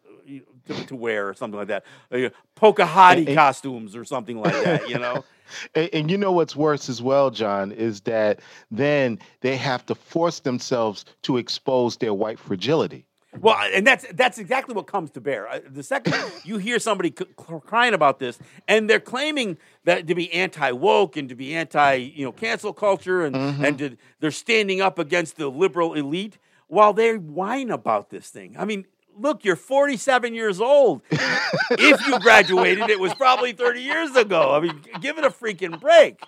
to, 0.66 0.86
to, 0.86 0.96
wear 0.96 1.28
or 1.28 1.34
something 1.34 1.58
like 1.58 1.68
that, 1.68 1.84
uh, 2.12 2.28
Pocahontas 2.54 3.26
and, 3.26 3.36
costumes 3.36 3.96
or 3.96 4.04
something 4.04 4.40
like 4.40 4.52
that. 4.52 4.88
You 4.88 4.98
know. 4.98 5.24
And, 5.74 5.90
and, 5.92 6.10
you 6.12 6.16
know 6.16 6.30
what's 6.30 6.54
worse 6.54 6.88
as 6.88 7.02
well, 7.02 7.28
John, 7.32 7.72
is 7.72 8.02
that 8.02 8.38
then 8.70 9.18
they 9.40 9.56
have 9.56 9.84
to 9.86 9.96
force 9.96 10.38
themselves 10.38 11.04
to 11.22 11.38
expose 11.38 11.96
their 11.96 12.14
white 12.14 12.38
fragility. 12.38 13.04
Well, 13.44 13.56
and 13.72 13.86
that's 13.86 14.06
that's 14.12 14.38
exactly 14.38 14.74
what 14.74 14.86
comes 14.86 15.10
to 15.12 15.20
bear. 15.20 15.62
The 15.66 15.82
second 15.82 16.14
you 16.44 16.58
hear 16.58 16.78
somebody 16.78 17.12
c- 17.16 17.26
crying 17.36 17.94
about 17.94 18.18
this, 18.18 18.38
and 18.68 18.88
they're 18.88 19.00
claiming 19.00 19.56
that 19.84 20.06
to 20.08 20.14
be 20.14 20.30
anti 20.32 20.72
woke 20.72 21.16
and 21.16 21.28
to 21.30 21.34
be 21.34 21.54
anti 21.54 21.94
you 21.94 22.24
know 22.24 22.32
cancel 22.32 22.72
culture, 22.72 23.24
and 23.24 23.34
mm-hmm. 23.34 23.64
and 23.64 23.78
to, 23.78 23.96
they're 24.20 24.30
standing 24.30 24.82
up 24.82 24.98
against 24.98 25.36
the 25.36 25.48
liberal 25.48 25.94
elite, 25.94 26.38
while 26.66 26.92
they 26.92 27.16
whine 27.16 27.70
about 27.70 28.10
this 28.10 28.28
thing. 28.28 28.56
I 28.58 28.66
mean, 28.66 28.84
look, 29.18 29.44
you're 29.44 29.56
47 29.56 30.34
years 30.34 30.60
old. 30.60 31.02
if 31.10 32.06
you 32.06 32.18
graduated, 32.20 32.90
it 32.90 33.00
was 33.00 33.14
probably 33.14 33.52
30 33.52 33.80
years 33.80 34.16
ago. 34.16 34.54
I 34.54 34.60
mean, 34.60 34.80
give 35.00 35.18
it 35.18 35.24
a 35.24 35.30
freaking 35.30 35.80
break. 35.80 36.22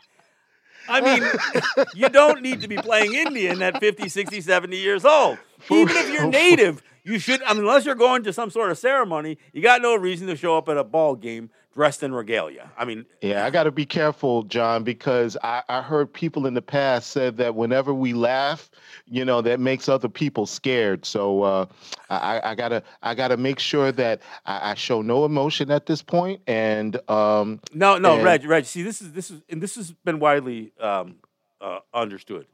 I 0.89 1.01
mean, 1.01 1.87
you 1.95 2.09
don't 2.09 2.43
need 2.43 2.63
to 2.63 2.69
be 2.69 2.77
playing 2.77 3.15
Indian 3.15 3.63
at 3.63 3.79
50, 3.81 4.09
60, 4.09 4.41
70 4.41 4.77
years 4.77 5.05
old. 5.05 5.39
Even 5.71 5.97
if 5.97 6.13
you're 6.13 6.27
native, 6.27 6.83
you 7.05 7.19
should, 7.19 7.43
unless 7.47 7.85
you're 7.85 7.95
going 7.95 8.23
to 8.25 8.33
some 8.33 8.51
sort 8.51 8.71
of 8.71 8.79
ceremony, 8.79 9.39
you 9.53 9.63
got 9.63 9.83
no 9.83 9.97
reason 9.97 10.27
to 10.29 10.37
show 10.37 10.57
up 10.57 10.69
at 10.69 10.77
a 10.77 10.85
ball 10.85 11.17
game 11.17 11.51
dressed 11.75 12.03
in 12.03 12.13
regalia. 12.13 12.71
I 12.77 12.85
mean, 12.85 13.07
yeah, 13.23 13.45
I 13.45 13.51
got 13.51 13.65
to 13.65 13.71
be 13.71 13.87
careful, 13.87 14.43
John, 14.45 14.85
because 14.85 15.37
I, 15.43 15.63
I 15.69 15.81
heard 15.81 16.13
people 16.13 16.47
in 16.47 16.55
the 16.55 16.63
past 16.63 17.11
said 17.11 17.39
that 17.39 17.55
whenever 17.55 17.95
we 17.95 18.13
laugh, 18.13 18.71
you 19.07 19.25
know, 19.25 19.41
that 19.41 19.59
makes 19.59 19.89
other 19.89 20.09
people 20.09 20.47
scared. 20.47 21.05
So 21.05 21.43
uh, 21.43 21.67
I, 22.11 22.41
I, 22.51 22.55
gotta, 22.55 22.83
I 23.03 23.15
gotta 23.15 23.37
make 23.37 23.59
sure 23.59 23.91
that 23.93 24.21
I, 24.47 24.73
I, 24.73 24.75
show 24.75 25.03
no 25.03 25.25
emotion 25.25 25.71
at 25.71 25.87
this 25.87 26.03
point. 26.03 26.41
And 26.47 26.97
um, 27.11 27.61
no, 27.73 27.99
no, 27.99 28.17
and, 28.17 28.25
Reg, 28.25 28.45
Reg, 28.45 28.65
see, 28.65 28.83
this 28.83 29.01
is 29.01 29.13
this 29.13 29.31
is, 29.31 29.43
and 29.49 29.63
this 29.63 29.75
has 29.77 29.93
been 30.05 30.19
widely 30.19 30.73
um, 30.79 31.17
uh, 31.61 31.81
understood. 31.95 32.47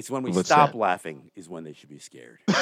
It's 0.00 0.08
when 0.08 0.22
we 0.22 0.32
stop 0.32 0.72
that? 0.72 0.78
laughing 0.78 1.30
is 1.36 1.46
when 1.46 1.62
they 1.62 1.74
should 1.74 1.90
be 1.90 1.98
scared. 1.98 2.38
as 2.48 2.56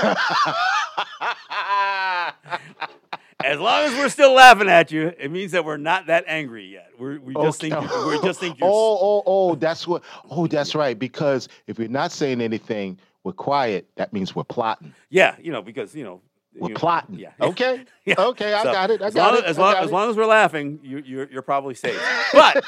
long 3.60 3.84
as 3.84 3.92
we're 3.92 4.08
still 4.08 4.32
laughing 4.32 4.68
at 4.68 4.90
you, 4.90 5.12
it 5.16 5.30
means 5.30 5.52
that 5.52 5.64
we're 5.64 5.76
not 5.76 6.08
that 6.08 6.24
angry 6.26 6.66
yet. 6.66 6.90
We're, 6.98 7.20
we 7.20 7.34
just 7.34 7.62
okay. 7.62 7.70
think 7.70 8.06
we 8.06 8.20
just 8.26 8.40
think 8.40 8.58
you're. 8.58 8.68
Oh, 8.68 8.98
oh, 9.00 9.22
oh! 9.24 9.54
That's 9.54 9.86
what. 9.86 10.02
Oh, 10.28 10.48
that's 10.48 10.74
right. 10.74 10.98
Because 10.98 11.48
if 11.68 11.78
you're 11.78 11.86
not 11.86 12.10
saying 12.10 12.40
anything, 12.40 12.98
we're 13.22 13.34
quiet. 13.34 13.86
That 13.94 14.12
means 14.12 14.34
we're 14.34 14.42
plotting. 14.42 14.92
Yeah, 15.08 15.36
you 15.40 15.52
know, 15.52 15.62
because 15.62 15.94
you 15.94 16.02
know 16.02 16.20
we're 16.58 16.74
plotting. 16.74 17.20
Yeah. 17.20 17.30
Okay. 17.40 17.84
yeah. 18.04 18.16
Okay. 18.18 18.52
I 18.52 18.64
so, 18.64 18.72
got 18.72 18.90
it. 18.90 19.00
I 19.00 19.10
got 19.10 19.34
long, 19.34 19.42
it. 19.42 19.44
As 19.44 19.58
long, 19.58 19.76
as 19.76 19.92
long 19.92 20.10
as 20.10 20.16
we're 20.16 20.26
laughing, 20.26 20.80
you, 20.82 21.00
you're 21.06 21.30
you're 21.30 21.42
probably 21.42 21.74
safe. 21.74 22.02
But 22.32 22.64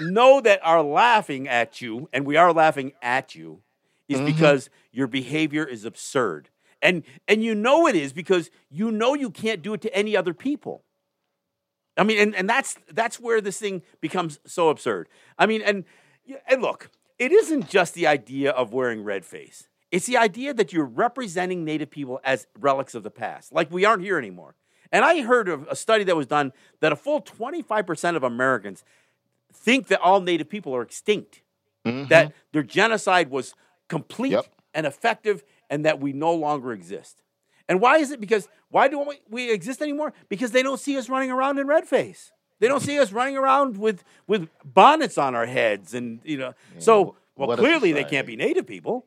know 0.00 0.40
that 0.40 0.58
our 0.64 0.82
laughing 0.82 1.46
at 1.46 1.80
you, 1.80 2.08
and 2.12 2.26
we 2.26 2.36
are 2.36 2.52
laughing 2.52 2.94
at 3.00 3.36
you, 3.36 3.60
is 4.08 4.18
mm-hmm. 4.18 4.26
because 4.26 4.70
your 4.92 5.06
behavior 5.06 5.64
is 5.64 5.84
absurd, 5.84 6.50
and 6.82 7.02
and 7.26 7.42
you 7.42 7.54
know 7.54 7.86
it 7.86 7.96
is 7.96 8.12
because 8.12 8.50
you 8.70 8.90
know 8.90 9.14
you 9.14 9.30
can't 9.30 9.62
do 9.62 9.74
it 9.74 9.80
to 9.82 9.94
any 9.94 10.16
other 10.16 10.34
people. 10.34 10.82
I 11.96 12.04
mean, 12.04 12.18
and, 12.18 12.34
and 12.34 12.48
that's 12.48 12.76
that's 12.92 13.18
where 13.18 13.40
this 13.40 13.58
thing 13.58 13.82
becomes 14.00 14.38
so 14.46 14.68
absurd. 14.68 15.08
I 15.38 15.46
mean, 15.46 15.62
and 15.62 15.84
and 16.48 16.62
look, 16.62 16.90
it 17.18 17.32
isn't 17.32 17.68
just 17.68 17.94
the 17.94 18.06
idea 18.06 18.50
of 18.50 18.72
wearing 18.72 19.02
red 19.02 19.24
face. 19.24 19.68
It's 19.90 20.06
the 20.06 20.16
idea 20.16 20.52
that 20.52 20.72
you're 20.72 20.84
representing 20.84 21.64
Native 21.64 21.90
people 21.90 22.20
as 22.24 22.46
relics 22.58 22.94
of 22.94 23.02
the 23.02 23.10
past, 23.10 23.52
like 23.52 23.70
we 23.70 23.84
aren't 23.84 24.02
here 24.02 24.18
anymore. 24.18 24.54
And 24.92 25.04
I 25.04 25.22
heard 25.22 25.48
of 25.48 25.66
a 25.68 25.76
study 25.76 26.04
that 26.04 26.16
was 26.16 26.26
done 26.26 26.52
that 26.80 26.92
a 26.92 26.96
full 26.96 27.20
25% 27.20 28.16
of 28.16 28.22
Americans 28.22 28.84
think 29.52 29.88
that 29.88 30.00
all 30.00 30.20
Native 30.20 30.48
people 30.48 30.74
are 30.74 30.82
extinct, 30.82 31.42
mm-hmm. 31.84 32.08
that 32.08 32.32
their 32.52 32.62
genocide 32.62 33.30
was 33.30 33.54
complete 33.88 34.32
yep. 34.32 34.46
and 34.74 34.86
effective, 34.86 35.44
and 35.70 35.84
that 35.84 36.00
we 36.00 36.12
no 36.12 36.34
longer 36.34 36.72
exist. 36.72 37.22
And 37.68 37.80
why 37.80 37.98
is 37.98 38.10
it? 38.10 38.20
Because 38.20 38.48
why 38.70 38.88
don't 38.88 39.08
we, 39.08 39.20
we 39.28 39.50
exist 39.50 39.82
anymore? 39.82 40.12
Because 40.28 40.52
they 40.52 40.62
don't 40.62 40.78
see 40.78 40.96
us 40.96 41.08
running 41.08 41.30
around 41.30 41.58
in 41.58 41.66
red 41.66 41.86
face. 41.86 42.32
They 42.58 42.68
don't 42.68 42.80
see 42.80 42.98
us 42.98 43.12
running 43.12 43.36
around 43.36 43.76
with 43.76 44.02
with 44.26 44.48
bonnets 44.64 45.18
on 45.18 45.34
our 45.34 45.46
heads, 45.46 45.94
and 45.94 46.20
you 46.24 46.38
know. 46.38 46.54
Yeah. 46.74 46.80
So, 46.80 47.16
well, 47.36 47.56
clearly 47.56 47.92
they 47.92 48.04
can't 48.04 48.26
be 48.26 48.36
Native 48.36 48.66
people. 48.66 49.04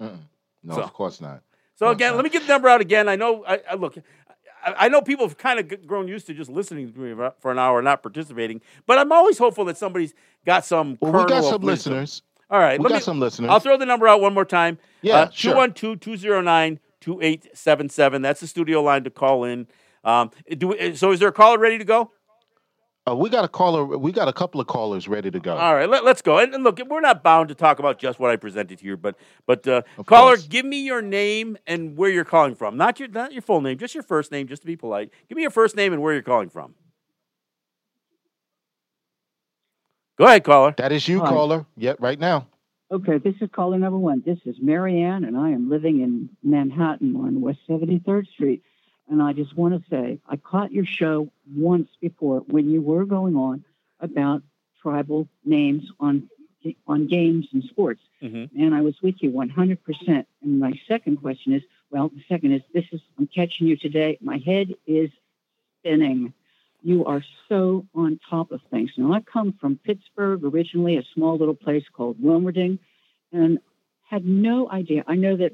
Mm-mm. 0.00 0.18
No, 0.62 0.74
so, 0.74 0.82
of 0.82 0.92
course 0.92 1.20
not. 1.20 1.42
So 1.74 1.88
again, 1.88 2.14
let 2.14 2.24
me 2.24 2.30
get 2.30 2.42
the 2.42 2.48
number 2.48 2.68
out 2.68 2.80
again. 2.80 3.08
I 3.08 3.16
know. 3.16 3.44
I, 3.44 3.60
I 3.70 3.74
look. 3.74 3.98
I, 4.64 4.74
I 4.78 4.88
know 4.88 5.02
people 5.02 5.26
have 5.28 5.36
kind 5.36 5.60
of 5.60 5.86
grown 5.86 6.08
used 6.08 6.26
to 6.28 6.34
just 6.34 6.50
listening 6.50 6.92
to 6.92 6.98
me 6.98 7.30
for 7.38 7.50
an 7.50 7.58
hour, 7.58 7.82
not 7.82 8.02
participating. 8.02 8.62
But 8.86 8.98
I'm 8.98 9.12
always 9.12 9.36
hopeful 9.36 9.66
that 9.66 9.76
somebody's 9.76 10.14
got 10.46 10.64
some. 10.64 10.96
Well, 11.00 11.12
we 11.12 11.28
got 11.28 11.44
some 11.44 11.62
listeners. 11.62 12.22
All 12.48 12.60
right, 12.60 12.78
we 12.78 12.88
got 12.88 12.96
me, 12.96 13.00
some 13.00 13.18
listeners. 13.18 13.50
I'll 13.50 13.60
throw 13.60 13.76
the 13.76 13.86
number 13.86 14.06
out 14.06 14.20
one 14.20 14.32
more 14.32 14.44
time. 14.44 14.78
Yeah, 15.02 15.16
uh, 15.16 15.30
sure. 15.30 15.68
212-209-2877. 15.68 18.22
That's 18.22 18.40
the 18.40 18.46
studio 18.46 18.82
line 18.82 19.02
to 19.04 19.10
call 19.10 19.44
in. 19.44 19.66
Um, 20.04 20.30
do 20.56 20.94
so. 20.94 21.10
Is 21.10 21.18
there 21.18 21.28
a 21.28 21.32
caller 21.32 21.58
ready 21.58 21.78
to 21.78 21.84
go? 21.84 22.12
Uh, 23.08 23.14
we 23.14 23.30
got 23.30 23.44
a 23.44 23.48
caller. 23.48 23.84
We 23.84 24.10
got 24.10 24.26
a 24.26 24.32
couple 24.32 24.60
of 24.60 24.66
callers 24.66 25.06
ready 25.06 25.30
to 25.30 25.38
go. 25.38 25.56
All 25.56 25.74
right, 25.74 25.88
let, 25.88 26.04
us 26.04 26.22
go. 26.22 26.38
And, 26.38 26.52
and, 26.54 26.64
look, 26.64 26.80
we're 26.88 27.00
not 27.00 27.22
bound 27.22 27.48
to 27.50 27.54
talk 27.54 27.78
about 27.78 28.00
just 28.00 28.18
what 28.18 28.32
I 28.32 28.36
presented 28.36 28.80
here, 28.80 28.96
but 28.96 29.16
but 29.46 29.66
uh, 29.66 29.82
caller, 30.06 30.36
course. 30.36 30.46
give 30.46 30.66
me 30.66 30.84
your 30.84 31.02
name 31.02 31.56
and 31.66 31.96
where 31.96 32.10
you're 32.10 32.24
calling 32.24 32.56
from. 32.56 32.76
Not 32.76 32.98
your 32.98 33.08
not 33.08 33.32
your 33.32 33.42
full 33.42 33.60
name, 33.60 33.78
just 33.78 33.94
your 33.94 34.02
first 34.02 34.32
name, 34.32 34.48
just 34.48 34.62
to 34.62 34.66
be 34.66 34.76
polite. 34.76 35.10
Give 35.28 35.36
me 35.36 35.42
your 35.42 35.52
first 35.52 35.76
name 35.76 35.92
and 35.92 36.02
where 36.02 36.14
you're 36.14 36.22
calling 36.22 36.48
from. 36.48 36.74
Go 40.16 40.24
ahead, 40.24 40.44
caller. 40.44 40.74
That 40.78 40.92
is 40.92 41.06
you, 41.06 41.20
Hi. 41.20 41.28
caller. 41.28 41.66
Yep, 41.76 41.98
right 42.00 42.18
now. 42.18 42.46
Okay, 42.90 43.18
this 43.18 43.34
is 43.40 43.50
caller 43.52 43.78
number 43.78 43.98
one. 43.98 44.22
This 44.24 44.38
is 44.46 44.56
Marianne, 44.60 45.24
and 45.24 45.36
I 45.36 45.50
am 45.50 45.68
living 45.68 46.00
in 46.00 46.30
Manhattan 46.42 47.16
on 47.16 47.40
West 47.40 47.58
73rd 47.68 48.28
Street. 48.28 48.62
And 49.08 49.22
I 49.22 49.32
just 49.34 49.56
want 49.56 49.74
to 49.74 49.90
say, 49.90 50.18
I 50.26 50.36
caught 50.36 50.72
your 50.72 50.86
show 50.86 51.30
once 51.54 51.88
before 52.00 52.40
when 52.40 52.70
you 52.70 52.80
were 52.80 53.04
going 53.04 53.36
on 53.36 53.64
about 54.00 54.42
tribal 54.80 55.28
names 55.44 55.90
on 56.00 56.28
on 56.88 57.06
games 57.06 57.46
and 57.52 57.62
sports, 57.62 58.00
mm-hmm. 58.20 58.60
and 58.60 58.74
I 58.74 58.80
was 58.80 59.00
with 59.00 59.22
you 59.22 59.30
100%. 59.30 59.78
And 60.42 60.58
my 60.58 60.72
second 60.88 61.18
question 61.18 61.52
is, 61.52 61.62
well, 61.90 62.08
the 62.08 62.24
second 62.28 62.52
is, 62.52 62.62
this 62.74 62.84
is 62.90 63.00
I'm 63.18 63.28
catching 63.28 63.68
you 63.68 63.76
today. 63.76 64.18
My 64.20 64.38
head 64.38 64.74
is 64.84 65.10
spinning. 65.78 66.34
You 66.82 67.04
are 67.06 67.22
so 67.48 67.86
on 67.94 68.20
top 68.30 68.52
of 68.52 68.60
things. 68.70 68.92
Now, 68.96 69.12
I 69.12 69.20
come 69.20 69.54
from 69.60 69.78
Pittsburgh, 69.84 70.44
originally 70.44 70.96
a 70.96 71.04
small 71.14 71.36
little 71.36 71.54
place 71.54 71.84
called 71.92 72.20
Wilmerding, 72.20 72.78
and 73.32 73.58
had 74.08 74.24
no 74.24 74.70
idea. 74.70 75.04
I 75.06 75.16
know 75.16 75.36
that 75.36 75.52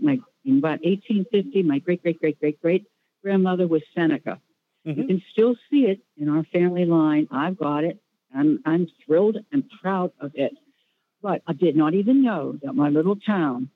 my 0.00 0.20
in 0.44 0.58
about 0.58 0.80
1850, 0.84 1.62
my 1.62 1.78
great, 1.78 2.02
great, 2.02 2.20
great, 2.20 2.40
great, 2.40 2.60
great 2.60 2.86
grandmother 3.22 3.66
was 3.66 3.82
Seneca. 3.94 4.40
Mm-hmm. 4.86 5.00
You 5.00 5.06
can 5.06 5.22
still 5.32 5.56
see 5.70 5.86
it 5.86 6.00
in 6.16 6.28
our 6.28 6.44
family 6.44 6.86
line. 6.86 7.28
I've 7.30 7.58
got 7.58 7.84
it. 7.84 8.00
I'm, 8.34 8.60
I'm 8.64 8.88
thrilled 9.04 9.38
and 9.52 9.64
proud 9.82 10.12
of 10.20 10.32
it. 10.34 10.52
But 11.22 11.42
I 11.46 11.52
did 11.52 11.76
not 11.76 11.94
even 11.94 12.22
know 12.22 12.58
that 12.62 12.74
my 12.74 12.88
little 12.88 13.16
town 13.16 13.68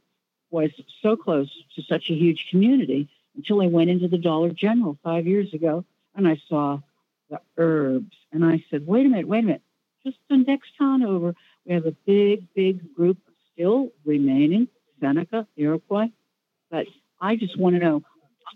was 0.51 0.71
so 1.03 1.17
close 1.17 1.51
to 1.77 1.83
such 1.83 2.09
a 2.09 2.15
huge 2.15 2.47
community 2.51 3.09
until 3.37 3.61
I 3.61 3.67
went 3.67 3.91
into 3.91 4.09
the 4.09 4.19
Dollar 4.19 4.51
General 4.51 4.97
five 5.03 5.27
years 5.27 5.53
ago 5.53 5.85
and 6.15 6.27
I 6.27 6.41
saw 6.49 6.81
the 7.31 7.41
herbs. 7.57 8.17
And 8.33 8.45
I 8.45 8.65
said, 8.71 8.87
wait 8.87 9.07
a 9.07 9.09
minute, 9.09 9.29
wait 9.29 9.45
a 9.45 9.47
minute. 9.47 9.63
Just 10.05 10.19
the 10.29 10.37
next 10.37 10.77
town 10.79 11.03
over, 11.03 11.35
we 11.65 11.75
have 11.75 11.87
a 11.87 11.97
big, 12.07 12.47
big 12.55 12.95
group 12.95 13.19
still 13.53 13.91
remaining, 14.05 14.69
Seneca, 15.01 15.47
Iroquois, 15.57 16.09
but 16.71 16.87
I 17.21 17.37
just 17.37 17.59
want 17.59 17.77
to 17.77 17.81
know 17.81 18.03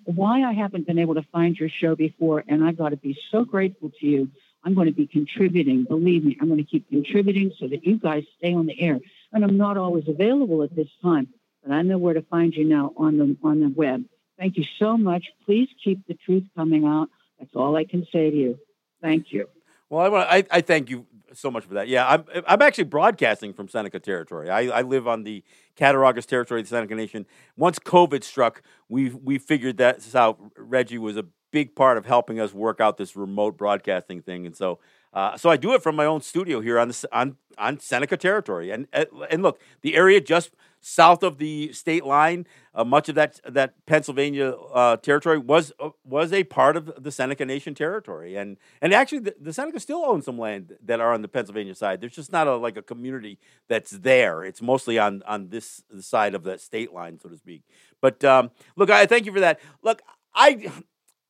why 0.04 0.42
I 0.42 0.52
haven't 0.52 0.86
been 0.86 0.98
able 0.98 1.14
to 1.14 1.22
find 1.32 1.56
your 1.56 1.68
show 1.68 1.94
before, 1.94 2.44
and 2.46 2.64
I've 2.64 2.76
got 2.76 2.90
to 2.90 2.96
be 2.96 3.18
so 3.30 3.44
grateful 3.44 3.90
to 4.00 4.06
you. 4.06 4.30
I'm 4.64 4.74
going 4.74 4.86
to 4.86 4.92
be 4.92 5.06
contributing. 5.06 5.84
Believe 5.84 6.24
me, 6.24 6.36
I'm 6.40 6.48
going 6.48 6.62
to 6.62 6.70
keep 6.70 6.88
contributing 6.88 7.52
so 7.58 7.68
that 7.68 7.86
you 7.86 7.98
guys 7.98 8.24
stay 8.38 8.52
on 8.54 8.66
the 8.66 8.78
air. 8.80 8.98
And 9.32 9.44
I'm 9.44 9.56
not 9.56 9.76
always 9.76 10.08
available 10.08 10.62
at 10.62 10.74
this 10.74 10.88
time, 11.00 11.28
but 11.62 11.72
I 11.72 11.82
know 11.82 11.98
where 11.98 12.14
to 12.14 12.22
find 12.22 12.52
you 12.54 12.64
now 12.64 12.92
on 12.96 13.18
the 13.18 13.36
on 13.42 13.60
the 13.60 13.68
web. 13.68 14.04
Thank 14.38 14.56
you 14.56 14.64
so 14.78 14.96
much. 14.96 15.26
Please 15.44 15.68
keep 15.82 16.06
the 16.06 16.14
truth 16.14 16.44
coming 16.56 16.84
out. 16.84 17.08
That's 17.38 17.54
all 17.54 17.76
I 17.76 17.84
can 17.84 18.06
say 18.12 18.30
to 18.30 18.36
you. 18.36 18.58
Thank 19.00 19.26
you. 19.30 19.48
Well, 19.90 20.04
I, 20.04 20.08
want 20.08 20.28
I, 20.30 20.44
I 20.50 20.60
thank 20.60 20.90
you 20.90 21.06
so 21.32 21.50
much 21.50 21.64
for 21.64 21.74
that. 21.74 21.88
Yeah, 21.88 22.06
I'm 22.06 22.24
I'm 22.46 22.62
actually 22.62 22.84
broadcasting 22.84 23.52
from 23.52 23.68
Seneca 23.68 24.00
territory. 24.00 24.50
I, 24.50 24.68
I 24.68 24.82
live 24.82 25.06
on 25.06 25.24
the 25.24 25.42
Cattaraugus 25.76 26.26
territory 26.26 26.60
of 26.60 26.66
the 26.66 26.70
Seneca 26.70 26.94
Nation. 26.94 27.26
Once 27.56 27.78
COVID 27.78 28.24
struck, 28.24 28.62
we 28.88 29.10
we 29.10 29.38
figured 29.38 29.76
that 29.78 30.14
out. 30.14 30.38
Reggie 30.56 30.98
was 30.98 31.16
a 31.16 31.24
big 31.50 31.74
part 31.74 31.96
of 31.96 32.06
helping 32.06 32.38
us 32.40 32.52
work 32.52 32.80
out 32.80 32.96
this 32.96 33.16
remote 33.16 33.56
broadcasting 33.56 34.20
thing, 34.20 34.46
and 34.46 34.56
so 34.56 34.78
uh, 35.12 35.36
so 35.36 35.50
I 35.50 35.56
do 35.56 35.74
it 35.74 35.82
from 35.82 35.96
my 35.96 36.04
own 36.04 36.20
studio 36.20 36.60
here 36.60 36.78
on 36.78 36.88
the, 36.88 37.08
on 37.12 37.36
on 37.56 37.80
Seneca 37.80 38.16
territory. 38.16 38.70
And 38.70 38.88
and 38.92 39.42
look, 39.42 39.60
the 39.82 39.96
area 39.96 40.20
just 40.20 40.50
south 40.80 41.22
of 41.22 41.38
the 41.38 41.72
state 41.72 42.04
line, 42.04 42.46
uh, 42.74 42.84
much 42.84 43.08
of 43.08 43.14
that 43.14 43.40
that 43.48 43.74
Pennsylvania 43.86 44.50
uh, 44.50 44.96
territory 44.96 45.38
was 45.38 45.72
uh, 45.80 45.90
was 46.04 46.32
a 46.32 46.44
part 46.44 46.76
of 46.76 46.92
the 47.02 47.10
Seneca 47.10 47.44
Nation 47.44 47.74
territory, 47.74 48.36
and 48.36 48.56
and 48.80 48.94
actually 48.94 49.20
the, 49.20 49.34
the, 49.40 49.52
Seneca 49.52 49.80
still 49.80 50.04
own 50.04 50.22
some 50.22 50.38
land 50.38 50.76
that 50.84 51.00
are 51.00 51.12
on 51.12 51.22
the 51.22 51.28
Pennsylvania 51.28 51.74
side. 51.74 52.00
There's 52.00 52.14
just 52.14 52.32
not 52.32 52.46
a 52.46 52.56
like 52.56 52.76
a 52.76 52.82
community 52.82 53.38
that's 53.68 53.90
there. 53.90 54.44
It's 54.44 54.62
mostly 54.62 54.98
on 54.98 55.22
on 55.26 55.48
this 55.48 55.82
side 56.00 56.34
of 56.34 56.44
the 56.44 56.58
state 56.58 56.92
line, 56.92 57.18
so 57.18 57.28
to 57.28 57.36
speak. 57.36 57.62
But 58.00 58.24
um, 58.24 58.50
look, 58.76 58.90
I 58.90 59.06
thank 59.06 59.26
you 59.26 59.32
for 59.32 59.40
that. 59.40 59.60
Look, 59.82 60.02
I 60.34 60.70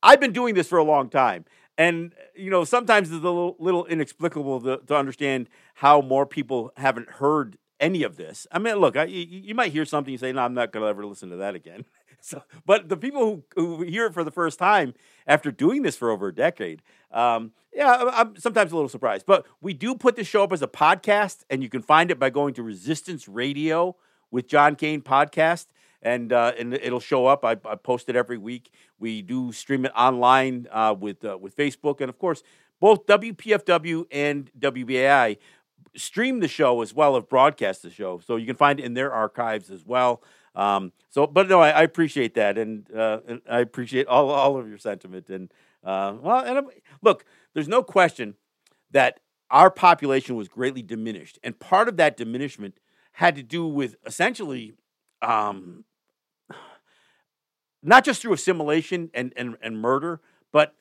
I've 0.03 0.19
been 0.19 0.33
doing 0.33 0.55
this 0.55 0.67
for 0.67 0.77
a 0.77 0.83
long 0.83 1.09
time. 1.09 1.45
And 1.77 2.13
you 2.35 2.49
know, 2.49 2.65
sometimes 2.65 3.09
it's 3.09 3.23
a 3.23 3.27
little, 3.27 3.55
little 3.57 3.85
inexplicable 3.85 4.61
to, 4.61 4.81
to 4.87 4.95
understand 4.95 5.49
how 5.75 6.01
more 6.01 6.25
people 6.25 6.71
haven't 6.75 7.09
heard 7.09 7.57
any 7.79 8.03
of 8.03 8.17
this. 8.17 8.47
I 8.51 8.59
mean, 8.59 8.75
look, 8.75 8.97
I, 8.97 9.05
you, 9.05 9.25
you, 9.41 9.55
might 9.55 9.71
hear 9.71 9.85
something 9.85 10.11
you 10.11 10.17
say, 10.17 10.31
"No, 10.31 10.41
I'm 10.41 10.53
not 10.53 10.71
going 10.71 10.83
to 10.83 10.89
ever 10.89 11.05
listen 11.05 11.29
to 11.29 11.37
that 11.37 11.55
again." 11.55 11.85
so, 12.21 12.43
but 12.65 12.89
the 12.89 12.97
people 12.97 13.43
who, 13.55 13.77
who 13.77 13.83
hear 13.83 14.07
it 14.07 14.13
for 14.13 14.23
the 14.23 14.31
first 14.31 14.59
time 14.59 14.93
after 15.27 15.51
doing 15.51 15.81
this 15.81 15.95
for 15.95 16.09
over 16.09 16.27
a 16.27 16.35
decade, 16.35 16.81
um, 17.11 17.51
yeah, 17.73 18.09
I'm 18.13 18.35
sometimes 18.37 18.71
a 18.71 18.75
little 18.75 18.89
surprised. 18.89 19.25
But 19.25 19.45
we 19.61 19.73
do 19.73 19.95
put 19.95 20.15
the 20.15 20.23
show 20.23 20.43
up 20.43 20.51
as 20.51 20.61
a 20.61 20.67
podcast, 20.67 21.43
and 21.49 21.63
you 21.63 21.69
can 21.69 21.81
find 21.81 22.11
it 22.11 22.19
by 22.19 22.29
going 22.29 22.53
to 22.55 22.63
Resistance 22.63 23.27
Radio 23.27 23.95
with 24.31 24.47
John 24.47 24.75
Kane 24.75 25.01
podcast. 25.01 25.67
And 26.01 26.31
uh, 26.31 26.53
and 26.57 26.73
it'll 26.73 27.01
show 27.01 27.25
up. 27.25 27.43
I, 27.43 27.57
I, 27.65 27.75
post 27.75 28.07
it 28.07 28.15
every 28.15 28.37
week. 28.37 28.71
We 28.99 29.21
do 29.21 29.51
stream 29.51 29.83
it 29.83 29.91
online 29.93 30.67
uh, 30.71 30.95
with 30.97 31.25
uh, 31.25 31.37
with 31.37 31.57
Facebook, 31.57 31.99
and 31.99 32.07
of 32.07 32.17
course, 32.17 32.41
both 32.79 33.05
WPFW 33.05 34.05
and 34.09 34.49
WBAI 34.57 35.37
stream 35.95 36.39
the 36.39 36.47
show 36.47 36.81
as 36.81 36.93
well 36.93 37.15
as 37.17 37.23
broadcast 37.23 37.83
the 37.83 37.89
show, 37.89 38.19
so 38.19 38.35
you 38.35 38.45
can 38.45 38.55
find 38.55 38.79
it 38.79 38.85
in 38.85 38.93
their 38.93 39.11
archives 39.11 39.69
as 39.69 39.85
well. 39.85 40.23
Um, 40.55 40.91
so, 41.09 41.27
but 41.27 41.47
no, 41.47 41.59
I, 41.59 41.69
I 41.69 41.81
appreciate 41.83 42.33
that, 42.35 42.57
and, 42.57 42.89
uh, 42.93 43.19
and, 43.27 43.41
I 43.49 43.59
appreciate 43.59 44.07
all 44.07 44.29
all 44.29 44.57
of 44.57 44.67
your 44.67 44.77
sentiment. 44.77 45.29
And 45.29 45.51
uh, 45.83 46.15
well, 46.21 46.43
and 46.43 46.57
I'm, 46.57 46.67
look, 47.01 47.25
there's 47.53 47.67
no 47.67 47.83
question 47.83 48.35
that 48.91 49.19
our 49.51 49.71
population 49.71 50.35
was 50.35 50.47
greatly 50.47 50.81
diminished, 50.81 51.39
and 51.43 51.59
part 51.59 51.87
of 51.87 51.97
that 51.97 52.17
diminishment 52.17 52.79
had 53.13 53.35
to 53.35 53.43
do 53.43 53.65
with 53.65 53.95
essentially. 54.05 54.73
Um, 55.21 55.85
not 57.81 58.03
just 58.03 58.21
through 58.21 58.33
assimilation 58.33 59.09
and, 59.13 59.33
and, 59.35 59.55
and 59.61 59.79
murder, 59.79 60.21
but 60.51 60.75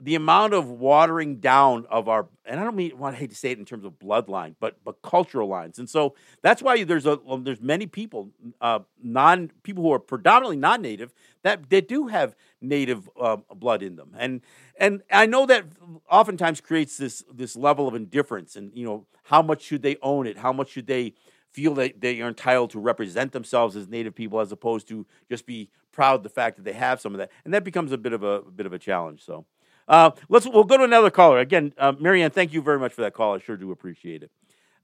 the 0.00 0.14
amount 0.14 0.54
of 0.54 0.68
watering 0.68 1.36
down 1.36 1.86
of 1.90 2.08
our 2.08 2.26
and 2.44 2.58
I 2.58 2.64
don't 2.64 2.74
mean 2.74 2.96
want 2.98 3.14
to 3.14 3.20
hate 3.20 3.30
to 3.30 3.36
say 3.36 3.50
it 3.50 3.58
in 3.58 3.64
terms 3.64 3.84
of 3.84 3.98
bloodline, 3.98 4.54
but 4.58 4.78
but 4.84 5.02
cultural 5.02 5.48
lines, 5.48 5.78
and 5.78 5.88
so 5.88 6.14
that's 6.42 6.62
why 6.62 6.82
there's 6.84 7.06
a 7.06 7.18
well, 7.24 7.38
there's 7.38 7.60
many 7.60 7.86
people 7.86 8.30
uh, 8.60 8.80
non 9.02 9.50
people 9.62 9.82
who 9.82 9.92
are 9.92 9.98
predominantly 9.98 10.56
non-native 10.56 11.12
that 11.42 11.68
that 11.70 11.88
do 11.88 12.08
have 12.08 12.34
native 12.60 13.08
uh, 13.20 13.36
blood 13.54 13.82
in 13.82 13.96
them, 13.96 14.14
and 14.18 14.40
and 14.78 15.02
I 15.10 15.26
know 15.26 15.46
that 15.46 15.66
oftentimes 16.10 16.60
creates 16.60 16.96
this 16.96 17.22
this 17.32 17.54
level 17.54 17.86
of 17.86 17.94
indifference, 17.94 18.56
and 18.56 18.72
you 18.74 18.84
know 18.84 19.06
how 19.24 19.42
much 19.42 19.62
should 19.62 19.82
they 19.82 19.96
own 20.02 20.26
it, 20.26 20.38
how 20.38 20.52
much 20.52 20.70
should 20.70 20.86
they 20.86 21.14
feel 21.52 21.74
that 21.74 22.00
they 22.00 22.20
are 22.20 22.28
entitled 22.28 22.70
to 22.70 22.78
represent 22.78 23.32
themselves 23.32 23.74
as 23.74 23.88
native 23.88 24.14
people 24.14 24.40
as 24.40 24.52
opposed 24.52 24.86
to 24.86 25.04
just 25.28 25.46
be 25.46 25.68
proud 25.90 26.14
of 26.14 26.22
the 26.22 26.28
fact 26.28 26.56
that 26.56 26.64
they 26.64 26.72
have 26.72 27.00
some 27.00 27.12
of 27.12 27.18
that? 27.18 27.30
And 27.44 27.52
that 27.52 27.64
becomes 27.64 27.90
a 27.92 27.98
bit 27.98 28.12
of 28.12 28.22
a, 28.22 28.40
a 28.40 28.50
bit 28.50 28.66
of 28.66 28.72
a 28.72 28.78
challenge 28.78 29.24
so 29.24 29.44
uh, 29.90 30.12
let's 30.28 30.46
we'll 30.46 30.64
go 30.64 30.78
to 30.78 30.84
another 30.84 31.10
caller 31.10 31.40
again. 31.40 31.74
Uh, 31.76 31.92
Marianne, 31.98 32.30
thank 32.30 32.52
you 32.52 32.62
very 32.62 32.78
much 32.78 32.92
for 32.92 33.02
that 33.02 33.12
call. 33.12 33.34
I 33.34 33.40
sure 33.40 33.56
do 33.56 33.72
appreciate 33.72 34.22
it. 34.22 34.30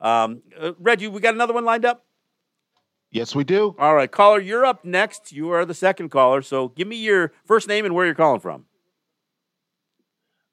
Um, 0.01 0.43
uh, 0.61 0.73
Reggie, 0.81 1.07
we 1.07 1.21
got 1.21 1.33
another 1.33 1.55
one 1.55 1.65
lined 1.65 1.85
up. 1.85 2.05
Yes, 3.13 3.35
we 3.35 3.45
do. 3.45 3.77
All 3.79 3.95
right, 3.95 4.11
caller, 4.11 4.41
you're 4.41 4.67
up 4.67 4.85
next. 4.85 5.33
You 5.33 5.51
are 5.51 5.65
the 5.65 5.75
second 5.75 6.09
caller, 6.09 6.43
so 6.43 6.69
give 6.69 6.89
me 6.89 6.97
your 6.97 7.33
first 7.45 7.69
name 7.69 7.85
and 7.85 7.95
where 7.95 8.05
you're 8.05 8.17
calling 8.17 8.41
from. 8.41 8.65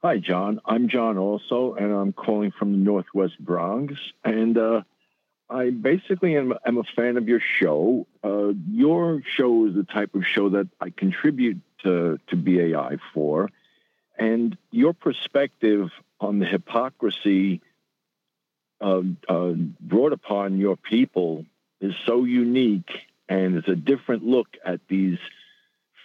Hi, 0.03 0.19
John. 0.19 0.61
I'm 0.65 0.87
John 0.87 1.17
also, 1.17 1.73
and 1.73 1.91
I'm 1.91 2.13
calling 2.13 2.51
from 2.51 2.73
the 2.73 2.77
Northwest 2.77 3.39
Bronx. 3.39 3.95
And 4.23 4.57
uh, 4.57 4.81
I 5.49 5.71
basically 5.71 6.37
am, 6.37 6.53
am, 6.65 6.77
a 6.77 6.83
fan 6.95 7.17
of 7.17 7.27
your 7.27 7.39
show. 7.39 8.05
Uh, 8.23 8.49
your 8.69 9.23
show 9.35 9.65
is 9.65 9.73
the 9.73 9.83
type 9.83 10.13
of 10.13 10.25
show 10.27 10.49
that 10.49 10.67
I 10.79 10.91
contribute 10.91 11.61
to, 11.83 12.19
to 12.27 12.35
BAI 12.35 12.97
for. 13.13 13.49
And 14.17 14.57
your 14.71 14.93
perspective 14.93 15.89
on 16.19 16.39
the 16.39 16.45
hypocrisy 16.45 17.61
uh, 18.79 19.01
uh, 19.27 19.53
brought 19.79 20.13
upon 20.13 20.59
your 20.59 20.75
people 20.75 21.45
is 21.81 21.93
so 22.05 22.23
unique, 22.23 22.91
and 23.27 23.57
it's 23.57 23.67
a 23.67 23.75
different 23.75 24.23
look 24.23 24.47
at 24.63 24.81
these 24.87 25.17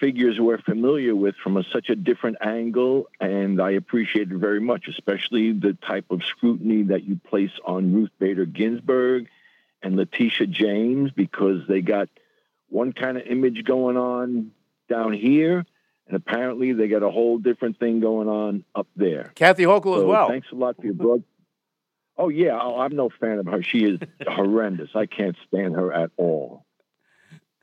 figures 0.01 0.39
we're 0.39 0.59
familiar 0.59 1.15
with 1.15 1.35
from 1.43 1.57
a, 1.57 1.65
such 1.65 1.91
a 1.91 1.97
different 1.97 2.37
angle. 2.41 3.09
And 3.21 3.61
I 3.61 3.73
appreciate 3.73 4.31
it 4.31 4.37
very 4.37 4.61
much, 4.61 4.87
especially 4.89 5.53
the 5.53 5.75
type 5.75 6.07
of 6.11 6.25
scrutiny 6.25 6.85
that 6.85 7.05
you 7.05 7.21
place 7.29 7.51
on 7.65 7.93
Ruth 7.93 8.11
Bader 8.19 8.47
Ginsburg 8.47 9.29
and 9.83 9.97
Letitia 9.97 10.47
James, 10.47 11.11
because 11.11 11.67
they 11.69 11.81
got 11.81 12.09
one 12.69 12.93
kind 12.93 13.17
of 13.17 13.27
image 13.27 13.65
going 13.65 13.97
on 13.97 14.53
down 14.89 15.13
here 15.13 15.67
and 16.09 16.17
apparently 16.17 16.73
they 16.73 16.89
got 16.89 17.03
a 17.03 17.11
whole 17.11 17.39
different 17.39 17.79
thing 17.79 18.01
going 18.01 18.29
on 18.29 18.65
up 18.75 18.89
there. 18.97 19.33
Kathy 19.35 19.65
Hochul 19.65 19.85
so 19.85 20.01
as 20.01 20.05
well. 20.05 20.29
Thanks 20.29 20.49
a 20.51 20.55
lot 20.55 20.77
for 20.77 20.85
your 20.85 20.95
broad. 20.95 21.23
Oh 22.17 22.31
yeah, 22.31 22.59
oh, 22.61 22.81
I'm 22.81 22.97
no 22.97 23.11
fan 23.11 23.39
of 23.39 23.47
her. 23.47 23.63
She 23.63 23.85
is 23.85 24.01
horrendous. 24.27 24.91
I 24.95 25.07
can't 25.07 25.37
stand 25.47 25.77
her 25.77 25.93
at 25.93 26.11
all. 26.17 26.65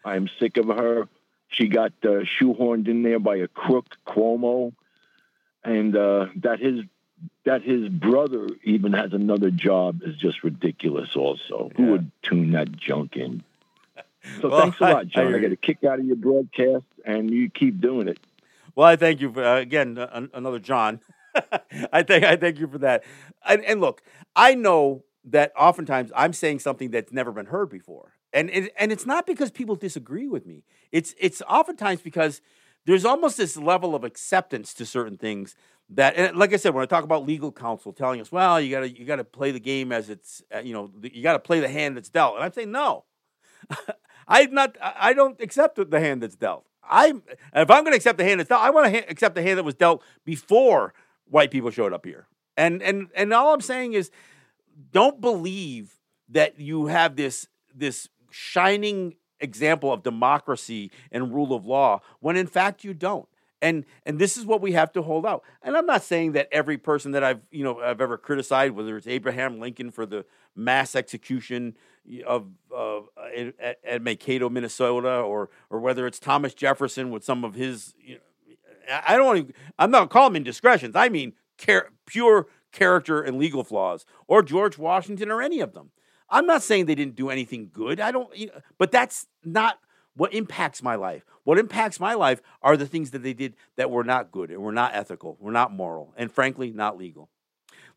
I'm 0.06 0.30
sick 0.40 0.58
of 0.58 0.68
her. 0.68 1.10
She 1.48 1.68
got 1.68 1.94
uh, 2.04 2.24
shoehorned 2.40 2.88
in 2.88 3.04
there 3.04 3.20
by 3.20 3.38
a 3.38 3.48
crook, 3.48 3.98
Cuomo, 4.08 4.74
and 5.64 5.96
uh, 5.96 6.28
that 6.38 6.60
his 6.60 6.82
that 7.46 7.64
his 7.64 7.90
brother 7.90 8.48
even 8.64 8.94
has 8.94 9.14
another 9.14 9.50
job 9.50 10.02
is 10.04 10.16
just 10.16 10.44
ridiculous. 10.44 11.16
Also, 11.16 11.72
yeah. 11.72 11.78
who 11.78 11.92
would 11.92 12.12
tune 12.22 12.52
that 12.52 12.72
junk 12.72 13.18
in? 13.18 13.44
So 14.42 14.50
well, 14.50 14.62
thanks 14.62 14.80
a 14.80 14.84
lot, 14.84 15.08
John. 15.08 15.28
I, 15.28 15.34
I, 15.34 15.36
I, 15.36 15.40
get 15.40 15.52
a 15.52 15.56
kick 15.56 15.84
out 15.84 16.00
of 16.00 16.06
your 16.06 16.16
broadcast, 16.16 16.86
and 17.06 17.30
you 17.30 17.48
keep 17.48 17.80
doing 17.80 18.08
it. 18.08 18.18
Well, 18.76 18.88
I 18.88 18.96
thank 18.96 19.22
you 19.22 19.32
for 19.32 19.44
uh, 19.44 19.60
again 19.60 19.98
uh, 19.98 20.28
another 20.34 20.60
John. 20.60 21.00
I 21.92 22.04
thank 22.04 22.24
I 22.24 22.36
thank 22.36 22.60
you 22.60 22.68
for 22.68 22.78
that. 22.80 23.04
And, 23.46 23.64
and, 23.66 23.82
look, 23.82 24.02
I 24.36 24.56
know 24.56 25.04
that 25.26 25.52
oftentimes 25.58 26.12
I'm 26.16 26.34
saying 26.34 26.60
something 26.60 26.92
that's 26.92 27.12
never 27.12 27.32
been 27.32 27.48
heard 27.48 27.70
before, 27.70 28.14
and 28.34 28.50
it, 28.50 28.74
and 28.78 28.92
it's 28.92 29.06
not 29.06 29.26
because 29.26 29.52
people 29.52 29.76
disagree 29.76 30.28
with 30.28 30.46
me. 30.46 30.64
It's 30.92 31.16
it's 31.18 31.42
oftentimes 31.50 32.02
because 32.02 32.42
there's 32.86 33.06
almost 33.06 33.38
this 33.38 33.58
level 33.58 33.96
of 33.96 34.04
acceptance 34.04 34.74
to 34.76 34.86
certain 34.86 35.18
things 35.18 35.56
that, 35.90 36.16
and 36.16 36.38
like 36.38 36.54
I 36.54 36.58
said, 36.58 36.74
when 36.74 36.84
I 36.84 36.86
talk 36.86 37.04
about 37.04 37.26
legal 37.26 37.52
counsel 37.52 37.94
telling 37.94 38.20
us, 38.22 38.32
well, 38.32 38.60
you 38.60 38.72
gotta 38.72 38.90
you 38.90 39.06
gotta 39.06 39.24
play 39.24 39.52
the 39.52 39.60
game 39.60 39.92
as 39.92 40.10
it's 40.10 40.42
uh, 40.54 40.60
you 40.60 40.74
know 40.74 40.92
you 41.02 41.24
gotta 41.24 41.40
play 41.40 41.60
the 41.60 41.70
hand 41.70 41.96
that's 41.96 42.10
dealt, 42.10 42.36
and 42.36 42.44
I'm 42.44 42.52
saying 42.52 42.72
no. 42.72 43.06
I'm 44.28 44.54
not. 44.54 44.76
I 44.82 45.14
don't 45.14 45.40
accept 45.40 45.80
the 45.90 46.00
hand 46.00 46.24
that's 46.24 46.36
dealt. 46.36 46.66
I 46.90 47.14
if 47.54 47.70
I'm 47.70 47.84
going 47.84 47.92
to 47.92 47.98
accept 47.98 48.18
the 48.18 48.24
hand 48.24 48.40
that's 48.40 48.50
dealt, 48.50 48.62
I 48.62 48.70
want 48.70 48.92
to 48.92 49.00
ha- 49.00 49.06
accept 49.10 49.36
the 49.36 49.42
hand 49.42 49.58
that 49.58 49.64
was 49.64 49.76
dealt 49.76 50.04
before 50.24 50.94
white 51.30 51.52
people 51.52 51.72
showed 51.72 51.94
up 51.94 52.06
here. 52.06 52.28
And 52.58 52.82
and 52.82 53.08
and 53.16 53.34
all 53.34 53.54
I'm 53.54 53.62
saying 53.62 53.94
is, 53.94 54.12
don't 54.92 55.20
believe 55.20 55.96
that 56.30 56.60
you 56.60 56.88
have 56.88 57.16
this 57.16 57.48
this 57.74 58.10
shining 58.32 59.16
example 59.40 59.92
of 59.92 60.04
democracy 60.04 60.92
and 61.12 61.34
rule 61.34 61.54
of 61.54 61.66
law 61.66 62.02
when 62.20 62.38
in 62.38 62.48
fact 62.48 62.84
you 62.84 62.94
don't. 62.94 63.28
And 63.62 63.86
and 64.06 64.20
this 64.20 64.38
is 64.38 64.46
what 64.46 64.62
we 64.62 64.74
have 64.74 64.92
to 64.94 65.02
hold 65.02 65.26
out. 65.26 65.44
And 65.62 65.76
I'm 65.76 65.86
not 65.86 66.04
saying 66.04 66.34
that 66.34 66.48
every 66.52 66.78
person 66.78 67.12
that 67.14 67.24
I've 67.24 67.42
you 67.52 67.64
know 67.64 67.80
I've 67.80 68.02
ever 68.02 68.18
criticized, 68.18 68.74
whether 68.74 68.96
it's 68.98 69.08
Abraham 69.08 69.60
Lincoln 69.60 69.92
for 69.92 70.06
the 70.06 70.26
mass 70.56 70.96
execution 70.96 71.76
of 72.26 72.48
uh, 72.76 73.00
at, 73.60 73.78
at 73.84 74.02
Mankato, 74.02 74.50
Minnesota, 74.50 75.20
or 75.20 75.50
or 75.70 75.80
whether 75.80 76.08
it's 76.08 76.20
Thomas 76.20 76.54
Jefferson 76.54 77.12
with 77.12 77.24
some 77.24 77.44
of 77.44 77.56
his. 77.56 77.94
You 78.00 78.16
know, 78.16 78.56
I 79.06 79.16
don't 79.18 79.48
to. 79.48 79.54
I'm 79.80 79.92
not 79.92 80.10
calling 80.10 80.36
indiscretions. 80.36 80.96
I 80.96 81.10
mean 81.10 81.34
char- 81.58 81.90
pure 82.06 82.48
character 82.72 83.22
and 83.22 83.38
legal 83.38 83.64
flaws, 83.64 84.06
or 84.28 84.44
George 84.44 84.78
Washington, 84.78 85.32
or 85.32 85.42
any 85.42 85.60
of 85.60 85.74
them. 85.74 85.92
I'm 86.30 86.46
not 86.46 86.64
saying 86.64 86.86
they 86.86 86.96
didn't 86.96 87.16
do 87.16 87.30
anything 87.30 87.70
good. 87.72 88.00
I 88.00 88.12
don't. 88.12 88.36
You 88.36 88.48
know, 88.48 88.62
but 88.78 88.92
that's 88.92 89.28
not 89.44 89.80
what 90.16 90.34
impacts 90.34 90.82
my 90.82 90.96
life. 90.96 91.26
What 91.44 91.60
impacts 91.60 92.00
my 92.00 92.14
life 92.14 92.42
are 92.62 92.78
the 92.78 92.88
things 92.88 93.12
that 93.12 93.22
they 93.22 93.34
did 93.34 93.56
that 93.76 93.92
were 93.92 94.04
not 94.04 94.32
good 94.32 94.50
and 94.50 94.62
were 94.62 94.72
not 94.72 94.96
ethical, 94.96 95.38
were 95.40 95.52
not 95.52 95.72
moral, 95.72 96.14
and 96.18 96.32
frankly, 96.32 96.72
not 96.72 96.98
legal. 96.98 97.30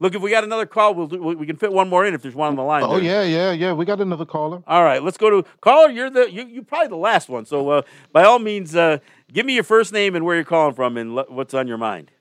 Look, 0.00 0.14
if 0.14 0.22
we 0.22 0.30
got 0.30 0.44
another 0.44 0.66
call, 0.66 0.94
we'll 0.94 1.08
do, 1.08 1.20
we 1.20 1.44
can 1.44 1.56
fit 1.56 1.72
one 1.72 1.88
more 1.88 2.06
in 2.06 2.14
if 2.14 2.22
there's 2.22 2.34
one 2.34 2.50
on 2.50 2.56
the 2.56 2.62
line. 2.62 2.84
Oh 2.84 3.00
there. 3.00 3.02
yeah, 3.02 3.22
yeah, 3.22 3.52
yeah. 3.52 3.72
We 3.72 3.84
got 3.84 4.00
another 4.00 4.24
caller. 4.24 4.62
All 4.66 4.84
right, 4.84 5.02
let's 5.02 5.18
go 5.18 5.28
to 5.30 5.48
caller. 5.60 5.90
You're 5.90 6.08
the 6.08 6.30
you 6.30 6.46
you 6.46 6.62
probably 6.62 6.88
the 6.88 6.96
last 6.96 7.28
one. 7.28 7.46
So 7.46 7.68
uh, 7.70 7.82
by 8.12 8.22
all 8.22 8.38
means, 8.38 8.76
uh, 8.76 8.98
give 9.32 9.44
me 9.44 9.54
your 9.54 9.64
first 9.64 9.92
name 9.92 10.14
and 10.14 10.24
where 10.24 10.36
you're 10.36 10.44
calling 10.44 10.74
from 10.74 10.96
and 10.96 11.16
what's 11.16 11.52
on 11.52 11.66
your 11.66 11.78
mind. 11.78 12.12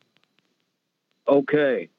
Okay, 1.27 1.89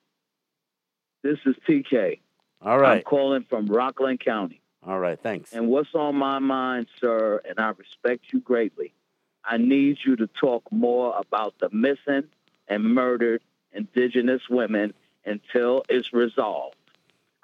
this 1.22 1.38
is 1.46 1.54
TK. 1.68 2.18
All 2.60 2.78
right, 2.78 2.96
I'm 2.96 3.02
calling 3.02 3.44
from 3.48 3.66
Rockland 3.66 4.18
County. 4.18 4.60
All 4.84 4.98
right, 4.98 5.20
thanks. 5.20 5.52
And 5.52 5.68
what's 5.68 5.94
on 5.94 6.16
my 6.16 6.40
mind, 6.40 6.88
sir, 7.00 7.40
and 7.48 7.60
I 7.60 7.68
respect 7.70 8.24
you 8.32 8.40
greatly. 8.40 8.94
I 9.44 9.58
need 9.58 9.98
you 10.04 10.16
to 10.16 10.28
talk 10.40 10.64
more 10.72 11.16
about 11.16 11.54
the 11.60 11.68
missing 11.70 12.28
and 12.66 12.82
murdered 12.82 13.42
indigenous 13.72 14.42
women 14.50 14.92
until 15.28 15.84
it's 15.88 16.12
resolved. 16.12 16.76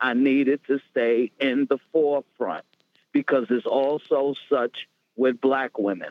I 0.01 0.15
needed 0.15 0.61
to 0.67 0.81
stay 0.91 1.31
in 1.39 1.67
the 1.69 1.79
forefront 1.93 2.65
because 3.13 3.47
it's 3.51 3.67
also 3.67 4.35
such 4.49 4.89
with 5.17 5.41
black 5.41 5.79
women. 5.79 6.11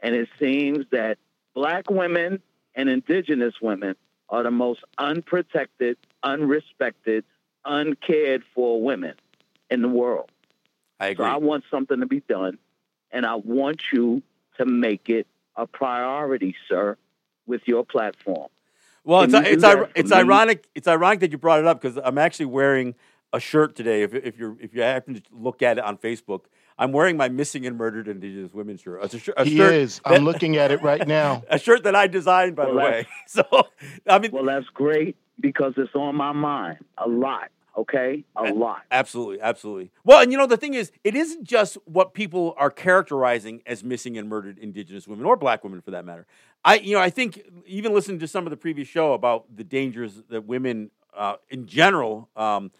And 0.00 0.14
it 0.14 0.28
seems 0.38 0.86
that 0.92 1.18
black 1.54 1.90
women 1.90 2.40
and 2.74 2.88
indigenous 2.88 3.54
women 3.60 3.96
are 4.28 4.42
the 4.42 4.50
most 4.50 4.80
unprotected, 4.98 5.96
unrespected, 6.24 7.24
uncared 7.64 8.42
for 8.54 8.82
women 8.82 9.14
in 9.70 9.82
the 9.82 9.88
world. 9.88 10.30
I 11.00 11.08
agree. 11.08 11.24
So 11.24 11.30
I 11.30 11.36
want 11.36 11.64
something 11.70 12.00
to 12.00 12.06
be 12.06 12.20
done, 12.20 12.58
and 13.10 13.26
I 13.26 13.34
want 13.34 13.82
you 13.92 14.22
to 14.58 14.64
make 14.64 15.08
it 15.08 15.26
a 15.56 15.66
priority, 15.66 16.54
sir, 16.68 16.96
with 17.46 17.62
your 17.66 17.84
platform. 17.84 18.48
Well, 19.04 19.22
it's 19.22 19.34
it's, 19.34 19.64
it's 19.94 20.12
ironic. 20.12 20.68
It's 20.74 20.88
ironic 20.88 21.20
that 21.20 21.32
you 21.32 21.38
brought 21.38 21.60
it 21.60 21.66
up 21.66 21.80
because 21.80 21.98
I'm 22.02 22.18
actually 22.18 22.46
wearing 22.46 22.94
a 23.32 23.40
shirt 23.40 23.76
today. 23.76 24.02
If 24.02 24.14
if 24.14 24.38
you 24.38 24.56
if 24.60 24.74
you 24.74 24.82
happen 24.82 25.14
to 25.14 25.22
look 25.30 25.62
at 25.62 25.78
it 25.78 25.84
on 25.84 25.98
Facebook, 25.98 26.42
I'm 26.78 26.92
wearing 26.92 27.16
my 27.16 27.28
missing 27.28 27.66
and 27.66 27.76
murdered 27.76 28.08
Indigenous 28.08 28.52
women 28.52 28.76
shirt. 28.76 29.04
It's 29.04 29.14
a, 29.14 29.18
sh- 29.18 29.30
a 29.36 29.44
he 29.44 29.56
shirt 29.56 29.74
is. 29.74 30.00
That, 30.04 30.14
I'm 30.14 30.24
looking 30.24 30.56
at 30.56 30.70
it 30.70 30.82
right 30.82 31.06
now. 31.06 31.42
a 31.50 31.58
shirt 31.58 31.84
that 31.84 31.94
I 31.94 32.06
designed, 32.06 32.56
by 32.56 32.64
well, 32.64 32.74
the 32.74 32.78
way. 32.80 33.06
So 33.26 33.44
I 34.08 34.18
mean, 34.18 34.30
well, 34.32 34.44
that's 34.44 34.66
great 34.72 35.16
because 35.38 35.74
it's 35.76 35.94
on 35.94 36.16
my 36.16 36.32
mind 36.32 36.78
a 36.98 37.08
lot 37.08 37.50
okay? 37.76 38.24
A 38.36 38.52
lot. 38.52 38.82
Absolutely, 38.90 39.40
absolutely. 39.40 39.90
Well, 40.04 40.20
and 40.20 40.30
you 40.32 40.38
know, 40.38 40.46
the 40.46 40.56
thing 40.56 40.74
is, 40.74 40.92
it 41.02 41.14
isn't 41.14 41.44
just 41.44 41.76
what 41.84 42.14
people 42.14 42.54
are 42.56 42.70
characterizing 42.70 43.62
as 43.66 43.82
missing 43.84 44.16
and 44.18 44.28
murdered 44.28 44.58
indigenous 44.58 45.08
women 45.08 45.26
or 45.26 45.36
black 45.36 45.64
women 45.64 45.80
for 45.80 45.90
that 45.92 46.04
matter. 46.04 46.26
I, 46.64 46.76
you 46.76 46.94
know, 46.94 47.00
I 47.00 47.10
think 47.10 47.42
even 47.66 47.92
listening 47.92 48.18
to 48.20 48.28
some 48.28 48.46
of 48.46 48.50
the 48.50 48.56
previous 48.56 48.88
show 48.88 49.12
about 49.12 49.44
the 49.54 49.64
dangers 49.64 50.22
that 50.30 50.46
women 50.46 50.90
uh, 51.16 51.36
in 51.50 51.66
general 51.66 52.28
um, 52.36 52.70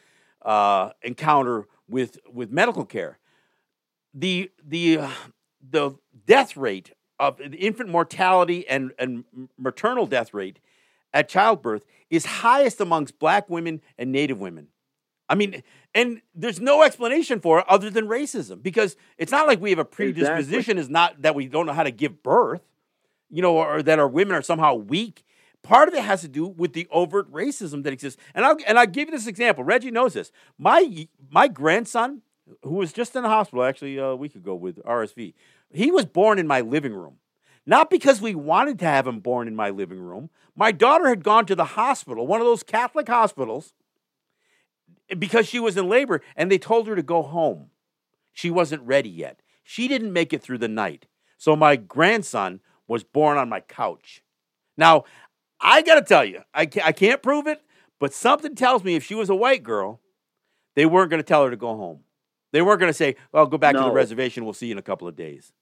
uh, 0.42 0.90
encounter 1.02 1.66
with 1.88 2.18
with 2.32 2.50
medical 2.50 2.84
care, 2.84 3.18
the 4.12 4.50
the 4.66 4.98
uh, 4.98 5.10
the 5.70 5.92
death 6.26 6.56
rate 6.56 6.92
of 7.18 7.38
the 7.38 7.56
infant 7.56 7.90
mortality 7.90 8.66
and 8.68 8.92
and 8.98 9.24
maternal 9.58 10.06
death 10.06 10.32
rate 10.32 10.58
at 11.12 11.28
childbirth 11.28 11.84
is 12.10 12.26
highest 12.26 12.80
amongst 12.80 13.18
black 13.18 13.48
women 13.48 13.80
and 13.98 14.10
native 14.12 14.38
women. 14.38 14.68
I 15.34 15.36
mean, 15.36 15.64
and 15.96 16.22
there's 16.32 16.60
no 16.60 16.84
explanation 16.84 17.40
for 17.40 17.58
it 17.58 17.64
other 17.68 17.90
than 17.90 18.06
racism 18.06 18.62
because 18.62 18.94
it's 19.18 19.32
not 19.32 19.48
like 19.48 19.60
we 19.60 19.70
have 19.70 19.80
a 19.80 19.84
predisposition 19.84 20.78
exactly. 20.78 20.80
is 20.80 20.88
not 20.88 21.22
that 21.22 21.34
we 21.34 21.48
don't 21.48 21.66
know 21.66 21.72
how 21.72 21.82
to 21.82 21.90
give 21.90 22.22
birth, 22.22 22.62
you 23.30 23.42
know, 23.42 23.56
or 23.56 23.82
that 23.82 23.98
our 23.98 24.06
women 24.06 24.36
are 24.36 24.42
somehow 24.42 24.74
weak. 24.74 25.24
Part 25.64 25.88
of 25.88 25.94
it 25.94 26.04
has 26.04 26.20
to 26.20 26.28
do 26.28 26.46
with 26.46 26.72
the 26.72 26.86
overt 26.92 27.28
racism 27.32 27.82
that 27.82 27.92
exists. 27.92 28.22
And 28.32 28.44
I'll 28.44 28.56
and 28.64 28.78
I'll 28.78 28.86
give 28.86 29.08
you 29.08 29.12
this 29.16 29.26
example. 29.26 29.64
Reggie 29.64 29.90
knows 29.90 30.12
this. 30.12 30.30
My 30.56 31.08
my 31.30 31.48
grandson, 31.48 32.22
who 32.62 32.74
was 32.74 32.92
just 32.92 33.16
in 33.16 33.24
the 33.24 33.28
hospital 33.28 33.64
actually 33.64 33.98
a 33.98 34.14
week 34.14 34.36
ago 34.36 34.54
with 34.54 34.80
RSV, 34.84 35.34
he 35.72 35.90
was 35.90 36.04
born 36.04 36.38
in 36.38 36.46
my 36.46 36.60
living 36.60 36.94
room. 36.94 37.16
Not 37.66 37.90
because 37.90 38.20
we 38.20 38.36
wanted 38.36 38.78
to 38.78 38.84
have 38.84 39.08
him 39.08 39.18
born 39.18 39.48
in 39.48 39.56
my 39.56 39.70
living 39.70 39.98
room. 39.98 40.30
My 40.54 40.70
daughter 40.70 41.08
had 41.08 41.24
gone 41.24 41.44
to 41.46 41.56
the 41.56 41.64
hospital, 41.64 42.24
one 42.24 42.40
of 42.40 42.46
those 42.46 42.62
Catholic 42.62 43.08
hospitals, 43.08 43.72
because 45.18 45.46
she 45.46 45.60
was 45.60 45.76
in 45.76 45.88
labor 45.88 46.20
and 46.36 46.50
they 46.50 46.58
told 46.58 46.86
her 46.88 46.96
to 46.96 47.02
go 47.02 47.22
home. 47.22 47.70
She 48.32 48.50
wasn't 48.50 48.82
ready 48.82 49.08
yet. 49.08 49.40
She 49.62 49.88
didn't 49.88 50.12
make 50.12 50.32
it 50.32 50.42
through 50.42 50.58
the 50.58 50.68
night. 50.68 51.06
So 51.38 51.56
my 51.56 51.76
grandson 51.76 52.60
was 52.86 53.04
born 53.04 53.38
on 53.38 53.48
my 53.48 53.60
couch. 53.60 54.22
Now, 54.76 55.04
I 55.60 55.82
got 55.82 55.94
to 55.94 56.02
tell 56.02 56.24
you, 56.24 56.42
I 56.52 56.66
can't, 56.66 56.86
I 56.86 56.92
can't 56.92 57.22
prove 57.22 57.46
it, 57.46 57.62
but 58.00 58.12
something 58.12 58.54
tells 58.54 58.84
me 58.84 58.96
if 58.96 59.04
she 59.04 59.14
was 59.14 59.30
a 59.30 59.34
white 59.34 59.62
girl, 59.62 60.00
they 60.74 60.84
weren't 60.84 61.10
going 61.10 61.22
to 61.22 61.26
tell 61.26 61.44
her 61.44 61.50
to 61.50 61.56
go 61.56 61.76
home. 61.76 62.00
They 62.52 62.62
weren't 62.62 62.80
going 62.80 62.90
to 62.90 62.96
say, 62.96 63.16
well, 63.32 63.46
go 63.46 63.58
back 63.58 63.74
no. 63.74 63.82
to 63.82 63.88
the 63.88 63.94
reservation. 63.94 64.44
We'll 64.44 64.52
see 64.52 64.66
you 64.66 64.72
in 64.72 64.78
a 64.78 64.82
couple 64.82 65.08
of 65.08 65.16
days. 65.16 65.52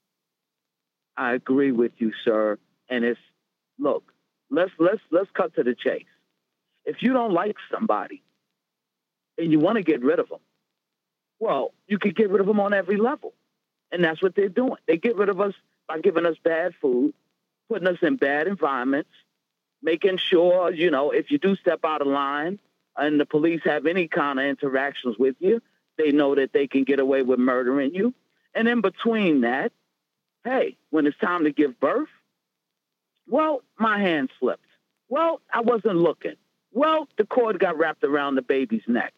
I 1.16 1.34
agree 1.34 1.72
with 1.72 1.92
you, 1.98 2.12
sir. 2.24 2.58
And 2.88 3.04
it's, 3.04 3.20
look, 3.78 4.12
let's, 4.50 4.72
let's, 4.78 5.00
let's 5.10 5.30
cut 5.34 5.54
to 5.54 5.62
the 5.62 5.74
chase. 5.74 6.06
If 6.84 6.96
you 7.00 7.12
don't 7.12 7.32
like 7.32 7.56
somebody, 7.70 8.22
and 9.38 9.50
you 9.50 9.58
want 9.58 9.76
to 9.76 9.82
get 9.82 10.02
rid 10.02 10.18
of 10.18 10.28
them. 10.28 10.40
Well, 11.38 11.72
you 11.86 11.98
could 11.98 12.14
get 12.14 12.30
rid 12.30 12.40
of 12.40 12.46
them 12.46 12.60
on 12.60 12.72
every 12.72 12.96
level. 12.96 13.34
And 13.90 14.02
that's 14.04 14.22
what 14.22 14.34
they're 14.34 14.48
doing. 14.48 14.76
They 14.86 14.96
get 14.96 15.16
rid 15.16 15.28
of 15.28 15.40
us 15.40 15.54
by 15.86 15.98
giving 15.98 16.24
us 16.24 16.36
bad 16.42 16.74
food, 16.80 17.14
putting 17.68 17.88
us 17.88 17.98
in 18.00 18.16
bad 18.16 18.46
environments, 18.46 19.10
making 19.82 20.18
sure, 20.18 20.72
you 20.72 20.90
know, 20.90 21.10
if 21.10 21.30
you 21.30 21.38
do 21.38 21.56
step 21.56 21.80
out 21.84 22.00
of 22.00 22.06
line 22.06 22.58
and 22.96 23.20
the 23.20 23.26
police 23.26 23.60
have 23.64 23.86
any 23.86 24.08
kind 24.08 24.38
of 24.38 24.46
interactions 24.46 25.18
with 25.18 25.36
you, 25.40 25.60
they 25.98 26.10
know 26.10 26.34
that 26.34 26.52
they 26.52 26.66
can 26.66 26.84
get 26.84 27.00
away 27.00 27.22
with 27.22 27.38
murdering 27.38 27.94
you. 27.94 28.14
And 28.54 28.68
in 28.68 28.80
between 28.80 29.42
that, 29.42 29.72
hey, 30.44 30.76
when 30.90 31.06
it's 31.06 31.18
time 31.18 31.44
to 31.44 31.52
give 31.52 31.78
birth, 31.78 32.08
well, 33.28 33.62
my 33.78 33.98
hand 33.98 34.30
slipped. 34.40 34.64
Well, 35.08 35.40
I 35.52 35.60
wasn't 35.60 35.96
looking. 35.96 36.36
Well, 36.72 37.08
the 37.18 37.24
cord 37.24 37.58
got 37.58 37.76
wrapped 37.76 38.04
around 38.04 38.34
the 38.34 38.42
baby's 38.42 38.82
neck. 38.86 39.12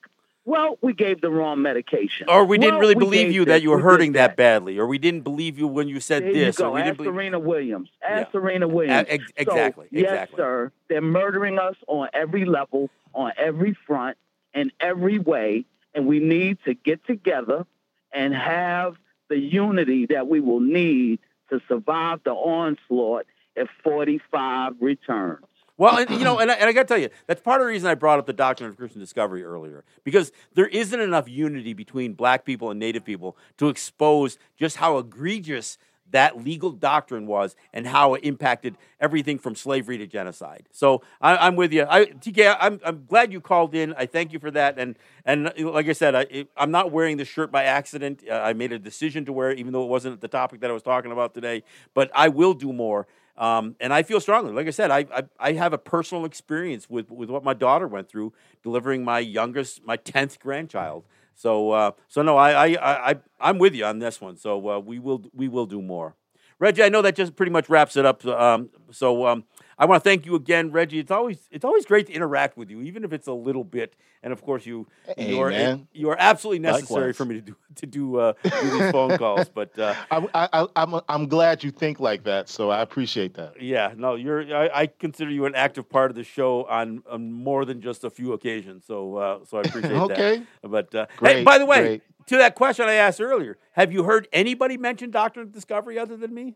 Well, 0.47 0.79
we 0.83 0.93
gave 0.93 1.23
the 1.23 1.31
wrong 1.31 1.63
medication. 1.63 2.29
Or 2.29 2.45
we 2.45 2.59
didn't 2.59 2.79
really 2.79 2.95
believe 2.95 3.33
you 3.33 3.47
that 3.47 3.63
you 3.63 3.71
were 3.71 3.79
hurting 3.79 4.13
that. 4.13 4.29
that. 4.29 4.37
badly. 4.37 4.79
Or 4.79 4.87
we 4.87 4.99
didn't 4.99 5.23
believe 5.23 5.59
you 5.59 5.67
when 5.67 5.89
you 5.89 6.01
said 6.01 6.23
there 6.23 6.33
this. 6.33 6.59
You 6.59 6.65
go. 6.65 6.71
Or 6.71 6.75
we 6.75 6.81
Ask 6.81 6.87
didn't 6.87 6.97
believe... 6.99 7.15
Serena 7.15 7.39
Williams. 7.39 7.89
Ask 8.03 8.27
yeah. 8.27 8.33
Serena 8.33 8.69
Williams. 8.69 9.09
Uh, 9.09 9.13
ex- 9.13 9.33
exactly. 9.37 9.87
So, 9.87 9.99
yes, 9.99 10.29
sir. 10.37 10.71
They're 10.89 11.01
murdering 11.01 11.59
us 11.59 11.77
on 11.87 12.09
every 12.13 12.45
level, 12.45 12.91
on 13.15 13.33
every 13.39 13.75
front, 13.87 14.19
in 14.53 14.71
every 14.81 15.19
way. 15.19 15.65
And 15.95 16.07
we 16.07 16.21
need 16.21 16.59
to 16.67 16.75
get 16.75 17.07
together 17.07 17.67
and 18.13 18.35
have 18.35 18.97
the 19.29 19.39
unity 19.39 20.07
that 20.07 20.29
we 20.29 20.41
will 20.41 20.61
need 20.61 21.21
to 21.51 21.61
survive 21.69 22.21
the 22.25 22.33
onslaught 22.33 23.27
if 23.57 23.69
45 23.83 24.75
returns. 24.81 25.45
Well, 25.77 25.99
and, 25.99 26.09
you 26.11 26.25
know, 26.25 26.39
and 26.39 26.51
I, 26.51 26.55
and 26.55 26.69
I 26.69 26.73
got 26.73 26.83
to 26.83 26.89
tell 26.89 26.99
you, 26.99 27.09
that's 27.27 27.41
part 27.41 27.61
of 27.61 27.67
the 27.67 27.73
reason 27.73 27.91
I 27.91 27.95
brought 27.95 28.19
up 28.19 28.27
the 28.27 28.33
doctrine 28.33 28.71
of 28.71 28.77
Christian 28.77 29.01
discovery 29.01 29.43
earlier, 29.43 29.85
because 30.05 30.31
there 30.55 30.69
isn't 30.69 31.01
enough 31.01 31.29
unity 31.29 31.73
between 31.73 32.13
black 32.13 32.45
people 32.45 32.71
and 32.71 32.79
native 32.79 33.05
people 33.05 33.37
to 33.59 33.69
expose 33.69 34.39
just 34.57 34.77
how 34.77 34.99
egregious 34.99 35.79
that 36.11 36.45
legal 36.45 36.71
doctrine 36.71 37.27
was 37.27 37.57
and 37.73 37.89
how 37.89 38.15
it 38.15 38.23
impacted 38.23 38.77
everything 39.01 39.37
from 39.37 39.57
slavery 39.57 39.99
to 39.99 40.07
genocide. 40.07 40.69
So 40.71 41.03
I, 41.21 41.49
am 41.49 41.57
with 41.57 41.73
you. 41.73 41.87
I, 41.89 42.05
TK, 42.05 42.57
I'm, 42.61 42.81
I'm 42.85 43.05
glad 43.07 43.33
you 43.33 43.41
called 43.41 43.75
in. 43.75 43.95
I 43.95 44.07
thank 44.07 44.33
you 44.33 44.39
for 44.39 44.51
that. 44.53 44.79
And 44.79 44.97
and 45.25 45.53
like 45.59 45.89
I 45.89 45.93
said, 45.93 46.15
I, 46.15 46.47
I'm 46.57 46.71
not 46.71 46.93
wearing 46.93 47.17
the 47.17 47.25
shirt 47.25 47.51
by 47.51 47.65
accident. 47.65 48.23
Uh, 48.31 48.35
I 48.35 48.53
made 48.53 48.73
a 48.73 48.79
decision 48.79 49.25
to 49.25 49.33
wear 49.33 49.51
it, 49.51 49.59
even 49.59 49.73
though 49.73 49.83
it 49.83 49.89
wasn't 49.89 50.21
the 50.21 50.29
topic 50.29 50.61
that 50.61 50.71
I 50.71 50.73
was 50.73 50.83
talking 50.83 51.11
about 51.11 51.35
today. 51.35 51.65
But 51.95 52.13
I 52.15 52.29
will 52.29 52.55
do 52.55 52.73
more. 52.73 53.09
Um, 53.37 53.75
and 53.81 53.93
I 53.93 54.03
feel 54.03 54.21
strongly. 54.21 54.53
Like 54.53 54.67
I 54.67 54.71
said, 54.71 54.91
I, 54.91 55.07
I, 55.13 55.23
I 55.41 55.53
have 55.53 55.73
a 55.73 55.79
personal 55.79 56.25
experience 56.25 56.89
with 56.89 57.11
with 57.11 57.31
what 57.31 57.43
my 57.43 57.55
daughter 57.55 57.89
went 57.89 58.09
through 58.09 58.33
delivering 58.63 59.05
my 59.05 59.19
youngest, 59.19 59.85
my 59.85 59.97
tenth 59.97 60.39
grandchild. 60.39 61.05
So 61.35 61.73
uh, 61.73 61.91
so 62.09 62.23
no, 62.23 62.37
I 62.37 62.75
I 62.77 63.11
I 63.11 63.17
I'm 63.41 63.59
with 63.59 63.75
you 63.75 63.85
on 63.87 63.99
this 63.99 64.21
one. 64.21 64.37
So 64.37 64.69
uh, 64.71 64.79
we 64.79 64.99
will 65.01 65.25
we 65.35 65.49
will 65.49 65.67
do 65.67 65.83
more. 65.83 66.15
Reggie, 66.61 66.85
I 66.85 66.89
know 66.89 67.03
that 67.03 67.17
just 67.17 67.35
pretty 67.35 67.51
much 67.51 67.69
wraps 67.69 67.97
it 67.97 68.07
up. 68.07 68.25
Um, 68.25 68.71
so 68.95 69.27
um, 69.27 69.45
I 69.79 69.87
want 69.87 70.03
to 70.03 70.09
thank 70.09 70.27
you 70.27 70.35
again, 70.35 70.71
Reggie. 70.71 70.99
It's 70.99 71.11
always 71.11 71.49
it's 71.51 71.65
always 71.65 71.85
great 71.85 72.07
to 72.07 72.13
interact 72.13 72.57
with 72.57 72.71
you, 72.71 72.81
even 72.83 73.05
if 73.05 73.13
it's 73.13 73.27
a 73.27 73.33
little 73.33 73.65
bit. 73.65 73.95
And 74.23 74.33
of 74.33 74.41
course, 74.43 74.65
you 74.65 74.87
hey, 75.17 75.31
you 75.31 75.41
are 75.41 75.79
you 75.93 76.11
are 76.11 76.17
absolutely 76.19 76.61
necessary 76.61 77.09
Likewise. 77.09 77.17
for 77.17 77.25
me 77.25 77.35
to 77.35 77.41
do 77.41 77.57
to 77.77 77.87
do, 77.87 78.17
uh, 78.17 78.33
do 78.43 78.71
these 78.71 78.91
phone 78.93 79.19
calls. 79.19 79.49
But 79.49 79.79
uh, 79.79 79.95
I'm 80.11 80.29
I, 80.35 80.67
I'm 80.77 81.01
I'm 81.09 81.29
glad 81.29 81.63
you 81.63 81.71
think 81.71 82.01
like 82.01 82.25
that. 82.25 82.49
So 82.49 82.71
I 82.71 82.81
appreciate 82.81 83.35
that. 83.35 83.61
Yeah, 83.61 83.93
no, 83.97 84.15
you're 84.15 84.55
I, 84.55 84.71
I 84.83 84.87
consider 84.87 85.31
you 85.31 85.45
an 85.47 85.55
active 85.55 85.89
part 85.89 86.11
of 86.11 86.17
the 86.17 86.25
show 86.25 86.65
on, 86.65 87.03
on 87.11 87.33
more 87.33 87.65
than 87.65 87.81
just 87.81 88.05
a 88.05 88.11
few 88.11 88.33
occasions. 88.33 88.85
So 88.87 89.17
uh, 89.17 89.39
so 89.45 89.59
I 89.59 89.61
appreciate 89.63 89.93
that. 89.93 90.03
okay. 90.13 90.43
that. 90.63 90.71
But 90.71 90.95
uh, 90.95 91.07
great, 91.17 91.37
hey, 91.39 91.45
by 91.45 91.59
the 91.59 91.67
way, 91.67 91.81
great. 91.83 92.03
to 92.27 92.37
that 92.39 92.55
question 92.55 92.87
I 92.87 92.95
asked 92.95 93.21
earlier, 93.21 93.59
have 93.73 93.93
you 93.93 94.05
heard 94.05 94.29
anybody 94.33 94.77
mention 94.77 95.11
Doctrine 95.11 95.47
of 95.47 95.53
Discovery 95.53 95.99
other 95.99 96.17
than 96.17 96.33
me? 96.33 96.55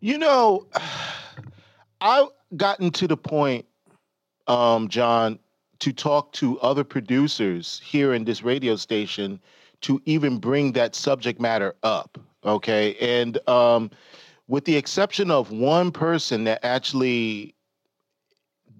You 0.00 0.18
know. 0.18 0.66
I've 2.00 2.28
gotten 2.56 2.90
to 2.92 3.08
the 3.08 3.16
point, 3.16 3.66
um, 4.46 4.88
John, 4.88 5.38
to 5.80 5.92
talk 5.92 6.32
to 6.34 6.58
other 6.60 6.84
producers 6.84 7.80
here 7.84 8.14
in 8.14 8.24
this 8.24 8.42
radio 8.42 8.76
station 8.76 9.40
to 9.80 10.00
even 10.06 10.38
bring 10.38 10.72
that 10.72 10.94
subject 10.94 11.40
matter 11.40 11.74
up. 11.82 12.18
Okay. 12.44 12.94
And 12.96 13.38
um, 13.48 13.90
with 14.48 14.64
the 14.64 14.76
exception 14.76 15.30
of 15.30 15.50
one 15.50 15.92
person 15.92 16.44
that 16.44 16.64
actually 16.64 17.54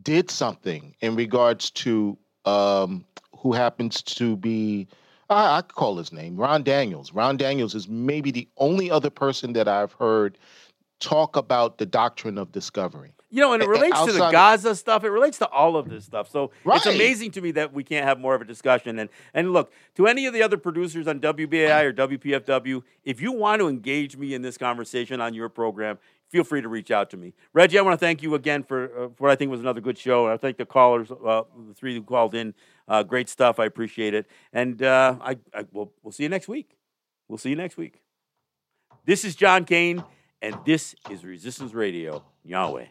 did 0.02 0.30
something 0.30 0.94
in 1.00 1.14
regards 1.14 1.70
to 1.70 2.16
um, 2.44 3.04
who 3.36 3.52
happens 3.52 4.02
to 4.02 4.36
be, 4.36 4.88
I, 5.28 5.58
I 5.58 5.62
call 5.62 5.98
his 5.98 6.12
name, 6.12 6.36
Ron 6.36 6.62
Daniels. 6.62 7.12
Ron 7.12 7.36
Daniels 7.36 7.74
is 7.74 7.88
maybe 7.88 8.30
the 8.30 8.48
only 8.56 8.90
other 8.90 9.10
person 9.10 9.52
that 9.52 9.68
I've 9.68 9.92
heard 9.92 10.38
talk 11.00 11.36
about 11.36 11.78
the 11.78 11.86
doctrine 11.86 12.38
of 12.38 12.52
discovery. 12.52 13.12
You 13.30 13.42
know, 13.42 13.52
and 13.52 13.62
it 13.62 13.68
relates 13.68 14.02
to 14.04 14.12
the 14.12 14.30
Gaza 14.30 14.74
stuff. 14.74 15.04
It 15.04 15.10
relates 15.10 15.36
to 15.38 15.48
all 15.48 15.76
of 15.76 15.90
this 15.90 16.06
stuff. 16.06 16.30
So 16.30 16.50
right. 16.64 16.78
it's 16.78 16.86
amazing 16.86 17.32
to 17.32 17.42
me 17.42 17.50
that 17.52 17.74
we 17.74 17.84
can't 17.84 18.06
have 18.06 18.18
more 18.18 18.34
of 18.34 18.40
a 18.40 18.44
discussion. 18.46 18.98
And 18.98 19.10
and 19.34 19.52
look, 19.52 19.70
to 19.96 20.06
any 20.06 20.24
of 20.24 20.32
the 20.32 20.42
other 20.42 20.56
producers 20.56 21.06
on 21.06 21.20
WBAI 21.20 21.84
or 21.84 21.92
WPFW, 21.92 22.82
if 23.04 23.20
you 23.20 23.32
want 23.32 23.60
to 23.60 23.68
engage 23.68 24.16
me 24.16 24.32
in 24.32 24.40
this 24.40 24.56
conversation 24.56 25.20
on 25.20 25.34
your 25.34 25.50
program, 25.50 25.98
feel 26.30 26.42
free 26.42 26.62
to 26.62 26.68
reach 26.68 26.90
out 26.90 27.10
to 27.10 27.18
me. 27.18 27.34
Reggie, 27.52 27.78
I 27.78 27.82
want 27.82 28.00
to 28.00 28.04
thank 28.04 28.22
you 28.22 28.34
again 28.34 28.62
for, 28.62 28.84
uh, 28.84 29.08
for 29.08 29.24
what 29.24 29.30
I 29.30 29.36
think 29.36 29.50
was 29.50 29.60
another 29.60 29.82
good 29.82 29.98
show. 29.98 30.24
And 30.24 30.32
I 30.32 30.38
thank 30.38 30.56
the 30.56 30.64
callers, 30.64 31.10
uh, 31.10 31.42
the 31.66 31.74
three 31.74 31.94
who 31.94 32.02
called 32.02 32.34
in. 32.34 32.54
Uh, 32.86 33.02
great 33.02 33.28
stuff. 33.28 33.58
I 33.58 33.66
appreciate 33.66 34.14
it. 34.14 34.26
And 34.54 34.82
uh, 34.82 35.16
I, 35.20 35.36
I 35.52 35.66
we'll, 35.70 35.92
we'll 36.02 36.12
see 36.12 36.22
you 36.22 36.30
next 36.30 36.48
week. 36.48 36.78
We'll 37.28 37.36
see 37.36 37.50
you 37.50 37.56
next 37.56 37.76
week. 37.76 38.00
This 39.04 39.24
is 39.24 39.36
John 39.36 39.66
Kane 39.66 40.02
and 40.42 40.56
this 40.64 40.94
is 41.10 41.24
Resistance 41.24 41.74
Radio, 41.74 42.24
Nyaweh. 42.46 42.88